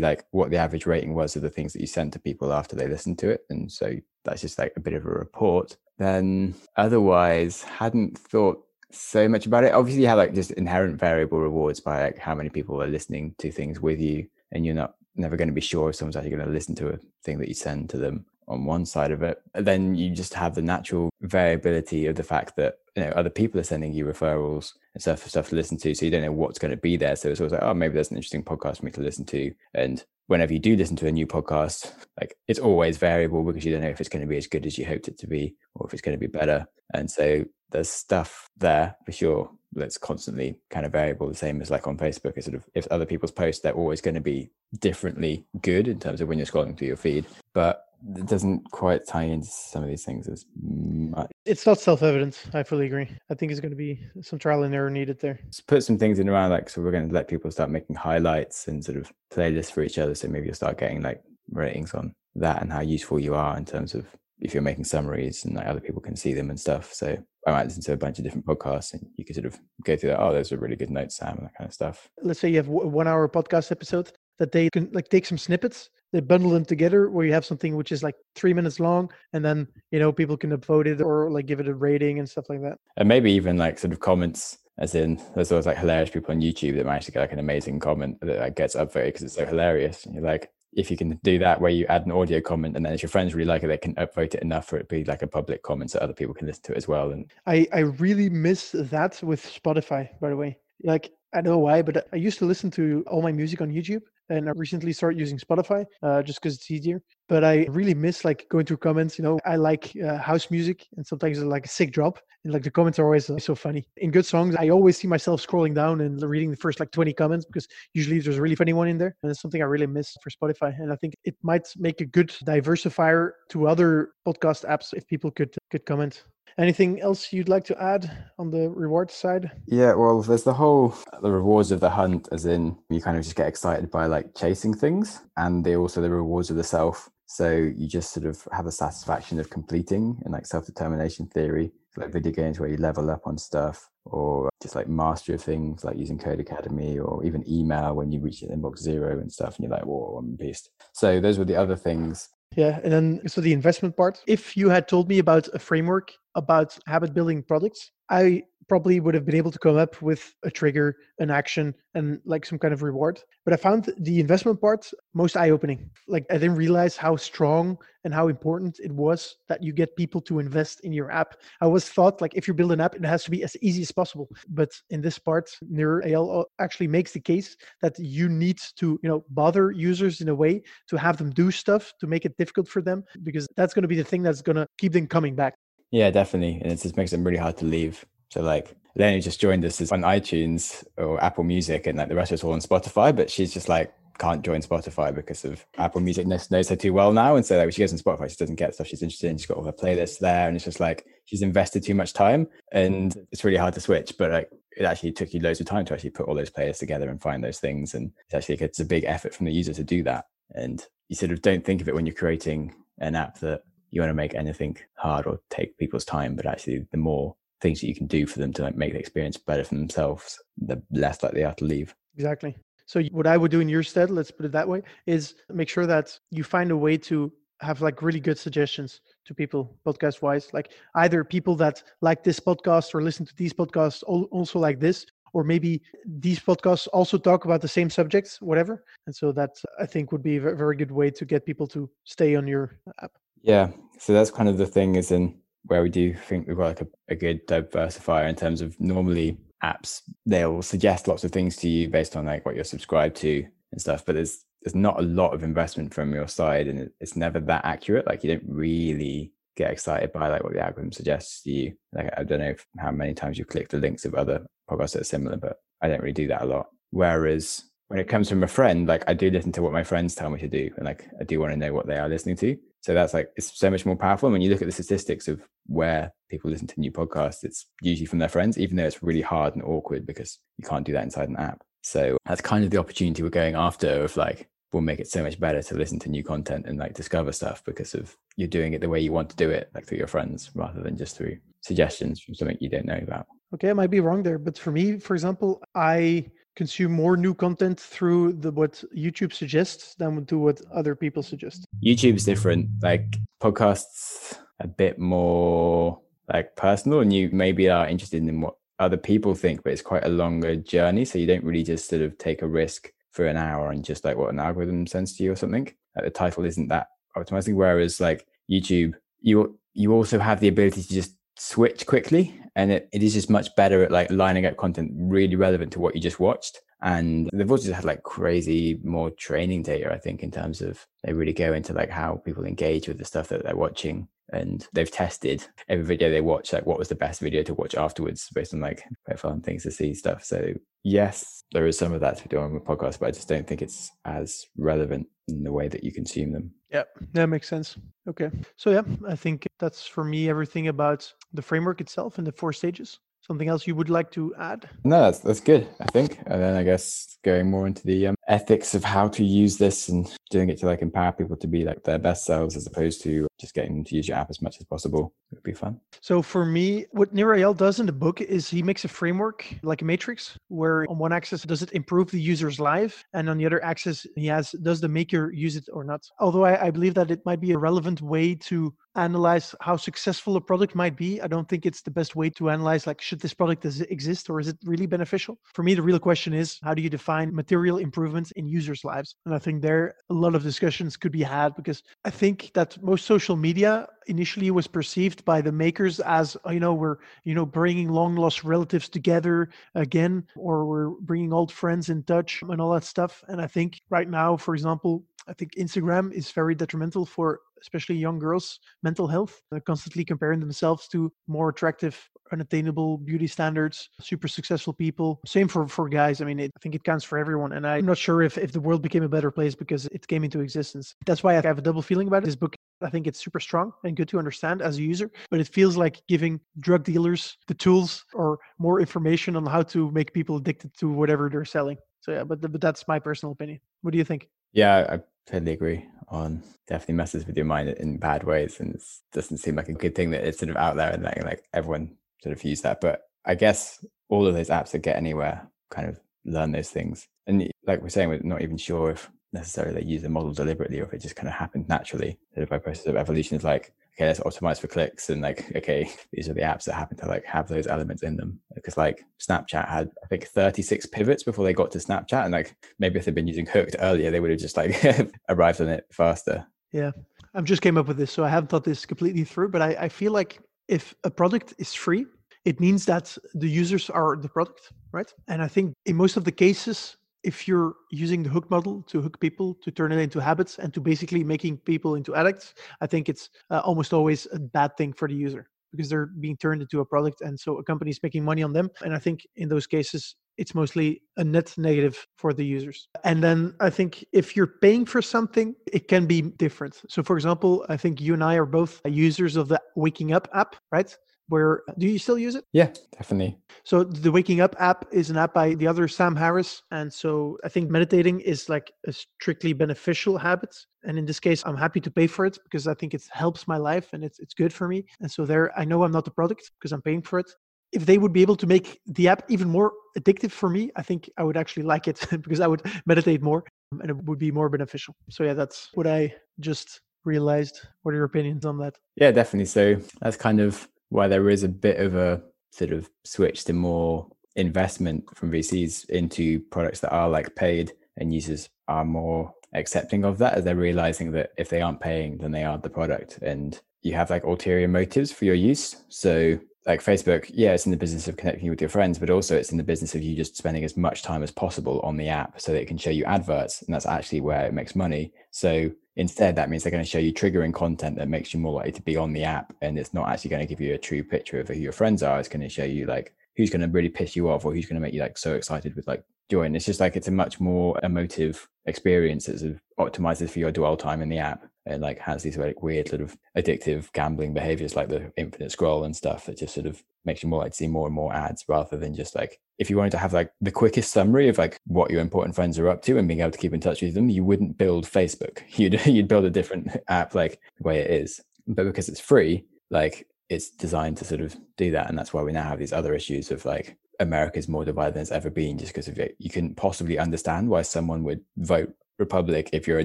like 0.00 0.26
what 0.30 0.50
the 0.50 0.58
average 0.58 0.86
rating 0.86 1.14
was 1.14 1.36
of 1.36 1.42
the 1.42 1.50
things 1.50 1.72
that 1.72 1.80
you 1.80 1.86
sent 1.86 2.12
to 2.12 2.18
people 2.18 2.52
after 2.52 2.76
they 2.76 2.86
listened 2.86 3.18
to 3.20 3.30
it, 3.30 3.44
and 3.50 3.70
so 3.72 3.94
that's 4.24 4.42
just 4.42 4.58
like 4.58 4.72
a 4.76 4.80
bit 4.80 4.94
of 4.94 5.04
a 5.06 5.10
report. 5.10 5.76
Then 5.98 6.54
otherwise, 6.76 7.62
hadn't 7.62 8.18
thought 8.18 8.63
so 8.94 9.28
much 9.28 9.46
about 9.46 9.64
it. 9.64 9.72
Obviously, 9.72 10.02
you 10.02 10.08
have 10.08 10.18
like 10.18 10.34
just 10.34 10.52
inherent 10.52 10.98
variable 10.98 11.38
rewards 11.38 11.80
by 11.80 12.02
like 12.02 12.18
how 12.18 12.34
many 12.34 12.48
people 12.48 12.80
are 12.82 12.86
listening 12.86 13.34
to 13.38 13.50
things 13.50 13.80
with 13.80 14.00
you, 14.00 14.26
and 14.52 14.64
you're 14.64 14.74
not 14.74 14.94
never 15.16 15.36
going 15.36 15.48
to 15.48 15.54
be 15.54 15.60
sure 15.60 15.90
if 15.90 15.96
someone's 15.96 16.16
actually 16.16 16.30
going 16.30 16.44
to 16.44 16.52
listen 16.52 16.74
to 16.74 16.88
a 16.88 16.98
thing 17.22 17.38
that 17.38 17.48
you 17.48 17.54
send 17.54 17.88
to 17.90 17.98
them 17.98 18.24
on 18.48 18.64
one 18.64 18.84
side 18.84 19.10
of 19.10 19.22
it. 19.22 19.40
Then 19.54 19.94
you 19.94 20.10
just 20.10 20.34
have 20.34 20.54
the 20.54 20.62
natural 20.62 21.10
variability 21.22 22.06
of 22.06 22.16
the 22.16 22.22
fact 22.22 22.56
that 22.56 22.78
you 22.96 23.02
know 23.02 23.10
other 23.10 23.30
people 23.30 23.60
are 23.60 23.64
sending 23.64 23.92
you 23.92 24.04
referrals 24.04 24.74
and 24.94 25.02
stuff 25.02 25.26
stuff 25.26 25.48
to 25.48 25.56
listen 25.56 25.78
to, 25.78 25.94
so 25.94 26.04
you 26.04 26.10
don't 26.10 26.22
know 26.22 26.32
what's 26.32 26.58
going 26.58 26.70
to 26.70 26.76
be 26.76 26.96
there. 26.96 27.16
So 27.16 27.30
it's 27.30 27.40
always 27.40 27.52
like, 27.52 27.62
oh, 27.62 27.74
maybe 27.74 27.94
there's 27.94 28.10
an 28.10 28.16
interesting 28.16 28.44
podcast 28.44 28.78
for 28.78 28.84
me 28.84 28.92
to 28.92 29.00
listen 29.00 29.24
to, 29.26 29.52
and 29.74 30.04
whenever 30.26 30.52
you 30.52 30.58
do 30.58 30.76
listen 30.76 30.96
to 30.96 31.06
a 31.06 31.12
new 31.12 31.26
podcast, 31.26 31.92
like 32.20 32.36
it's 32.48 32.58
always 32.58 32.96
variable 32.96 33.42
because 33.42 33.64
you 33.64 33.72
don't 33.72 33.82
know 33.82 33.88
if 33.88 34.00
it's 34.00 34.08
going 34.08 34.22
to 34.24 34.28
be 34.28 34.36
as 34.36 34.46
good 34.46 34.66
as 34.66 34.78
you 34.78 34.86
hoped 34.86 35.08
it 35.08 35.18
to 35.18 35.26
be 35.26 35.54
or 35.74 35.86
if 35.86 35.92
it's 35.92 36.02
going 36.02 36.16
to 36.16 36.20
be 36.20 36.26
better. 36.26 36.66
And 36.92 37.10
so 37.10 37.44
there's 37.70 37.90
stuff 37.90 38.48
there 38.56 38.96
for 39.04 39.12
sure 39.12 39.50
that's 39.72 39.98
constantly 39.98 40.56
kind 40.70 40.86
of 40.86 40.92
variable, 40.92 41.28
the 41.28 41.34
same 41.34 41.60
as 41.60 41.70
like 41.70 41.86
on 41.86 41.98
Facebook. 41.98 42.38
Is 42.38 42.44
sort 42.44 42.56
of 42.56 42.64
if 42.74 42.86
other 42.88 43.06
people's 43.06 43.32
posts, 43.32 43.62
they're 43.62 43.72
always 43.72 44.00
going 44.00 44.14
to 44.14 44.20
be 44.20 44.50
differently 44.78 45.44
good 45.60 45.88
in 45.88 45.98
terms 45.98 46.20
of 46.20 46.28
when 46.28 46.38
you're 46.38 46.46
scrolling 46.46 46.76
through 46.76 46.88
your 46.88 46.96
feed. 46.96 47.26
But 47.52 47.83
it 48.16 48.26
doesn't 48.26 48.70
quite 48.70 49.06
tie 49.06 49.24
into 49.24 49.46
some 49.46 49.82
of 49.82 49.88
these 49.88 50.04
things 50.04 50.28
as 50.28 50.46
much. 50.62 51.30
It's 51.44 51.66
not 51.66 51.78
self-evident. 51.80 52.46
I 52.52 52.62
fully 52.62 52.86
agree. 52.86 53.08
I 53.30 53.34
think 53.34 53.52
it's 53.52 53.60
going 53.60 53.70
to 53.70 53.76
be 53.76 54.00
some 54.22 54.38
trial 54.38 54.62
and 54.62 54.74
error 54.74 54.90
needed 54.90 55.20
there. 55.20 55.38
Let's 55.44 55.60
put 55.60 55.84
some 55.84 55.98
things 55.98 56.18
in 56.18 56.28
around 56.28 56.50
like 56.50 56.68
so 56.68 56.82
we're 56.82 56.90
going 56.90 57.08
to 57.08 57.14
let 57.14 57.28
people 57.28 57.50
start 57.50 57.70
making 57.70 57.96
highlights 57.96 58.68
and 58.68 58.84
sort 58.84 58.98
of 58.98 59.12
playlists 59.32 59.72
for 59.72 59.82
each 59.82 59.98
other. 59.98 60.14
So 60.14 60.28
maybe 60.28 60.46
you'll 60.46 60.54
start 60.54 60.78
getting 60.78 61.02
like 61.02 61.22
ratings 61.50 61.94
on 61.94 62.14
that 62.36 62.62
and 62.62 62.72
how 62.72 62.80
useful 62.80 63.20
you 63.20 63.34
are 63.34 63.56
in 63.56 63.64
terms 63.64 63.94
of 63.94 64.06
if 64.40 64.52
you're 64.52 64.62
making 64.62 64.84
summaries 64.84 65.44
and 65.44 65.54
like 65.54 65.66
other 65.66 65.80
people 65.80 66.02
can 66.02 66.16
see 66.16 66.34
them 66.34 66.50
and 66.50 66.58
stuff. 66.58 66.92
So 66.92 67.16
I 67.46 67.52
might 67.52 67.64
listen 67.64 67.82
to 67.84 67.92
a 67.92 67.96
bunch 67.96 68.18
of 68.18 68.24
different 68.24 68.46
podcasts 68.46 68.92
and 68.92 69.06
you 69.16 69.24
can 69.24 69.34
sort 69.34 69.46
of 69.46 69.58
go 69.84 69.96
through 69.96 70.10
that. 70.10 70.20
Oh, 70.20 70.32
those 70.32 70.52
are 70.52 70.56
really 70.58 70.76
good 70.76 70.90
notes, 70.90 71.16
Sam, 71.16 71.36
and 71.36 71.46
that 71.46 71.56
kind 71.56 71.68
of 71.68 71.74
stuff. 71.74 72.08
Let's 72.22 72.40
say 72.40 72.48
you 72.50 72.56
have 72.56 72.68
a 72.68 72.70
one 72.70 73.06
hour 73.06 73.28
podcast 73.28 73.70
episode 73.70 74.12
that 74.38 74.50
they 74.52 74.68
can 74.70 74.90
like 74.92 75.08
take 75.08 75.26
some 75.26 75.38
snippets 75.38 75.90
they 76.14 76.20
bundle 76.20 76.52
them 76.52 76.64
together 76.64 77.10
where 77.10 77.26
you 77.26 77.32
have 77.32 77.44
something 77.44 77.74
which 77.74 77.90
is 77.90 78.04
like 78.04 78.14
three 78.36 78.54
minutes 78.54 78.78
long 78.78 79.10
and 79.32 79.44
then 79.44 79.66
you 79.90 79.98
know 79.98 80.12
people 80.12 80.36
can 80.36 80.56
upvote 80.56 80.86
it 80.86 81.02
or 81.02 81.28
like 81.28 81.44
give 81.44 81.58
it 81.58 81.66
a 81.66 81.74
rating 81.74 82.20
and 82.20 82.30
stuff 82.30 82.48
like 82.48 82.62
that 82.62 82.78
and 82.96 83.08
maybe 83.08 83.32
even 83.32 83.56
like 83.56 83.78
sort 83.78 83.92
of 83.92 83.98
comments 83.98 84.58
as 84.78 84.94
in 84.94 85.20
there's 85.34 85.50
always 85.50 85.66
like 85.66 85.76
hilarious 85.76 86.10
people 86.10 86.32
on 86.32 86.40
youtube 86.40 86.76
that 86.76 86.86
manage 86.86 87.04
to 87.04 87.10
get 87.10 87.18
like 87.18 87.32
an 87.32 87.40
amazing 87.40 87.80
comment 87.80 88.16
that 88.20 88.38
like, 88.38 88.54
gets 88.54 88.76
upvoted 88.76 89.06
because 89.06 89.22
it's 89.22 89.34
so 89.34 89.44
hilarious 89.44 90.06
and 90.06 90.14
you're 90.14 90.24
like 90.24 90.50
if 90.76 90.90
you 90.90 90.96
can 90.96 91.18
do 91.22 91.38
that 91.38 91.60
where 91.60 91.70
you 91.70 91.86
add 91.86 92.06
an 92.06 92.12
audio 92.12 92.40
comment 92.40 92.76
and 92.76 92.84
then 92.84 92.92
if 92.92 93.02
your 93.02 93.08
friends 93.08 93.34
really 93.34 93.46
like 93.46 93.62
it, 93.62 93.68
they 93.68 93.78
can 93.78 93.94
upvote 93.94 94.34
it 94.34 94.42
enough 94.42 94.66
for 94.66 94.76
it 94.76 94.88
to 94.88 94.96
be 94.96 95.04
like 95.04 95.22
a 95.22 95.26
public 95.26 95.62
comment 95.62 95.90
so 95.90 96.00
other 96.00 96.12
people 96.12 96.34
can 96.34 96.48
listen 96.48 96.64
to 96.64 96.72
it 96.72 96.78
as 96.78 96.88
well. 96.88 97.12
And 97.12 97.30
I, 97.46 97.68
I 97.72 97.80
really 97.80 98.28
miss 98.28 98.72
that 98.72 99.22
with 99.22 99.40
Spotify, 99.40 100.08
by 100.20 100.30
the 100.30 100.36
way. 100.36 100.58
Like 100.82 101.12
I 101.34 101.40
don't 101.40 101.52
know 101.52 101.58
why, 101.58 101.82
but 101.82 102.06
I 102.12 102.16
used 102.16 102.38
to 102.38 102.44
listen 102.44 102.70
to 102.72 103.04
all 103.08 103.20
my 103.20 103.32
music 103.32 103.60
on 103.60 103.70
YouTube 103.70 104.02
and 104.28 104.48
I 104.48 104.52
recently 104.54 104.92
started 104.92 105.18
using 105.18 105.38
Spotify 105.38 105.84
uh, 106.02 106.22
just 106.22 106.40
because 106.40 106.54
it's 106.56 106.70
easier. 106.70 107.02
But 107.28 107.44
I 107.44 107.66
really 107.70 107.94
miss 107.94 108.24
like 108.24 108.46
going 108.50 108.66
through 108.66 108.78
comments. 108.78 109.18
You 109.18 109.24
know, 109.24 109.38
I 109.44 109.56
like 109.56 109.92
uh, 109.96 110.18
house 110.18 110.50
music, 110.50 110.86
and 110.96 111.06
sometimes 111.06 111.38
it's 111.38 111.46
like 111.46 111.66
a 111.66 111.68
sick 111.68 111.92
drop, 111.92 112.18
and 112.44 112.52
like 112.52 112.62
the 112.62 112.70
comments 112.70 112.98
are 112.98 113.04
always 113.04 113.28
uh, 113.30 113.38
so 113.38 113.54
funny. 113.54 113.86
In 113.96 114.10
good 114.10 114.26
songs, 114.26 114.54
I 114.56 114.68
always 114.68 114.96
see 114.96 115.08
myself 115.08 115.44
scrolling 115.44 115.74
down 115.74 116.00
and 116.02 116.22
reading 116.22 116.50
the 116.50 116.56
first 116.56 116.80
like 116.80 116.90
20 116.90 117.12
comments 117.14 117.44
because 117.46 117.66
usually 117.94 118.20
there's 118.20 118.38
a 118.38 118.42
really 118.42 118.56
funny 118.56 118.72
one 118.72 118.88
in 118.88 118.98
there, 118.98 119.16
and 119.22 119.30
it's 119.30 119.40
something 119.40 119.62
I 119.62 119.66
really 119.66 119.86
miss 119.86 120.16
for 120.22 120.30
Spotify. 120.30 120.78
And 120.78 120.92
I 120.92 120.96
think 120.96 121.14
it 121.24 121.36
might 121.42 121.68
make 121.76 122.00
a 122.00 122.06
good 122.06 122.28
diversifier 122.46 123.32
to 123.50 123.68
other 123.68 124.10
podcast 124.26 124.64
apps 124.68 124.94
if 124.94 125.06
people 125.06 125.30
could 125.30 125.54
could 125.70 125.84
comment 125.86 126.24
Anything 126.58 127.00
else 127.00 127.32
you'd 127.32 127.48
like 127.48 127.64
to 127.64 127.82
add 127.82 128.28
on 128.38 128.50
the 128.50 128.70
reward 128.70 129.10
side? 129.10 129.50
Yeah, 129.66 129.94
well, 129.94 130.22
there's 130.22 130.44
the 130.44 130.54
whole 130.54 130.94
the 131.20 131.30
rewards 131.30 131.72
of 131.72 131.80
the 131.80 131.90
hunt, 131.90 132.28
as 132.30 132.46
in 132.46 132.76
you 132.90 133.00
kind 133.00 133.16
of 133.16 133.24
just 133.24 133.36
get 133.36 133.48
excited 133.48 133.90
by 133.90 134.06
like 134.06 134.34
chasing 134.36 134.72
things, 134.72 135.20
and 135.36 135.64
they 135.64 135.76
also 135.76 136.00
the 136.00 136.10
rewards 136.10 136.50
of 136.50 136.56
the 136.56 136.64
self. 136.64 137.10
So 137.26 137.50
you 137.50 137.88
just 137.88 138.12
sort 138.12 138.26
of 138.26 138.46
have 138.52 138.66
the 138.66 138.72
satisfaction 138.72 139.40
of 139.40 139.50
completing 139.50 140.20
and 140.24 140.32
like 140.32 140.46
self 140.46 140.66
determination 140.66 141.26
theory, 141.26 141.72
like 141.96 142.12
video 142.12 142.30
games 142.30 142.60
where 142.60 142.68
you 142.68 142.76
level 142.76 143.10
up 143.10 143.22
on 143.26 143.36
stuff, 143.36 143.90
or 144.04 144.48
just 144.62 144.76
like 144.76 144.88
mastery 144.88 145.34
of 145.34 145.42
things 145.42 145.82
like 145.82 145.96
using 145.96 146.18
Codecademy, 146.18 147.04
or 147.04 147.24
even 147.24 147.48
email 147.50 147.94
when 147.94 148.12
you 148.12 148.20
reach 148.20 148.42
inbox 148.42 148.78
zero 148.78 149.18
and 149.18 149.32
stuff, 149.32 149.56
and 149.56 149.64
you're 149.64 149.76
like, 149.76 149.86
whoa, 149.86 150.18
I'm 150.18 150.34
a 150.34 150.36
beast. 150.36 150.70
So 150.92 151.18
those 151.18 151.36
were 151.38 151.44
the 151.44 151.56
other 151.56 151.76
things 151.76 152.28
yeah. 152.56 152.78
And 152.84 152.92
then, 152.92 153.20
so 153.26 153.40
the 153.40 153.52
investment 153.52 153.96
part, 153.96 154.22
if 154.28 154.56
you 154.56 154.68
had 154.68 154.86
told 154.86 155.08
me 155.08 155.18
about 155.18 155.48
a 155.54 155.58
framework 155.58 156.12
about 156.34 156.76
habit 156.86 157.14
building 157.14 157.42
products, 157.42 157.90
I 158.10 158.42
probably 158.66 158.98
would 158.98 159.14
have 159.14 159.26
been 159.26 159.34
able 159.34 159.50
to 159.50 159.58
come 159.58 159.76
up 159.76 160.00
with 160.00 160.34
a 160.42 160.50
trigger, 160.50 160.96
an 161.18 161.30
action, 161.30 161.74
and 161.94 162.18
like 162.24 162.46
some 162.46 162.58
kind 162.58 162.72
of 162.72 162.82
reward. 162.82 163.20
But 163.44 163.52
I 163.52 163.56
found 163.56 163.92
the 163.98 164.20
investment 164.20 164.58
part 164.58 164.90
most 165.12 165.36
eye 165.36 165.50
opening. 165.50 165.90
Like, 166.08 166.24
I 166.30 166.34
didn't 166.34 166.56
realize 166.56 166.96
how 166.96 167.16
strong 167.16 167.76
and 168.04 168.14
how 168.14 168.28
important 168.28 168.80
it 168.82 168.90
was 168.90 169.36
that 169.48 169.62
you 169.62 169.74
get 169.74 169.96
people 169.96 170.20
to 170.22 170.38
invest 170.38 170.80
in 170.80 170.94
your 170.94 171.10
app. 171.10 171.36
I 171.60 171.66
always 171.66 171.88
thought, 171.90 172.22
like, 172.22 172.34
if 172.34 172.48
you 172.48 172.54
build 172.54 172.72
an 172.72 172.80
app, 172.80 172.94
it 172.94 173.04
has 173.04 173.24
to 173.24 173.30
be 173.30 173.44
as 173.44 173.54
easy 173.60 173.82
as 173.82 173.92
possible. 173.92 174.28
But 174.48 174.72
in 174.88 175.02
this 175.02 175.18
part, 175.18 175.50
Nir 175.60 176.02
Eyal 176.02 176.44
actually 176.58 176.88
makes 176.88 177.12
the 177.12 177.20
case 177.20 177.56
that 177.82 177.98
you 177.98 178.30
need 178.30 178.60
to, 178.76 178.98
you 179.02 179.08
know, 179.10 179.24
bother 179.28 179.72
users 179.72 180.22
in 180.22 180.30
a 180.30 180.34
way 180.34 180.62
to 180.88 180.96
have 180.96 181.18
them 181.18 181.30
do 181.30 181.50
stuff 181.50 181.92
to 182.00 182.06
make 182.06 182.24
it 182.24 182.36
difficult 182.38 182.68
for 182.68 182.80
them, 182.80 183.04
because 183.24 183.46
that's 183.56 183.74
going 183.74 183.82
to 183.82 183.88
be 183.88 183.96
the 183.96 184.04
thing 184.04 184.22
that's 184.22 184.42
going 184.42 184.56
to 184.56 184.66
keep 184.78 184.94
them 184.94 185.06
coming 185.06 185.34
back. 185.34 185.54
Yeah, 185.94 186.10
definitely. 186.10 186.60
And 186.60 186.72
it 186.72 186.82
just 186.82 186.96
makes 186.96 187.12
them 187.12 187.22
really 187.22 187.38
hard 187.38 187.56
to 187.58 187.64
leave. 187.64 188.04
So 188.30 188.42
like 188.42 188.74
Lenny 188.96 189.20
just 189.20 189.40
joined 189.40 189.64
us 189.64 189.80
on 189.92 190.02
iTunes 190.02 190.84
or 190.96 191.22
Apple 191.22 191.44
Music 191.44 191.86
and 191.86 191.96
like 191.96 192.08
the 192.08 192.16
rest 192.16 192.32
of 192.32 192.40
us 192.40 192.42
all 192.42 192.52
on 192.52 192.58
Spotify, 192.58 193.14
but 193.14 193.30
she's 193.30 193.54
just 193.54 193.68
like 193.68 193.94
can't 194.18 194.44
join 194.44 194.60
Spotify 194.60 195.14
because 195.14 195.44
of 195.44 195.64
Apple 195.78 196.00
Music 196.00 196.26
knows, 196.26 196.50
knows 196.50 196.68
her 196.68 196.74
too 196.74 196.92
well 196.92 197.12
now. 197.12 197.36
And 197.36 197.46
so 197.46 197.56
like 197.56 197.66
when 197.66 197.70
she 197.70 197.80
goes 197.80 197.92
on 197.92 198.00
Spotify, 198.00 198.28
she 198.28 198.34
doesn't 198.34 198.56
get 198.56 198.74
stuff 198.74 198.88
she's 198.88 199.04
interested 199.04 199.30
in. 199.30 199.38
She's 199.38 199.46
got 199.46 199.56
all 199.56 199.62
her 199.62 199.72
playlists 199.72 200.18
there. 200.18 200.48
And 200.48 200.56
it's 200.56 200.64
just 200.64 200.80
like 200.80 201.06
she's 201.26 201.42
invested 201.42 201.84
too 201.84 201.94
much 201.94 202.12
time 202.12 202.48
and 202.72 203.16
it's 203.30 203.44
really 203.44 203.56
hard 203.56 203.74
to 203.74 203.80
switch. 203.80 204.14
But 204.18 204.32
like 204.32 204.50
it 204.76 204.86
actually 204.86 205.12
took 205.12 205.32
you 205.32 205.38
loads 205.38 205.60
of 205.60 205.66
time 205.66 205.84
to 205.84 205.94
actually 205.94 206.10
put 206.10 206.26
all 206.26 206.34
those 206.34 206.50
playlists 206.50 206.80
together 206.80 207.08
and 207.08 207.22
find 207.22 207.44
those 207.44 207.60
things. 207.60 207.94
And 207.94 208.10
it's 208.24 208.34
actually 208.34 208.56
it's 208.56 208.80
a 208.80 208.84
big 208.84 209.04
effort 209.04 209.32
from 209.32 209.46
the 209.46 209.52
user 209.52 209.72
to 209.74 209.84
do 209.84 210.02
that. 210.02 210.24
And 210.56 210.84
you 211.08 211.14
sort 211.14 211.30
of 211.30 211.40
don't 211.40 211.64
think 211.64 211.82
of 211.82 211.88
it 211.88 211.94
when 211.94 212.04
you're 212.04 212.16
creating 212.16 212.74
an 212.98 213.14
app 213.14 213.38
that 213.38 213.62
you 213.94 214.00
want 214.00 214.10
to 214.10 214.14
make 214.14 214.34
anything 214.34 214.76
hard 214.96 215.26
or 215.26 215.38
take 215.50 215.78
people's 215.78 216.04
time, 216.04 216.34
but 216.34 216.46
actually 216.46 216.84
the 216.90 216.96
more 216.96 217.36
things 217.60 217.80
that 217.80 217.86
you 217.86 217.94
can 217.94 218.06
do 218.06 218.26
for 218.26 218.40
them 218.40 218.52
to 218.52 218.62
like 218.62 218.76
make 218.76 218.92
the 218.92 218.98
experience 218.98 219.36
better 219.36 219.62
for 219.62 219.76
themselves, 219.76 220.42
the 220.58 220.82
less 220.90 221.22
likely 221.22 221.40
they 221.40 221.46
are 221.46 221.54
to 221.54 221.64
leave. 221.64 221.94
Exactly. 222.16 222.56
So 222.86 223.00
what 223.12 223.26
I 223.26 223.36
would 223.36 223.50
do 223.50 223.60
in 223.60 223.68
your 223.68 223.82
stead, 223.82 224.10
let's 224.10 224.30
put 224.30 224.46
it 224.46 224.52
that 224.52 224.68
way, 224.68 224.82
is 225.06 225.36
make 225.48 225.68
sure 225.68 225.86
that 225.86 226.18
you 226.30 226.44
find 226.44 226.70
a 226.70 226.76
way 226.76 226.98
to 226.98 227.32
have 227.60 227.80
like 227.80 228.02
really 228.02 228.20
good 228.20 228.38
suggestions 228.38 229.00
to 229.24 229.32
people 229.32 229.78
podcast 229.86 230.20
wise 230.22 230.52
like 230.52 230.72
either 230.96 231.22
people 231.24 231.54
that 231.54 231.82
like 232.00 232.22
this 232.24 232.40
podcast 232.40 232.94
or 232.94 233.00
listen 233.00 233.24
to 233.24 233.34
these 233.36 233.52
podcasts 233.52 234.02
also 234.06 234.58
like 234.58 234.80
this 234.80 235.06
or 235.32 235.44
maybe 235.44 235.80
these 236.18 236.40
podcasts 236.40 236.88
also 236.92 237.16
talk 237.16 237.44
about 237.44 237.60
the 237.60 237.68
same 237.68 237.88
subjects 237.88 238.42
whatever 238.42 238.84
and 239.06 239.14
so 239.14 239.32
that 239.32 239.50
i 239.80 239.86
think 239.86 240.10
would 240.10 240.22
be 240.22 240.36
a 240.36 240.40
very 240.40 240.76
good 240.76 240.90
way 240.90 241.10
to 241.10 241.24
get 241.24 241.46
people 241.46 241.66
to 241.66 241.88
stay 242.04 242.34
on 242.34 242.46
your 242.46 242.76
app 243.00 243.12
yeah. 243.44 243.70
So 243.98 244.12
that's 244.12 244.30
kind 244.30 244.48
of 244.48 244.58
the 244.58 244.66
thing 244.66 244.96
is 244.96 245.12
in 245.12 245.38
where 245.66 245.82
we 245.82 245.90
do 245.90 246.14
think 246.14 246.46
we've 246.46 246.56
got 246.56 246.66
like 246.66 246.80
a, 246.80 246.86
a 247.08 247.14
good 247.14 247.46
diversifier 247.46 248.28
in 248.28 248.34
terms 248.34 248.60
of 248.60 248.78
normally 248.80 249.38
apps, 249.62 250.02
they'll 250.26 250.62
suggest 250.62 251.08
lots 251.08 251.24
of 251.24 251.30
things 251.30 251.56
to 251.56 251.68
you 251.68 251.88
based 251.88 252.16
on 252.16 252.26
like 252.26 252.44
what 252.44 252.54
you're 252.54 252.64
subscribed 252.64 253.16
to 253.16 253.46
and 253.72 253.80
stuff. 253.80 254.04
But 254.04 254.16
there's 254.16 254.44
there's 254.62 254.74
not 254.74 254.98
a 254.98 255.02
lot 255.02 255.34
of 255.34 255.42
investment 255.42 255.92
from 255.92 256.14
your 256.14 256.26
side 256.26 256.68
and 256.68 256.90
it's 256.98 257.16
never 257.16 257.38
that 257.38 257.66
accurate. 257.66 258.06
Like 258.06 258.24
you 258.24 258.32
don't 258.32 258.48
really 258.48 259.30
get 259.56 259.70
excited 259.70 260.10
by 260.10 260.28
like 260.28 260.42
what 260.42 260.54
the 260.54 260.60
algorithm 260.60 260.90
suggests 260.90 261.42
to 261.42 261.50
you. 261.50 261.74
Like 261.92 262.10
I 262.16 262.24
don't 262.24 262.40
know 262.40 262.50
if, 262.50 262.66
how 262.78 262.90
many 262.90 263.12
times 263.12 263.38
you 263.38 263.44
click 263.44 263.68
the 263.68 263.76
links 263.76 264.06
of 264.06 264.14
other 264.14 264.46
podcasts 264.70 264.92
that 264.92 265.02
are 265.02 265.04
similar, 265.04 265.36
but 265.36 265.58
I 265.82 265.88
don't 265.88 266.00
really 266.00 266.12
do 266.12 266.28
that 266.28 266.42
a 266.42 266.46
lot. 266.46 266.66
Whereas 266.90 267.64
when 267.88 268.00
it 268.00 268.08
comes 268.08 268.28
from 268.28 268.42
a 268.42 268.48
friend, 268.48 268.88
like 268.88 269.04
I 269.06 269.12
do 269.12 269.30
listen 269.30 269.52
to 269.52 269.62
what 269.62 269.72
my 269.72 269.84
friends 269.84 270.14
tell 270.14 270.30
me 270.30 270.40
to 270.40 270.48
do, 270.48 270.70
and 270.76 270.86
like 270.86 271.06
I 271.20 271.24
do 271.24 271.38
want 271.40 271.52
to 271.52 271.58
know 271.58 271.72
what 271.74 271.86
they 271.86 271.98
are 271.98 272.08
listening 272.08 272.36
to. 272.36 272.56
So 272.84 272.92
that's 272.92 273.14
like 273.14 273.30
it's 273.34 273.58
so 273.58 273.70
much 273.70 273.86
more 273.86 273.96
powerful. 273.96 274.26
And 274.26 274.34
when 274.34 274.42
you 274.42 274.50
look 274.50 274.60
at 274.60 274.66
the 274.66 274.72
statistics 274.72 275.26
of 275.26 275.40
where 275.64 276.12
people 276.28 276.50
listen 276.50 276.66
to 276.66 276.78
new 276.78 276.92
podcasts, 276.92 277.42
it's 277.42 277.64
usually 277.80 278.04
from 278.04 278.18
their 278.18 278.28
friends, 278.28 278.58
even 278.58 278.76
though 278.76 278.84
it's 278.84 279.02
really 279.02 279.22
hard 279.22 279.54
and 279.54 279.64
awkward 279.64 280.04
because 280.04 280.38
you 280.58 280.68
can't 280.68 280.84
do 280.84 280.92
that 280.92 281.02
inside 281.02 281.30
an 281.30 281.38
app. 281.38 281.62
So 281.82 282.18
that's 282.26 282.42
kind 282.42 282.62
of 282.62 282.70
the 282.70 282.76
opportunity 282.76 283.22
we're 283.22 283.30
going 283.30 283.54
after 283.54 283.88
of 284.04 284.14
like 284.18 284.50
we'll 284.74 284.82
make 284.82 285.00
it 285.00 285.08
so 285.08 285.22
much 285.22 285.40
better 285.40 285.62
to 285.62 285.74
listen 285.74 285.98
to 286.00 286.10
new 286.10 286.22
content 286.22 286.66
and 286.66 286.78
like 286.78 286.92
discover 286.92 287.32
stuff 287.32 287.64
because 287.64 287.94
of 287.94 288.14
you're 288.36 288.48
doing 288.48 288.74
it 288.74 288.82
the 288.82 288.88
way 288.90 289.00
you 289.00 289.12
want 289.14 289.30
to 289.30 289.36
do 289.36 289.48
it, 289.48 289.70
like 289.74 289.86
through 289.86 289.96
your 289.96 290.06
friends 290.06 290.50
rather 290.54 290.82
than 290.82 290.94
just 290.94 291.16
through 291.16 291.38
suggestions 291.62 292.20
from 292.20 292.34
something 292.34 292.58
you 292.60 292.68
don't 292.68 292.84
know 292.84 293.00
about. 293.02 293.26
Okay, 293.54 293.70
I 293.70 293.72
might 293.72 293.90
be 293.90 294.00
wrong 294.00 294.22
there, 294.22 294.38
but 294.38 294.58
for 294.58 294.72
me, 294.72 294.98
for 294.98 295.14
example, 295.14 295.62
I 295.74 296.26
consume 296.56 296.92
more 296.92 297.16
new 297.16 297.34
content 297.34 297.78
through 297.78 298.32
the 298.34 298.50
what 298.50 298.82
YouTube 298.96 299.32
suggests 299.32 299.94
than 299.96 300.24
do 300.24 300.38
what 300.38 300.60
other 300.72 300.94
people 300.94 301.22
suggest. 301.22 301.66
YouTube's 301.84 302.24
different. 302.24 302.68
Like 302.82 303.16
podcasts 303.42 304.38
a 304.60 304.68
bit 304.68 304.98
more 304.98 306.00
like 306.32 306.56
personal 306.56 307.00
and 307.00 307.12
you 307.12 307.28
maybe 307.32 307.68
are 307.68 307.88
interested 307.88 308.22
in 308.22 308.40
what 308.40 308.54
other 308.78 308.96
people 308.96 309.34
think, 309.34 309.62
but 309.62 309.72
it's 309.72 309.82
quite 309.82 310.04
a 310.04 310.08
longer 310.08 310.56
journey. 310.56 311.04
So 311.04 311.18
you 311.18 311.26
don't 311.26 311.44
really 311.44 311.62
just 311.62 311.88
sort 311.88 312.02
of 312.02 312.16
take 312.18 312.42
a 312.42 312.48
risk 312.48 312.90
for 313.10 313.26
an 313.26 313.36
hour 313.36 313.70
and 313.70 313.84
just 313.84 314.04
like 314.04 314.16
what 314.16 314.32
an 314.32 314.40
algorithm 314.40 314.86
sends 314.86 315.16
to 315.16 315.24
you 315.24 315.32
or 315.32 315.36
something. 315.36 315.72
Like 315.96 316.04
the 316.04 316.10
title 316.10 316.44
isn't 316.44 316.68
that 316.68 316.88
optimizing. 317.16 317.54
Whereas 317.54 318.00
like 318.00 318.26
YouTube, 318.50 318.94
you 319.20 319.58
you 319.74 319.92
also 319.92 320.18
have 320.18 320.40
the 320.40 320.48
ability 320.48 320.82
to 320.82 320.88
just 320.88 321.16
switch 321.36 321.86
quickly 321.86 322.40
and 322.56 322.70
it, 322.70 322.88
it 322.92 323.02
is 323.02 323.14
just 323.14 323.30
much 323.30 323.54
better 323.56 323.82
at 323.82 323.90
like 323.90 324.10
lining 324.10 324.46
up 324.46 324.56
content 324.56 324.92
really 324.94 325.36
relevant 325.36 325.72
to 325.72 325.80
what 325.80 325.94
you 325.94 326.00
just 326.00 326.20
watched. 326.20 326.60
And 326.82 327.30
they've 327.32 327.50
also 327.50 327.72
had 327.72 327.84
like 327.84 328.02
crazy 328.02 328.78
more 328.84 329.10
training 329.10 329.62
data 329.62 329.90
i 329.90 329.96
think 329.96 330.22
in 330.22 330.30
terms 330.30 330.60
of 330.60 330.86
they 331.02 331.14
really 331.14 331.32
go 331.32 331.54
into 331.54 331.72
like 331.72 331.88
how 331.88 332.16
people 332.26 332.44
engage 332.44 332.88
with 332.88 332.98
the 332.98 333.04
stuff 333.04 333.28
that 333.28 333.42
they're 333.42 333.56
watching. 333.56 334.08
And 334.32 334.66
they've 334.72 334.90
tested 334.90 335.46
every 335.68 335.84
video 335.84 336.10
they 336.10 336.20
watch 336.20 336.52
like 336.52 336.66
what 336.66 336.78
was 336.78 336.88
the 336.88 336.94
best 336.94 337.20
video 337.20 337.42
to 337.44 337.54
watch 337.54 337.74
afterwards 337.74 338.28
based 338.34 338.54
on 338.54 338.60
like 338.60 338.82
profile 339.04 339.38
things 339.42 339.62
to 339.64 339.70
see 339.70 339.94
stuff. 339.94 340.24
So 340.24 340.54
yes 340.82 341.42
there 341.52 341.66
is 341.66 341.78
some 341.78 341.92
of 341.92 342.00
that 342.00 342.18
to 342.18 342.28
do 342.28 342.38
on 342.38 342.52
the 342.52 342.60
podcast 342.60 342.98
but 342.98 343.06
i 343.06 343.10
just 343.10 343.26
don't 343.26 343.46
think 343.46 343.62
it's 343.62 343.90
as 344.04 344.44
relevant 344.58 345.06
in 345.28 345.42
the 345.42 345.52
way 345.52 345.66
that 345.66 345.82
you 345.82 345.92
consume 345.92 346.32
them. 346.32 346.50
Yeah 346.70 346.84
that 347.12 347.28
makes 347.28 347.48
sense. 347.48 347.76
Okay. 348.08 348.30
So 348.56 348.70
yeah 348.70 348.82
i 349.08 349.16
think 349.16 349.46
that's 349.58 349.86
for 349.86 350.04
me 350.04 350.28
everything 350.28 350.68
about 350.68 351.10
the 351.34 351.42
framework 351.42 351.80
itself 351.80 352.18
and 352.18 352.26
the 352.26 352.32
four 352.32 352.52
stages? 352.52 353.00
Something 353.20 353.48
else 353.48 353.66
you 353.66 353.74
would 353.74 353.90
like 353.90 354.10
to 354.12 354.34
add? 354.38 354.68
No 354.84 355.00
that's, 355.02 355.20
that's 355.20 355.40
good 355.40 355.66
i 355.80 355.86
think 355.86 356.18
and 356.26 356.40
then 356.40 356.54
i 356.56 356.62
guess 356.62 357.16
going 357.24 357.50
more 357.50 357.66
into 357.66 357.82
the 357.86 358.08
um, 358.08 358.13
ethics 358.28 358.74
of 358.74 358.84
how 358.84 359.08
to 359.08 359.24
use 359.24 359.56
this 359.56 359.88
and 359.88 360.12
doing 360.30 360.48
it 360.48 360.58
to 360.58 360.66
like 360.66 360.82
empower 360.82 361.12
people 361.12 361.36
to 361.36 361.46
be 361.46 361.64
like 361.64 361.82
their 361.82 361.98
best 361.98 362.24
selves 362.24 362.56
as 362.56 362.66
opposed 362.66 363.02
to 363.02 363.26
just 363.38 363.54
getting 363.54 363.74
them 363.74 363.84
to 363.84 363.96
use 363.96 364.08
your 364.08 364.16
app 364.16 364.30
as 364.30 364.40
much 364.40 364.58
as 364.58 364.64
possible. 364.64 365.12
It 365.30 365.36
would 365.36 365.42
be 365.42 365.52
fun. 365.52 365.80
So 366.00 366.22
for 366.22 366.44
me 366.44 366.86
what 366.90 367.12
Nir 367.12 367.36
Eyal 367.36 367.56
does 367.56 367.80
in 367.80 367.86
the 367.86 367.92
book 367.92 368.20
is 368.20 368.48
he 368.48 368.62
makes 368.62 368.84
a 368.84 368.88
framework 368.88 369.46
like 369.62 369.82
a 369.82 369.84
matrix 369.84 370.38
where 370.48 370.86
on 370.88 370.98
one 370.98 371.12
axis 371.12 371.42
does 371.42 371.62
it 371.62 371.72
improve 371.72 372.10
the 372.10 372.20
user's 372.20 372.60
life? 372.60 373.04
And 373.12 373.28
on 373.28 373.38
the 373.38 373.46
other 373.46 373.62
axis 373.64 374.06
he 374.16 374.26
has 374.26 374.52
does 374.52 374.80
the 374.80 374.88
maker 374.88 375.32
use 375.32 375.56
it 375.56 375.68
or 375.72 375.84
not? 375.84 376.02
Although 376.20 376.44
I, 376.44 376.66
I 376.66 376.70
believe 376.70 376.94
that 376.94 377.10
it 377.10 377.24
might 377.26 377.40
be 377.40 377.52
a 377.52 377.58
relevant 377.58 378.00
way 378.00 378.34
to 378.34 378.74
analyze 378.96 379.54
how 379.60 379.76
successful 379.76 380.36
a 380.36 380.40
product 380.40 380.76
might 380.76 380.96
be 380.96 381.20
i 381.20 381.26
don't 381.26 381.48
think 381.48 381.66
it's 381.66 381.82
the 381.82 381.90
best 381.90 382.14
way 382.14 382.30
to 382.30 382.48
analyze 382.48 382.86
like 382.86 383.00
should 383.00 383.20
this 383.20 383.34
product 383.34 383.64
exist 383.64 384.30
or 384.30 384.38
is 384.38 384.46
it 384.46 384.56
really 384.64 384.86
beneficial? 384.86 385.38
For 385.52 385.62
me 385.62 385.74
the 385.74 385.82
real 385.82 385.98
question 385.98 386.32
is 386.32 386.58
how 386.62 386.74
do 386.74 386.82
you 386.82 386.90
define 386.90 387.34
material 387.34 387.78
improvement 387.78 388.13
improvements 388.14 388.32
in 388.32 388.48
users' 388.48 388.84
lives. 388.84 389.16
And 389.26 389.34
I 389.34 389.38
think 389.38 389.62
there 389.62 389.94
a 390.10 390.14
lot 390.14 390.34
of 390.34 390.42
discussions 390.42 390.96
could 390.96 391.12
be 391.12 391.22
had 391.22 391.54
because 391.56 391.82
I 392.04 392.10
think 392.10 392.50
that 392.54 392.80
most 392.82 393.06
social 393.06 393.36
media 393.36 393.86
initially 394.06 394.50
was 394.50 394.66
perceived 394.66 395.24
by 395.24 395.40
the 395.40 395.52
makers 395.52 396.00
as 396.00 396.36
oh, 396.44 396.50
you 396.52 396.60
know 396.60 396.74
we're 396.74 396.98
you 397.24 397.34
know 397.34 397.46
bringing 397.46 397.88
long 397.88 398.16
lost 398.16 398.44
relatives 398.44 398.88
together 398.88 399.48
again 399.74 400.24
or 400.36 400.66
we're 400.66 400.90
bringing 401.00 401.32
old 401.32 401.50
friends 401.50 401.88
in 401.88 402.02
touch 402.02 402.42
and 402.42 402.60
all 402.60 402.74
that 402.74 402.84
stuff 402.84 403.24
and 403.28 403.40
i 403.40 403.46
think 403.46 403.80
right 403.90 404.10
now 404.10 404.36
for 404.36 404.54
example 404.54 405.02
i 405.28 405.32
think 405.32 405.52
instagram 405.54 406.12
is 406.12 406.30
very 406.30 406.54
detrimental 406.54 407.06
for 407.06 407.40
especially 407.64 407.96
young 407.96 408.18
girls' 408.18 408.60
mental 408.82 409.06
health. 409.06 409.42
They're 409.50 409.60
constantly 409.60 410.04
comparing 410.04 410.38
themselves 410.38 410.86
to 410.88 411.10
more 411.26 411.48
attractive, 411.48 411.98
unattainable 412.30 412.98
beauty 412.98 413.26
standards, 413.26 413.88
super 414.00 414.28
successful 414.28 414.72
people. 414.72 415.20
Same 415.26 415.48
for, 415.48 415.66
for 415.66 415.88
guys. 415.88 416.20
I 416.20 416.26
mean, 416.26 416.38
it, 416.40 416.50
I 416.54 416.60
think 416.60 416.74
it 416.74 416.84
counts 416.84 417.04
for 417.04 417.18
everyone. 417.18 417.52
And 417.52 417.66
I'm 417.66 417.86
not 417.86 417.98
sure 417.98 418.22
if, 418.22 418.36
if 418.36 418.52
the 418.52 418.60
world 418.60 418.82
became 418.82 419.02
a 419.02 419.08
better 419.08 419.30
place 419.30 419.54
because 419.54 419.86
it 419.86 420.06
came 420.06 420.24
into 420.24 420.40
existence. 420.40 420.94
That's 421.06 421.22
why 421.22 421.36
I 421.36 421.40
have 421.40 421.58
a 421.58 421.62
double 421.62 421.82
feeling 421.82 422.06
about 422.06 422.22
it. 422.22 422.26
This 422.26 422.36
book 422.36 422.54
I 422.82 422.90
think 422.90 423.06
it's 423.06 423.22
super 423.22 423.40
strong 423.40 423.72
and 423.84 423.96
good 423.96 424.08
to 424.08 424.18
understand 424.18 424.60
as 424.60 424.76
a 424.76 424.82
user, 424.82 425.10
but 425.30 425.40
it 425.40 425.48
feels 425.48 425.76
like 425.76 426.02
giving 426.06 426.40
drug 426.60 426.84
dealers 426.84 427.38
the 427.46 427.54
tools 427.54 428.04
or 428.12 428.38
more 428.58 428.80
information 428.80 429.36
on 429.36 429.46
how 429.46 429.62
to 429.62 429.90
make 429.92 430.12
people 430.12 430.36
addicted 430.36 430.76
to 430.78 430.90
whatever 430.90 431.30
they're 431.30 431.46
selling. 431.46 431.78
So 432.00 432.12
yeah, 432.12 432.24
but 432.24 432.40
but 432.40 432.60
that's 432.60 432.86
my 432.86 432.98
personal 432.98 433.32
opinion. 433.32 433.60
What 433.80 433.92
do 433.92 433.98
you 433.98 434.04
think? 434.04 434.28
Yeah, 434.52 434.86
I 434.90 435.00
totally 435.26 435.52
agree 435.52 435.86
on 436.08 436.42
definitely 436.66 436.94
messes 436.94 437.26
with 437.26 437.36
your 437.36 437.46
mind 437.46 437.68
in 437.68 437.98
bad 437.98 438.24
ways 438.24 438.60
and 438.60 438.74
it 438.74 438.82
doesn't 439.12 439.38
seem 439.38 439.56
like 439.56 439.68
a 439.68 439.72
good 439.72 439.94
thing 439.94 440.10
that 440.10 440.24
it's 440.24 440.38
sort 440.38 440.50
of 440.50 440.56
out 440.56 440.76
there 440.76 440.90
and 440.90 441.02
like, 441.02 441.24
like 441.24 441.44
everyone 441.52 441.96
sort 442.22 442.36
of 442.36 442.44
use 442.44 442.62
that. 442.62 442.80
But 442.80 443.02
i 443.26 443.34
guess 443.34 443.84
all 444.08 444.26
of 444.26 444.34
those 444.34 444.50
apps 444.50 444.72
that 444.72 444.80
get 444.80 444.96
anywhere 444.96 445.48
kind 445.70 445.88
of 445.88 445.98
learn 446.24 446.52
those 446.52 446.70
things. 446.70 447.06
And 447.26 447.50
like 447.66 447.82
we're 447.82 447.88
saying 447.88 448.08
we're 448.08 448.20
not 448.22 448.42
even 448.42 448.56
sure 448.56 448.90
if 448.90 449.10
necessarily 449.32 449.74
they 449.74 449.86
use 449.86 450.02
the 450.02 450.08
model 450.08 450.32
deliberately 450.32 450.80
or 450.80 450.84
if 450.84 450.94
it 450.94 451.02
just 451.02 451.16
kind 451.16 451.28
of 451.28 451.34
happened 451.34 451.68
naturally. 451.68 452.18
Sort 452.34 452.44
of 452.44 452.50
by 452.50 452.58
process 452.58 452.86
of 452.86 452.96
evolution 452.96 453.36
is 453.36 453.44
like 453.44 453.72
okay, 453.94 454.06
let's 454.06 454.20
optimize 454.20 454.60
for 454.60 454.66
clicks 454.66 455.10
and 455.10 455.22
like, 455.22 455.54
okay, 455.54 455.88
these 456.12 456.28
are 456.28 456.34
the 456.34 456.40
apps 456.40 456.64
that 456.64 456.74
happen 456.74 456.96
to 456.96 457.06
like 457.06 457.24
have 457.24 457.48
those 457.48 457.66
elements 457.66 458.02
in 458.02 458.16
them. 458.16 458.40
Because 458.54 458.76
like 458.76 459.04
Snapchat 459.20 459.68
had, 459.68 459.90
I 460.02 460.06
think, 460.08 460.26
36 460.26 460.86
pivots 460.86 461.22
before 461.22 461.44
they 461.44 461.52
got 461.52 461.70
to 461.72 461.78
Snapchat. 461.78 462.24
And 462.24 462.32
like 462.32 462.56
maybe 462.78 462.98
if 462.98 463.04
they'd 463.04 463.14
been 463.14 463.28
using 463.28 463.46
Hooked 463.46 463.76
earlier, 463.78 464.10
they 464.10 464.20
would 464.20 464.30
have 464.30 464.40
just 464.40 464.56
like 464.56 464.76
arrived 465.28 465.60
on 465.60 465.68
it 465.68 465.86
faster. 465.92 466.44
Yeah. 466.72 466.90
I've 467.34 467.44
just 467.44 467.62
came 467.62 467.78
up 467.78 467.86
with 467.86 467.96
this. 467.96 468.10
So 468.10 468.24
I 468.24 468.28
haven't 468.28 468.48
thought 468.48 468.64
this 468.64 468.84
completely 468.84 469.24
through, 469.24 469.50
but 469.50 469.62
I, 469.62 469.76
I 469.80 469.88
feel 469.88 470.12
like 470.12 470.40
if 470.68 470.94
a 471.04 471.10
product 471.10 471.54
is 471.58 471.72
free, 471.72 472.06
it 472.44 472.60
means 472.60 472.84
that 472.86 473.16
the 473.34 473.48
users 473.48 473.90
are 473.90 474.16
the 474.16 474.28
product, 474.28 474.72
right? 474.92 475.12
And 475.28 475.40
I 475.40 475.48
think 475.48 475.74
in 475.86 475.96
most 475.96 476.16
of 476.16 476.24
the 476.24 476.32
cases, 476.32 476.96
if 477.24 477.48
you're 477.48 477.74
using 477.90 478.22
the 478.22 478.30
hook 478.30 478.50
model 478.50 478.82
to 478.82 479.00
hook 479.00 479.18
people 479.18 479.54
to 479.62 479.70
turn 479.70 479.90
it 479.92 479.98
into 479.98 480.20
habits 480.20 480.58
and 480.58 480.72
to 480.74 480.80
basically 480.80 481.24
making 481.24 481.56
people 481.58 481.94
into 481.94 482.14
addicts 482.14 482.54
i 482.80 482.86
think 482.86 483.08
it's 483.08 483.30
uh, 483.50 483.60
almost 483.64 483.92
always 483.92 484.26
a 484.32 484.38
bad 484.38 484.76
thing 484.76 484.92
for 484.92 485.08
the 485.08 485.14
user 485.14 485.48
because 485.74 485.88
they're 485.90 486.06
being 486.06 486.36
turned 486.36 486.62
into 486.62 486.80
a 486.80 486.84
product 486.84 487.20
and 487.20 487.38
so 487.38 487.58
a 487.58 487.64
company 487.64 487.90
is 487.90 488.00
making 488.02 488.24
money 488.24 488.42
on 488.42 488.52
them. 488.52 488.70
And 488.82 488.94
i 488.94 488.98
think 488.98 489.26
in 489.36 489.48
those 489.48 489.66
cases 489.66 490.16
it's 490.36 490.54
mostly 490.54 491.00
a 491.16 491.22
net 491.22 491.54
negative 491.56 492.06
for 492.16 492.32
the 492.32 492.44
users. 492.44 492.88
And 493.04 493.22
then 493.22 493.54
i 493.60 493.70
think 493.70 494.04
if 494.12 494.36
you're 494.36 494.54
paying 494.62 494.84
for 494.84 495.02
something 495.02 495.54
it 495.72 495.88
can 495.88 496.06
be 496.06 496.22
different. 496.22 496.80
So 496.88 497.02
for 497.02 497.16
example 497.16 497.66
i 497.68 497.76
think 497.76 498.00
you 498.00 498.14
and 498.14 498.24
i 498.24 498.36
are 498.36 498.46
both 498.46 498.80
users 498.84 499.36
of 499.36 499.48
the 499.48 499.60
waking 499.76 500.12
up 500.12 500.28
app 500.32 500.56
right 500.72 500.96
where 501.28 501.62
do 501.78 501.86
you 501.86 501.98
still 501.98 502.18
use 502.18 502.34
it? 502.34 502.44
Yeah, 502.52 502.70
definitely. 502.92 503.38
So 503.64 503.82
the 503.82 504.12
Waking 504.12 504.40
Up 504.40 504.54
app 504.58 504.86
is 504.92 505.10
an 505.10 505.16
app 505.16 505.32
by 505.32 505.54
the 505.54 505.66
other 505.66 505.88
Sam 505.88 506.14
Harris, 506.14 506.62
and 506.70 506.92
so 506.92 507.38
I 507.44 507.48
think 507.48 507.70
meditating 507.70 508.20
is 508.20 508.48
like 508.48 508.72
a 508.86 508.92
strictly 508.92 509.52
beneficial 509.52 510.18
habit. 510.18 510.54
And 510.84 510.98
in 510.98 511.06
this 511.06 511.20
case, 511.20 511.42
I'm 511.46 511.56
happy 511.56 511.80
to 511.80 511.90
pay 511.90 512.06
for 512.06 512.26
it 512.26 512.38
because 512.44 512.68
I 512.68 512.74
think 512.74 512.92
it 512.92 513.02
helps 513.10 513.48
my 513.48 513.56
life 513.56 513.92
and 513.92 514.04
it's 514.04 514.18
it's 514.18 514.34
good 514.34 514.52
for 514.52 514.68
me. 514.68 514.84
And 515.00 515.10
so 515.10 515.24
there, 515.24 515.58
I 515.58 515.64
know 515.64 515.82
I'm 515.82 515.92
not 515.92 516.04
the 516.04 516.10
product 516.10 516.50
because 516.58 516.72
I'm 516.72 516.82
paying 516.82 517.02
for 517.02 517.18
it. 517.18 517.30
If 517.72 517.86
they 517.86 517.98
would 517.98 518.12
be 518.12 518.22
able 518.22 518.36
to 518.36 518.46
make 518.46 518.80
the 518.86 519.08
app 519.08 519.24
even 519.28 519.48
more 519.48 519.72
addictive 519.98 520.30
for 520.30 520.48
me, 520.48 520.70
I 520.76 520.82
think 520.82 521.10
I 521.16 521.24
would 521.24 521.36
actually 521.36 521.64
like 521.64 521.88
it 521.88 522.06
because 522.22 522.40
I 522.40 522.46
would 522.46 522.62
meditate 522.86 523.22
more 523.22 523.44
and 523.72 523.90
it 523.90 524.04
would 524.04 524.18
be 524.18 524.30
more 524.30 524.48
beneficial. 524.48 524.94
So 525.10 525.24
yeah, 525.24 525.34
that's 525.34 525.70
what 525.74 525.86
I 525.86 526.14
just 526.38 526.82
realized. 527.04 527.60
What 527.82 527.92
are 527.92 527.96
your 527.96 528.04
opinions 528.04 528.44
on 528.44 528.58
that? 528.58 528.74
Yeah, 528.96 529.10
definitely. 529.10 529.46
So 529.46 529.76
that's 530.00 530.16
kind 530.16 530.40
of 530.40 530.68
where 530.94 531.08
there 531.08 531.28
is 531.28 531.42
a 531.42 531.48
bit 531.48 531.80
of 531.80 531.96
a 531.96 532.22
sort 532.52 532.70
of 532.70 532.88
switch 533.02 533.42
to 533.44 533.52
more 533.52 534.06
investment 534.36 535.04
from 535.16 535.32
VCs 535.32 535.90
into 535.90 536.38
products 536.52 536.78
that 536.78 536.92
are 536.92 537.08
like 537.08 537.34
paid 537.34 537.72
and 537.96 538.14
users 538.14 538.48
are 538.68 538.84
more 538.84 539.34
accepting 539.54 540.04
of 540.04 540.18
that 540.18 540.34
as 540.34 540.44
they're 540.44 540.54
realizing 540.54 541.10
that 541.10 541.30
if 541.36 541.48
they 541.48 541.60
aren't 541.60 541.80
paying, 541.80 542.16
then 542.18 542.30
they 542.30 542.44
aren't 542.44 542.62
the 542.62 542.70
product. 542.70 543.18
And 543.22 543.60
you 543.82 543.92
have 543.94 544.08
like 544.08 544.22
ulterior 544.22 544.68
motives 544.68 545.10
for 545.10 545.24
your 545.24 545.34
use. 545.34 545.82
So 545.88 546.38
like 546.64 546.80
Facebook, 546.80 547.28
yeah, 547.34 547.54
it's 547.54 547.66
in 547.66 547.72
the 547.72 547.76
business 547.76 548.06
of 548.06 548.16
connecting 548.16 548.48
with 548.48 548.60
your 548.60 548.70
friends, 548.70 549.00
but 549.00 549.10
also 549.10 549.36
it's 549.36 549.50
in 549.50 549.58
the 549.58 549.64
business 549.64 549.96
of 549.96 550.02
you 550.02 550.14
just 550.14 550.36
spending 550.36 550.62
as 550.62 550.76
much 550.76 551.02
time 551.02 551.24
as 551.24 551.32
possible 551.32 551.80
on 551.80 551.96
the 551.96 552.08
app 552.08 552.40
so 552.40 552.52
that 552.52 552.62
it 552.62 552.68
can 552.68 552.78
show 552.78 552.90
you 552.90 553.04
adverts. 553.04 553.62
And 553.62 553.74
that's 553.74 553.84
actually 553.84 554.20
where 554.20 554.46
it 554.46 554.54
makes 554.54 554.76
money. 554.76 555.12
So 555.32 555.72
instead, 555.96 556.36
that 556.36 556.50
means 556.50 556.62
they're 556.62 556.72
going 556.72 556.84
to 556.84 556.88
show 556.88 556.98
you 556.98 557.12
triggering 557.12 557.52
content 557.52 557.96
that 557.96 558.08
makes 558.08 558.34
you 558.34 558.40
more 558.40 558.52
likely 558.52 558.72
to 558.72 558.82
be 558.82 558.96
on 558.96 559.12
the 559.12 559.24
app. 559.24 559.54
And 559.62 559.78
it's 559.78 559.94
not 559.94 560.08
actually 560.08 560.30
going 560.30 560.46
to 560.46 560.48
give 560.48 560.60
you 560.60 560.74
a 560.74 560.78
true 560.78 561.02
picture 561.02 561.40
of 561.40 561.48
who 561.48 561.54
your 561.54 561.72
friends 561.72 562.02
are. 562.02 562.18
It's 562.18 562.28
going 562.28 562.42
to 562.42 562.48
show 562.48 562.64
you 562.64 562.86
like 562.86 563.14
who's 563.36 563.50
going 563.50 563.62
to 563.62 563.68
really 563.68 563.88
piss 563.88 564.14
you 564.16 564.28
off 564.28 564.44
or 564.44 564.52
who's 564.52 564.66
going 564.66 564.80
to 564.80 564.80
make 564.80 564.94
you 564.94 565.00
like 565.00 565.18
so 565.18 565.34
excited 565.34 565.74
with 565.74 565.86
like 565.86 566.04
join. 566.30 566.54
It's 566.54 566.66
just 566.66 566.80
like 566.80 566.96
it's 566.96 567.08
a 567.08 567.12
much 567.12 567.40
more 567.40 567.78
emotive 567.82 568.48
experience 568.66 569.26
that's 569.26 569.44
optimizes 569.78 570.30
for 570.30 570.38
your 570.38 570.52
dwell 570.52 570.76
time 570.76 571.02
in 571.02 571.08
the 571.08 571.18
app 571.18 571.44
and 571.66 571.82
like 571.82 571.98
has 571.98 572.22
these 572.22 572.36
like 572.36 572.62
weird 572.62 572.88
sort 572.88 573.00
of 573.00 573.16
addictive 573.36 573.90
gambling 573.92 574.34
behaviors 574.34 574.76
like 574.76 574.88
the 574.88 575.12
infinite 575.16 575.50
scroll 575.50 575.84
and 575.84 575.96
stuff 575.96 576.26
that 576.26 576.38
just 576.38 576.54
sort 576.54 576.66
of 576.66 576.82
makes 577.04 577.22
you 577.22 577.28
more 577.28 577.42
like 577.42 577.54
see 577.54 577.66
more 577.66 577.86
and 577.86 577.94
more 577.94 578.14
ads 578.14 578.44
rather 578.48 578.76
than 578.76 578.94
just 578.94 579.14
like 579.14 579.40
if 579.58 579.70
you 579.70 579.76
wanted 579.76 579.90
to 579.90 579.98
have 579.98 580.12
like 580.12 580.32
the 580.40 580.50
quickest 580.50 580.92
summary 580.92 581.28
of 581.28 581.38
like 581.38 581.58
what 581.66 581.90
your 581.90 582.00
important 582.00 582.34
friends 582.34 582.58
are 582.58 582.68
up 582.68 582.82
to 582.82 582.98
and 582.98 583.08
being 583.08 583.20
able 583.20 583.30
to 583.30 583.38
keep 583.38 583.54
in 583.54 583.60
touch 583.60 583.82
with 583.82 583.94
them 583.94 584.08
you 584.08 584.24
wouldn't 584.24 584.58
build 584.58 584.84
facebook. 584.84 585.40
You'd 585.58 585.84
you'd 585.86 586.08
build 586.08 586.24
a 586.24 586.30
different 586.30 586.68
app 586.88 587.14
like 587.14 587.40
the 587.58 587.62
way 587.62 587.78
it 587.78 587.90
is. 587.90 588.20
But 588.46 588.64
because 588.64 588.88
it's 588.88 589.00
free 589.00 589.44
like 589.70 590.06
it's 590.28 590.50
designed 590.50 590.96
to 590.98 591.04
sort 591.04 591.20
of 591.20 591.36
do 591.56 591.70
that 591.72 591.88
and 591.88 591.98
that's 591.98 592.12
why 592.12 592.22
we 592.22 592.32
now 592.32 592.42
have 592.44 592.58
these 592.58 592.72
other 592.72 592.94
issues 592.94 593.30
of 593.30 593.44
like 593.44 593.76
america's 594.00 594.48
more 594.48 594.64
divided 594.64 594.94
than 594.94 595.02
it's 595.02 595.12
ever 595.12 595.30
been 595.30 595.58
just 595.58 595.72
because 595.72 595.88
of 595.88 595.98
it. 595.98 596.16
You 596.18 596.30
couldn't 596.30 596.56
possibly 596.56 596.98
understand 596.98 597.48
why 597.48 597.62
someone 597.62 598.02
would 598.04 598.20
vote 598.36 598.74
Republic 598.98 599.50
if 599.52 599.66
you're 599.66 599.78
a 599.78 599.84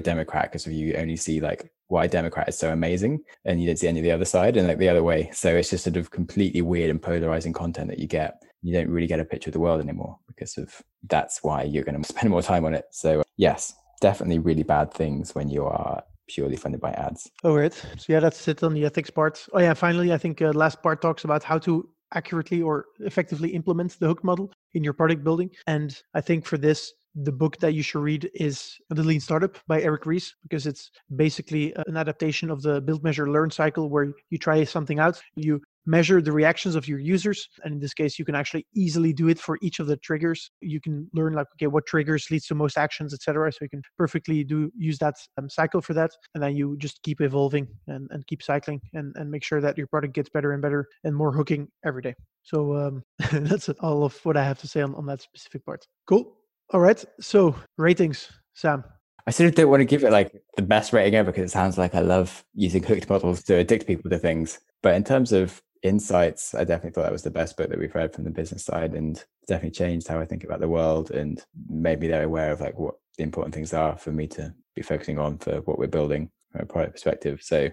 Democrat 0.00 0.50
because 0.50 0.66
you 0.66 0.94
only 0.96 1.16
see 1.16 1.40
like 1.40 1.70
why 1.88 2.06
Democrat 2.06 2.48
is 2.48 2.56
so 2.56 2.72
amazing 2.72 3.20
and 3.44 3.60
you 3.60 3.66
don't 3.66 3.76
see 3.76 3.88
any 3.88 3.98
of 3.98 4.04
the 4.04 4.12
other 4.12 4.24
side 4.24 4.56
and 4.56 4.68
like 4.68 4.78
the 4.78 4.88
other 4.88 5.02
way. 5.02 5.28
So 5.32 5.54
it's 5.56 5.70
just 5.70 5.84
sort 5.84 5.96
of 5.96 6.10
completely 6.10 6.62
weird 6.62 6.90
and 6.90 7.02
polarizing 7.02 7.52
content 7.52 7.88
that 7.88 7.98
you 7.98 8.06
get. 8.06 8.42
You 8.62 8.72
don't 8.72 8.88
really 8.88 9.08
get 9.08 9.20
a 9.20 9.24
picture 9.24 9.50
of 9.50 9.54
the 9.54 9.60
world 9.60 9.80
anymore 9.80 10.18
because 10.28 10.56
of 10.56 10.82
that's 11.08 11.42
why 11.42 11.64
you're 11.64 11.84
going 11.84 12.00
to 12.02 12.08
spend 12.08 12.30
more 12.30 12.42
time 12.42 12.64
on 12.64 12.74
it. 12.74 12.84
So 12.92 13.22
yes, 13.36 13.74
definitely 14.00 14.38
really 14.38 14.62
bad 14.62 14.92
things 14.92 15.34
when 15.34 15.48
you 15.48 15.64
are 15.64 16.02
purely 16.28 16.56
funded 16.56 16.80
by 16.80 16.92
ads. 16.92 17.28
Oh, 17.42 17.56
right. 17.56 17.72
So 17.72 18.12
yeah, 18.12 18.20
that's 18.20 18.46
it 18.46 18.62
on 18.62 18.74
the 18.74 18.84
ethics 18.84 19.10
part. 19.10 19.44
Oh 19.52 19.58
yeah, 19.58 19.74
finally, 19.74 20.12
I 20.12 20.18
think 20.18 20.40
uh, 20.40 20.52
last 20.52 20.82
part 20.82 21.02
talks 21.02 21.24
about 21.24 21.42
how 21.42 21.58
to 21.58 21.88
accurately 22.12 22.62
or 22.62 22.86
effectively 23.00 23.50
implement 23.50 23.98
the 23.98 24.06
hook 24.06 24.24
model 24.24 24.52
in 24.74 24.84
your 24.84 24.92
product 24.92 25.24
building. 25.24 25.50
And 25.66 25.96
I 26.14 26.20
think 26.20 26.44
for 26.44 26.58
this, 26.58 26.92
the 27.14 27.32
book 27.32 27.58
that 27.58 27.74
you 27.74 27.82
should 27.82 28.00
read 28.00 28.30
is 28.34 28.78
The 28.88 29.02
Lean 29.02 29.20
Startup 29.20 29.56
by 29.66 29.82
Eric 29.82 30.06
Ries 30.06 30.34
because 30.42 30.66
it's 30.66 30.90
basically 31.16 31.74
an 31.86 31.96
adaptation 31.96 32.50
of 32.50 32.62
the 32.62 32.80
build, 32.80 33.02
measure, 33.02 33.28
learn 33.30 33.50
cycle 33.50 33.88
where 33.88 34.12
you 34.30 34.38
try 34.38 34.62
something 34.64 34.98
out, 34.98 35.20
you 35.34 35.60
measure 35.86 36.20
the 36.20 36.30
reactions 36.30 36.74
of 36.74 36.86
your 36.86 36.98
users 36.98 37.48
and 37.64 37.74
in 37.74 37.80
this 37.80 37.94
case 37.94 38.18
you 38.18 38.24
can 38.24 38.34
actually 38.34 38.66
easily 38.74 39.12
do 39.14 39.28
it 39.28 39.38
for 39.38 39.58
each 39.62 39.80
of 39.80 39.86
the 39.86 39.96
triggers. 39.96 40.50
You 40.60 40.80
can 40.80 41.08
learn 41.14 41.32
like 41.32 41.46
okay 41.54 41.68
what 41.68 41.86
triggers 41.86 42.30
leads 42.30 42.46
to 42.48 42.54
most 42.54 42.76
actions 42.76 43.14
etc 43.14 43.50
so 43.50 43.58
you 43.62 43.70
can 43.70 43.82
perfectly 43.96 44.44
do 44.44 44.70
use 44.76 44.98
that 44.98 45.14
um, 45.38 45.48
cycle 45.48 45.80
for 45.80 45.94
that 45.94 46.10
and 46.34 46.42
then 46.42 46.54
you 46.54 46.76
just 46.78 47.02
keep 47.02 47.20
evolving 47.22 47.66
and, 47.88 48.08
and 48.10 48.26
keep 48.26 48.42
cycling 48.42 48.80
and, 48.92 49.16
and 49.16 49.30
make 49.30 49.42
sure 49.42 49.60
that 49.60 49.78
your 49.78 49.86
product 49.86 50.14
gets 50.14 50.28
better 50.28 50.52
and 50.52 50.60
better 50.60 50.86
and 51.04 51.16
more 51.16 51.32
hooking 51.32 51.66
every 51.84 52.02
day. 52.02 52.14
So 52.42 52.76
um, 52.76 53.02
that's 53.32 53.68
all 53.80 54.04
of 54.04 54.18
what 54.24 54.36
i 54.36 54.44
have 54.44 54.58
to 54.58 54.68
say 54.68 54.82
on, 54.82 54.94
on 54.94 55.06
that 55.06 55.22
specific 55.22 55.64
part. 55.64 55.86
Cool 56.06 56.39
all 56.72 56.80
right. 56.80 57.04
So 57.20 57.54
ratings, 57.76 58.30
Sam. 58.54 58.84
I 59.26 59.30
sort 59.32 59.48
of 59.48 59.54
don't 59.54 59.68
want 59.68 59.80
to 59.80 59.84
give 59.84 60.02
it 60.02 60.12
like 60.12 60.32
the 60.56 60.62
best 60.62 60.92
rating 60.92 61.14
ever 61.14 61.30
because 61.30 61.50
it 61.50 61.52
sounds 61.52 61.76
like 61.78 61.94
I 61.94 62.00
love 62.00 62.44
using 62.54 62.82
hooked 62.82 63.08
models 63.08 63.42
to 63.44 63.56
addict 63.56 63.86
people 63.86 64.10
to 64.10 64.18
things. 64.18 64.58
But 64.82 64.94
in 64.94 65.04
terms 65.04 65.32
of 65.32 65.62
insights, 65.82 66.54
I 66.54 66.64
definitely 66.64 66.90
thought 66.90 67.02
that 67.02 67.12
was 67.12 67.22
the 67.22 67.30
best 67.30 67.56
book 67.56 67.70
that 67.70 67.78
we've 67.78 67.94
read 67.94 68.14
from 68.14 68.24
the 68.24 68.30
business 68.30 68.64
side 68.64 68.94
and 68.94 69.22
definitely 69.46 69.72
changed 69.72 70.08
how 70.08 70.20
I 70.20 70.26
think 70.26 70.44
about 70.44 70.60
the 70.60 70.68
world 70.68 71.10
and 71.10 71.42
maybe 71.68 72.08
they're 72.08 72.24
aware 72.24 72.52
of 72.52 72.60
like 72.60 72.78
what 72.78 72.96
the 73.16 73.22
important 73.22 73.54
things 73.54 73.74
are 73.74 73.96
for 73.96 74.12
me 74.12 74.26
to 74.28 74.54
be 74.74 74.82
focusing 74.82 75.18
on 75.18 75.38
for 75.38 75.60
what 75.62 75.78
we're 75.78 75.86
building 75.86 76.30
from 76.52 76.62
a 76.62 76.66
product 76.66 76.94
perspective. 76.94 77.40
So 77.42 77.70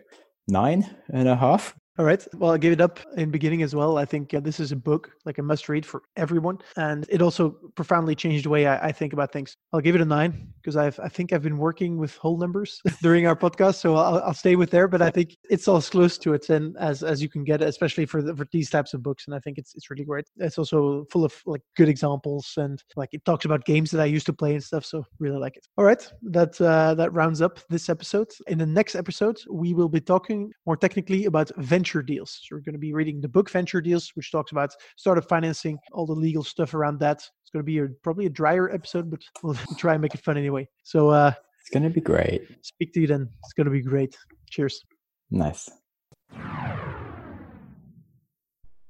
nine 0.47 0.95
and 1.09 1.27
a 1.27 1.35
half. 1.35 1.75
All 1.99 2.05
right. 2.05 2.23
Well, 2.35 2.51
I 2.51 2.59
gave 2.59 2.73
it 2.73 2.79
up 2.79 2.99
in 3.15 3.31
beginning 3.31 3.63
as 3.63 3.73
well. 3.73 3.97
I 3.97 4.05
think 4.05 4.31
uh, 4.31 4.39
this 4.39 4.59
is 4.59 4.71
a 4.71 4.75
book, 4.75 5.09
like 5.25 5.39
a 5.39 5.41
must 5.41 5.67
read 5.67 5.83
for 5.83 6.03
everyone. 6.15 6.59
And 6.75 7.07
it 7.09 7.23
also 7.23 7.49
profoundly 7.73 8.13
changed 8.13 8.45
the 8.45 8.49
way 8.49 8.67
I, 8.67 8.89
I 8.89 8.91
think 8.91 9.13
about 9.13 9.33
things. 9.33 9.57
I'll 9.73 9.81
give 9.81 9.95
it 9.95 10.01
a 10.01 10.05
nine 10.05 10.53
because 10.61 10.77
I've, 10.77 10.99
I 10.99 11.07
think 11.07 11.33
I've 11.33 11.41
been 11.41 11.57
working 11.57 11.97
with 11.97 12.15
whole 12.17 12.37
numbers 12.37 12.79
during 13.01 13.25
our 13.25 13.35
podcast. 13.35 13.75
So 13.75 13.95
I'll, 13.95 14.21
I'll 14.21 14.35
stay 14.35 14.55
with 14.55 14.69
there, 14.69 14.87
but 14.87 15.01
I 15.01 15.09
think 15.09 15.35
it's 15.49 15.67
all 15.67 15.77
as 15.77 15.89
close 15.89 16.19
to 16.19 16.35
it 16.35 16.47
and 16.51 16.77
as, 16.77 17.01
as 17.01 17.19
you 17.19 17.29
can 17.29 17.43
get, 17.43 17.63
especially 17.63 18.05
for, 18.05 18.21
the, 18.21 18.35
for 18.35 18.45
these 18.51 18.69
types 18.69 18.93
of 18.93 19.01
books. 19.01 19.25
And 19.25 19.33
I 19.33 19.39
think 19.39 19.57
it's, 19.57 19.73
it's 19.73 19.89
really 19.89 20.05
great. 20.05 20.25
It's 20.37 20.59
also 20.59 21.05
full 21.09 21.25
of 21.25 21.33
like 21.47 21.61
good 21.77 21.89
examples 21.89 22.53
and 22.57 22.79
like 22.95 23.09
it 23.13 23.25
talks 23.25 23.45
about 23.45 23.65
games 23.65 23.89
that 23.89 24.01
I 24.01 24.05
used 24.05 24.27
to 24.27 24.33
play 24.33 24.53
and 24.53 24.63
stuff. 24.63 24.85
So 24.85 25.03
really 25.17 25.39
like 25.39 25.57
it. 25.57 25.65
All 25.79 25.85
right. 25.85 26.07
That, 26.21 26.61
uh, 26.61 26.93
that 26.93 27.11
rounds 27.13 27.41
up 27.41 27.59
this 27.69 27.89
episode. 27.89 28.27
In 28.45 28.59
the 28.59 28.67
next 28.67 28.93
episode, 28.93 29.39
we 29.49 29.73
will 29.73 29.89
be 29.89 29.99
talking 29.99 30.51
more 30.67 30.77
technically 30.77 31.25
about 31.25 31.49
venture 31.57 31.86
deals. 31.95 32.39
So 32.43 32.55
we're 32.55 32.61
going 32.61 32.73
to 32.73 32.79
be 32.79 32.93
reading 32.93 33.21
the 33.21 33.27
book 33.27 33.49
Venture 33.49 33.81
Deals, 33.81 34.11
which 34.15 34.31
talks 34.31 34.51
about 34.51 34.71
startup 34.95 35.27
financing, 35.27 35.77
all 35.93 36.05
the 36.05 36.13
legal 36.13 36.43
stuff 36.43 36.73
around 36.73 36.99
that. 36.99 37.17
It's 37.17 37.49
going 37.51 37.63
to 37.63 37.65
be 37.65 37.79
a, 37.79 37.87
probably 38.03 38.25
a 38.25 38.29
drier 38.29 38.69
episode, 38.71 39.09
but 39.09 39.21
we'll 39.43 39.55
try 39.77 39.93
and 39.93 40.01
make 40.01 40.13
it 40.13 40.23
fun 40.23 40.37
anyway. 40.37 40.67
So 40.83 41.09
uh, 41.09 41.33
it's 41.61 41.69
going 41.69 41.83
to 41.83 41.89
be 41.89 42.01
great. 42.01 42.41
Speak 42.61 42.93
to 42.93 43.01
you 43.01 43.07
then. 43.07 43.29
It's 43.43 43.53
going 43.53 43.65
to 43.65 43.71
be 43.71 43.81
great. 43.81 44.15
Cheers. 44.49 44.83
Nice. 45.31 45.69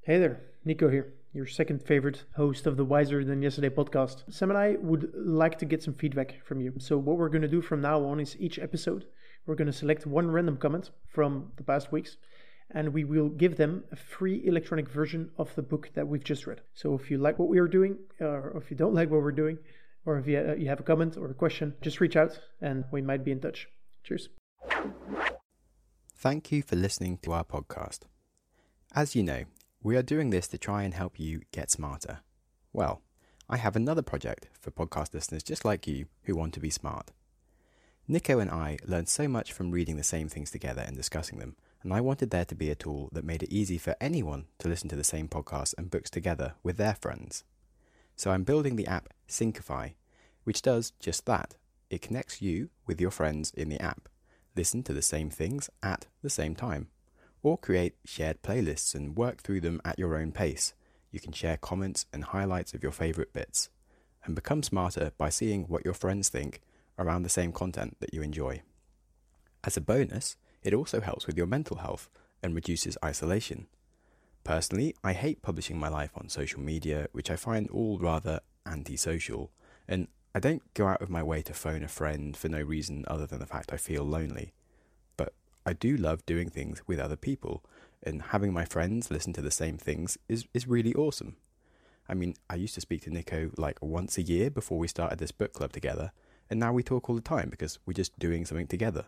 Hey 0.01 0.19
there, 0.19 0.41
Nico 0.63 0.89
here 0.89 1.13
your 1.37 1.45
second 1.45 1.83
favorite 1.83 2.23
host 2.35 2.65
of 2.65 2.77
the 2.77 2.83
Wiser 2.83 3.23
Than 3.23 3.43
Yesterday 3.43 3.69
podcast. 3.69 4.23
Sam 4.33 4.49
and 4.49 4.57
I 4.57 4.77
would 4.81 5.11
like 5.13 5.59
to 5.59 5.65
get 5.65 5.83
some 5.83 5.93
feedback 5.93 6.43
from 6.43 6.61
you. 6.61 6.73
So, 6.79 6.97
what 6.97 7.17
we're 7.17 7.29
going 7.29 7.43
to 7.43 7.47
do 7.47 7.61
from 7.61 7.79
now 7.79 8.03
on 8.05 8.19
is 8.19 8.35
each 8.39 8.57
episode, 8.57 9.05
we're 9.45 9.53
going 9.53 9.67
to 9.67 9.73
select 9.73 10.07
one 10.07 10.31
random 10.31 10.57
comment 10.57 10.89
from 11.07 11.51
the 11.57 11.63
past 11.63 11.91
weeks 11.91 12.17
and 12.72 12.93
we 12.93 13.03
will 13.03 13.30
give 13.30 13.57
them 13.57 13.84
a 13.91 13.95
free 13.95 14.45
electronic 14.45 14.89
version 14.89 15.32
of 15.38 15.53
the 15.55 15.61
book 15.61 15.89
that 15.93 16.07
we've 16.07 16.24
just 16.24 16.47
read. 16.47 16.61
So, 16.74 16.93
if 16.95 17.09
you 17.09 17.18
like 17.18 17.39
what 17.39 17.47
we 17.47 17.59
are 17.59 17.68
doing, 17.68 17.97
or 18.20 18.55
if 18.57 18.70
you 18.70 18.78
don't 18.78 18.93
like 18.93 19.09
what 19.09 19.22
we're 19.22 19.32
doing, 19.32 19.57
or 20.05 20.18
if 20.18 20.28
you, 20.28 20.38
uh, 20.38 20.70
have 20.70 20.80
a 20.80 20.84
comment 20.84 21.18
or 21.18 21.30
a 21.30 21.34
question, 21.34 21.76
just 21.82 21.99
reach 21.99 22.15
out 22.15 22.39
and 22.61 22.86
we 22.91 23.01
might 23.01 23.24
be 23.24 23.32
in 23.32 23.41
touch. 23.41 23.68
Cheers. 24.03 24.30
Thank 26.15 26.51
you 26.51 26.63
for 26.63 26.76
listening 26.76 27.20
to 27.20 27.34
our 27.34 27.43
podcast. 27.43 27.99
As 28.95 29.15
you 29.15 29.22
know, 29.24 29.43
we 29.84 29.95
are 29.95 30.01
doing 30.01 30.30
this 30.30 30.47
to 30.49 30.57
try 30.57 30.84
and 30.84 30.93
help 30.93 31.20
you 31.20 31.41
get 31.51 31.70
smarter. 31.70 32.20
Well, 32.74 33.01
I 33.49 33.57
have 33.57 33.76
another 33.76 34.01
project 34.01 34.49
for 34.59 34.72
podcast 34.72 35.13
listeners 35.13 35.43
just 35.43 35.63
like 35.63 35.88
you 35.88 36.07
who 36.24 36.36
want 36.36 36.53
to 36.55 36.59
be 36.59 36.70
smart. 36.70 37.11
Nico 38.07 38.39
and 38.39 38.49
I 38.49 38.78
learned 38.86 39.09
so 39.09 39.28
much 39.28 39.51
from 39.51 39.72
reading 39.72 39.97
the 39.97 40.03
same 40.03 40.30
things 40.30 40.49
together 40.51 40.82
and 40.82 40.95
discussing 40.95 41.39
them, 41.39 41.55
and 41.84 41.93
I 41.93 42.01
wanted 42.01 42.32
there 42.32 42.45
to 42.45 42.55
be 42.55 42.69
a 42.69 42.75
tool 42.75 43.09
that 43.11 43.25
made 43.25 43.43
it 43.43 43.53
easy 43.53 43.78
for 43.78 43.95
anyone 44.01 44.45
to 44.59 44.67
listen 44.67 44.89
to 44.89 44.95
the 44.95 45.03
same 45.03 45.28
podcasts 45.28 45.73
and 45.78 45.91
books 45.91 46.09
together 46.09 46.53
with 46.63 46.78
their 46.78 46.95
friends. 46.95 47.43
So 48.15 48.32
I'm 48.32 48.43
building 48.43 48.75
the 48.75 48.88
app 48.88 49.09
Syncify, 49.28 49.93
which 50.43 50.61
does 50.61 50.91
just 50.99 51.25
that. 51.25 51.55
It 51.89 52.01
connects 52.01 52.41
you 52.41 52.69
with 52.86 52.99
your 52.99 53.11
friends 53.11 53.51
in 53.51 53.69
the 53.69 53.82
app. 53.82 54.09
Listen 54.55 54.84
to 54.84 54.93
the 54.93 55.01
same 55.01 55.30
things 55.30 55.69
at 55.84 56.07
the 56.21 56.30
same 56.30 56.55
time 56.55 56.88
or 57.43 57.57
create 57.57 57.95
shared 58.05 58.41
playlists 58.41 58.93
and 58.93 59.15
work 59.15 59.41
through 59.41 59.61
them 59.61 59.82
at 59.86 59.97
your 59.97 60.17
own 60.17 60.32
pace. 60.32 60.73
You 61.11 61.19
can 61.19 61.32
share 61.32 61.57
comments 61.57 62.05
and 62.11 62.23
highlights 62.23 62.73
of 62.73 62.84
your 62.84 62.91
favourite 62.91 63.32
bits, 63.32 63.69
and 64.25 64.36
become 64.36 64.63
smarter 64.63 65.11
by 65.17 65.30
seeing 65.30 65.63
what 65.63 65.86
your 65.86 65.93
friends 65.93 66.30
think 66.30 66.61
around 66.99 67.23
the 67.23 67.30
same 67.30 67.51
content 67.51 67.95
that 67.99 68.13
you 68.13 68.21
enjoy. 68.21 68.61
As 69.63 69.78
a 69.78 69.82
bonus, 69.82 70.36
it 70.68 70.74
also 70.74 70.99
helps 70.99 71.26
with 71.26 71.38
your 71.38 71.47
mental 71.47 71.78
health 71.78 72.09
and 72.43 72.53
reduces 72.53 72.97
isolation. 73.03 73.68
Personally, 74.43 74.93
I 75.01 75.13
hate 75.13 75.41
publishing 75.41 75.80
my 75.80 75.88
life 75.88 76.11
on 76.13 76.28
social 76.28 76.59
media, 76.59 77.07
which 77.13 77.32
I 77.32 77.38
find 77.38 77.70
all 77.70 77.97
rather 77.97 78.41
antisocial, 78.65 79.49
and 79.88 80.09
I 80.36 80.41
don't 80.41 80.61
go 80.74 80.88
out 80.88 81.01
of 81.01 81.09
my 81.09 81.24
way 81.24 81.41
to 81.43 81.53
phone 81.53 81.84
a 81.84 81.88
friend 81.88 82.36
for 82.36 82.49
no 82.49 82.59
reason 82.59 83.05
other 83.07 83.26
than 83.26 83.39
the 83.39 83.45
fact 83.45 83.72
I 83.72 83.78
feel 83.78 84.03
lonely. 84.03 84.51
But 85.15 85.34
I 85.65 85.72
do 85.72 85.95
love 85.95 86.26
doing 86.26 86.49
things 86.49 86.82
with 86.86 86.99
other 86.99 87.15
people, 87.15 87.63
and 88.03 88.22
having 88.24 88.51
my 88.51 88.65
friends 88.65 89.09
listen 89.09 89.32
to 89.34 89.41
the 89.41 89.51
same 89.51 89.78
things 89.78 90.18
is, 90.28 90.47
is 90.53 90.68
really 90.68 90.93
awesome. 90.95 91.38
I 92.09 92.13
mean, 92.13 92.36
I 92.49 92.55
used 92.55 92.76
to 92.76 92.82
speak 92.82 93.03
to 93.03 93.09
Nico 93.09 93.51
like 93.55 93.82
once 93.82 94.18
a 94.18 94.22
year 94.22 94.49
before 94.49 94.80
we 94.80 94.89
started 94.89 95.20
this 95.20 95.32
book 95.32 95.53
club 95.53 95.72
together, 95.72 96.11
and 96.49 96.59
now 96.59 96.74
we 96.74 96.84
talk 96.84 97.09
all 97.09 97.15
the 97.15 97.22
time 97.22 97.49
because 97.49 97.80
we're 97.86 97.93
just 97.93 98.20
doing 98.20 98.43
something 98.43 98.68
together. 98.68 99.05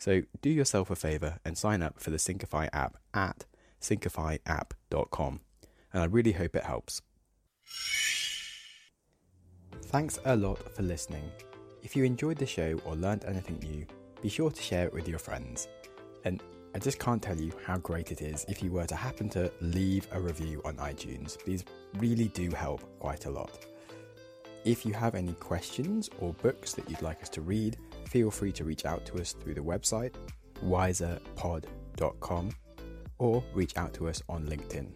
So 0.00 0.22
do 0.40 0.48
yourself 0.48 0.90
a 0.90 0.96
favor 0.96 1.38
and 1.44 1.56
sign 1.58 1.82
up 1.82 2.00
for 2.00 2.10
the 2.10 2.16
Syncify 2.16 2.70
app 2.72 2.96
at 3.12 3.44
syncifyapp.com, 3.82 5.40
and 5.92 6.02
I 6.02 6.06
really 6.06 6.32
hope 6.32 6.56
it 6.56 6.64
helps. 6.64 7.02
Thanks 9.84 10.18
a 10.24 10.36
lot 10.36 10.74
for 10.74 10.82
listening. 10.82 11.30
If 11.82 11.94
you 11.94 12.04
enjoyed 12.04 12.38
the 12.38 12.46
show 12.46 12.80
or 12.86 12.96
learned 12.96 13.26
anything 13.26 13.58
new, 13.58 13.86
be 14.22 14.30
sure 14.30 14.50
to 14.50 14.62
share 14.62 14.86
it 14.86 14.94
with 14.94 15.06
your 15.06 15.18
friends. 15.18 15.68
And 16.24 16.42
I 16.74 16.78
just 16.78 16.98
can't 16.98 17.22
tell 17.22 17.38
you 17.38 17.52
how 17.66 17.76
great 17.78 18.10
it 18.10 18.22
is 18.22 18.46
if 18.48 18.62
you 18.62 18.70
were 18.70 18.86
to 18.86 18.96
happen 18.96 19.28
to 19.30 19.52
leave 19.60 20.08
a 20.12 20.20
review 20.20 20.62
on 20.64 20.76
iTunes. 20.76 21.42
These 21.44 21.64
really 21.98 22.28
do 22.28 22.50
help 22.50 22.82
quite 23.00 23.26
a 23.26 23.30
lot. 23.30 23.66
If 24.64 24.86
you 24.86 24.94
have 24.94 25.14
any 25.14 25.32
questions 25.34 26.08
or 26.20 26.32
books 26.34 26.72
that 26.74 26.88
you'd 26.88 27.02
like 27.02 27.22
us 27.22 27.28
to 27.30 27.40
read, 27.42 27.76
feel 28.10 28.30
free 28.30 28.52
to 28.52 28.64
reach 28.64 28.84
out 28.84 29.06
to 29.06 29.20
us 29.20 29.32
through 29.32 29.54
the 29.54 29.60
website 29.60 30.14
wiserpod.com 30.64 32.50
or 33.18 33.44
reach 33.54 33.76
out 33.76 33.94
to 33.94 34.08
us 34.08 34.22
on 34.28 34.46
LinkedIn. 34.46 34.88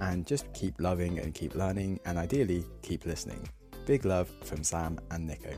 And 0.00 0.26
just 0.26 0.52
keep 0.52 0.74
loving 0.78 1.18
and 1.18 1.34
keep 1.34 1.56
learning, 1.56 1.98
and 2.04 2.18
ideally, 2.18 2.64
keep 2.82 3.04
listening. 3.04 3.48
Big 3.84 4.04
love 4.04 4.30
from 4.44 4.62
Sam 4.62 4.98
and 5.10 5.26
Nico, 5.26 5.52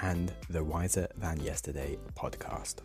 and 0.00 0.32
the 0.50 0.64
Wiser 0.64 1.06
Than 1.16 1.38
Yesterday 1.40 1.96
podcast. 2.14 2.80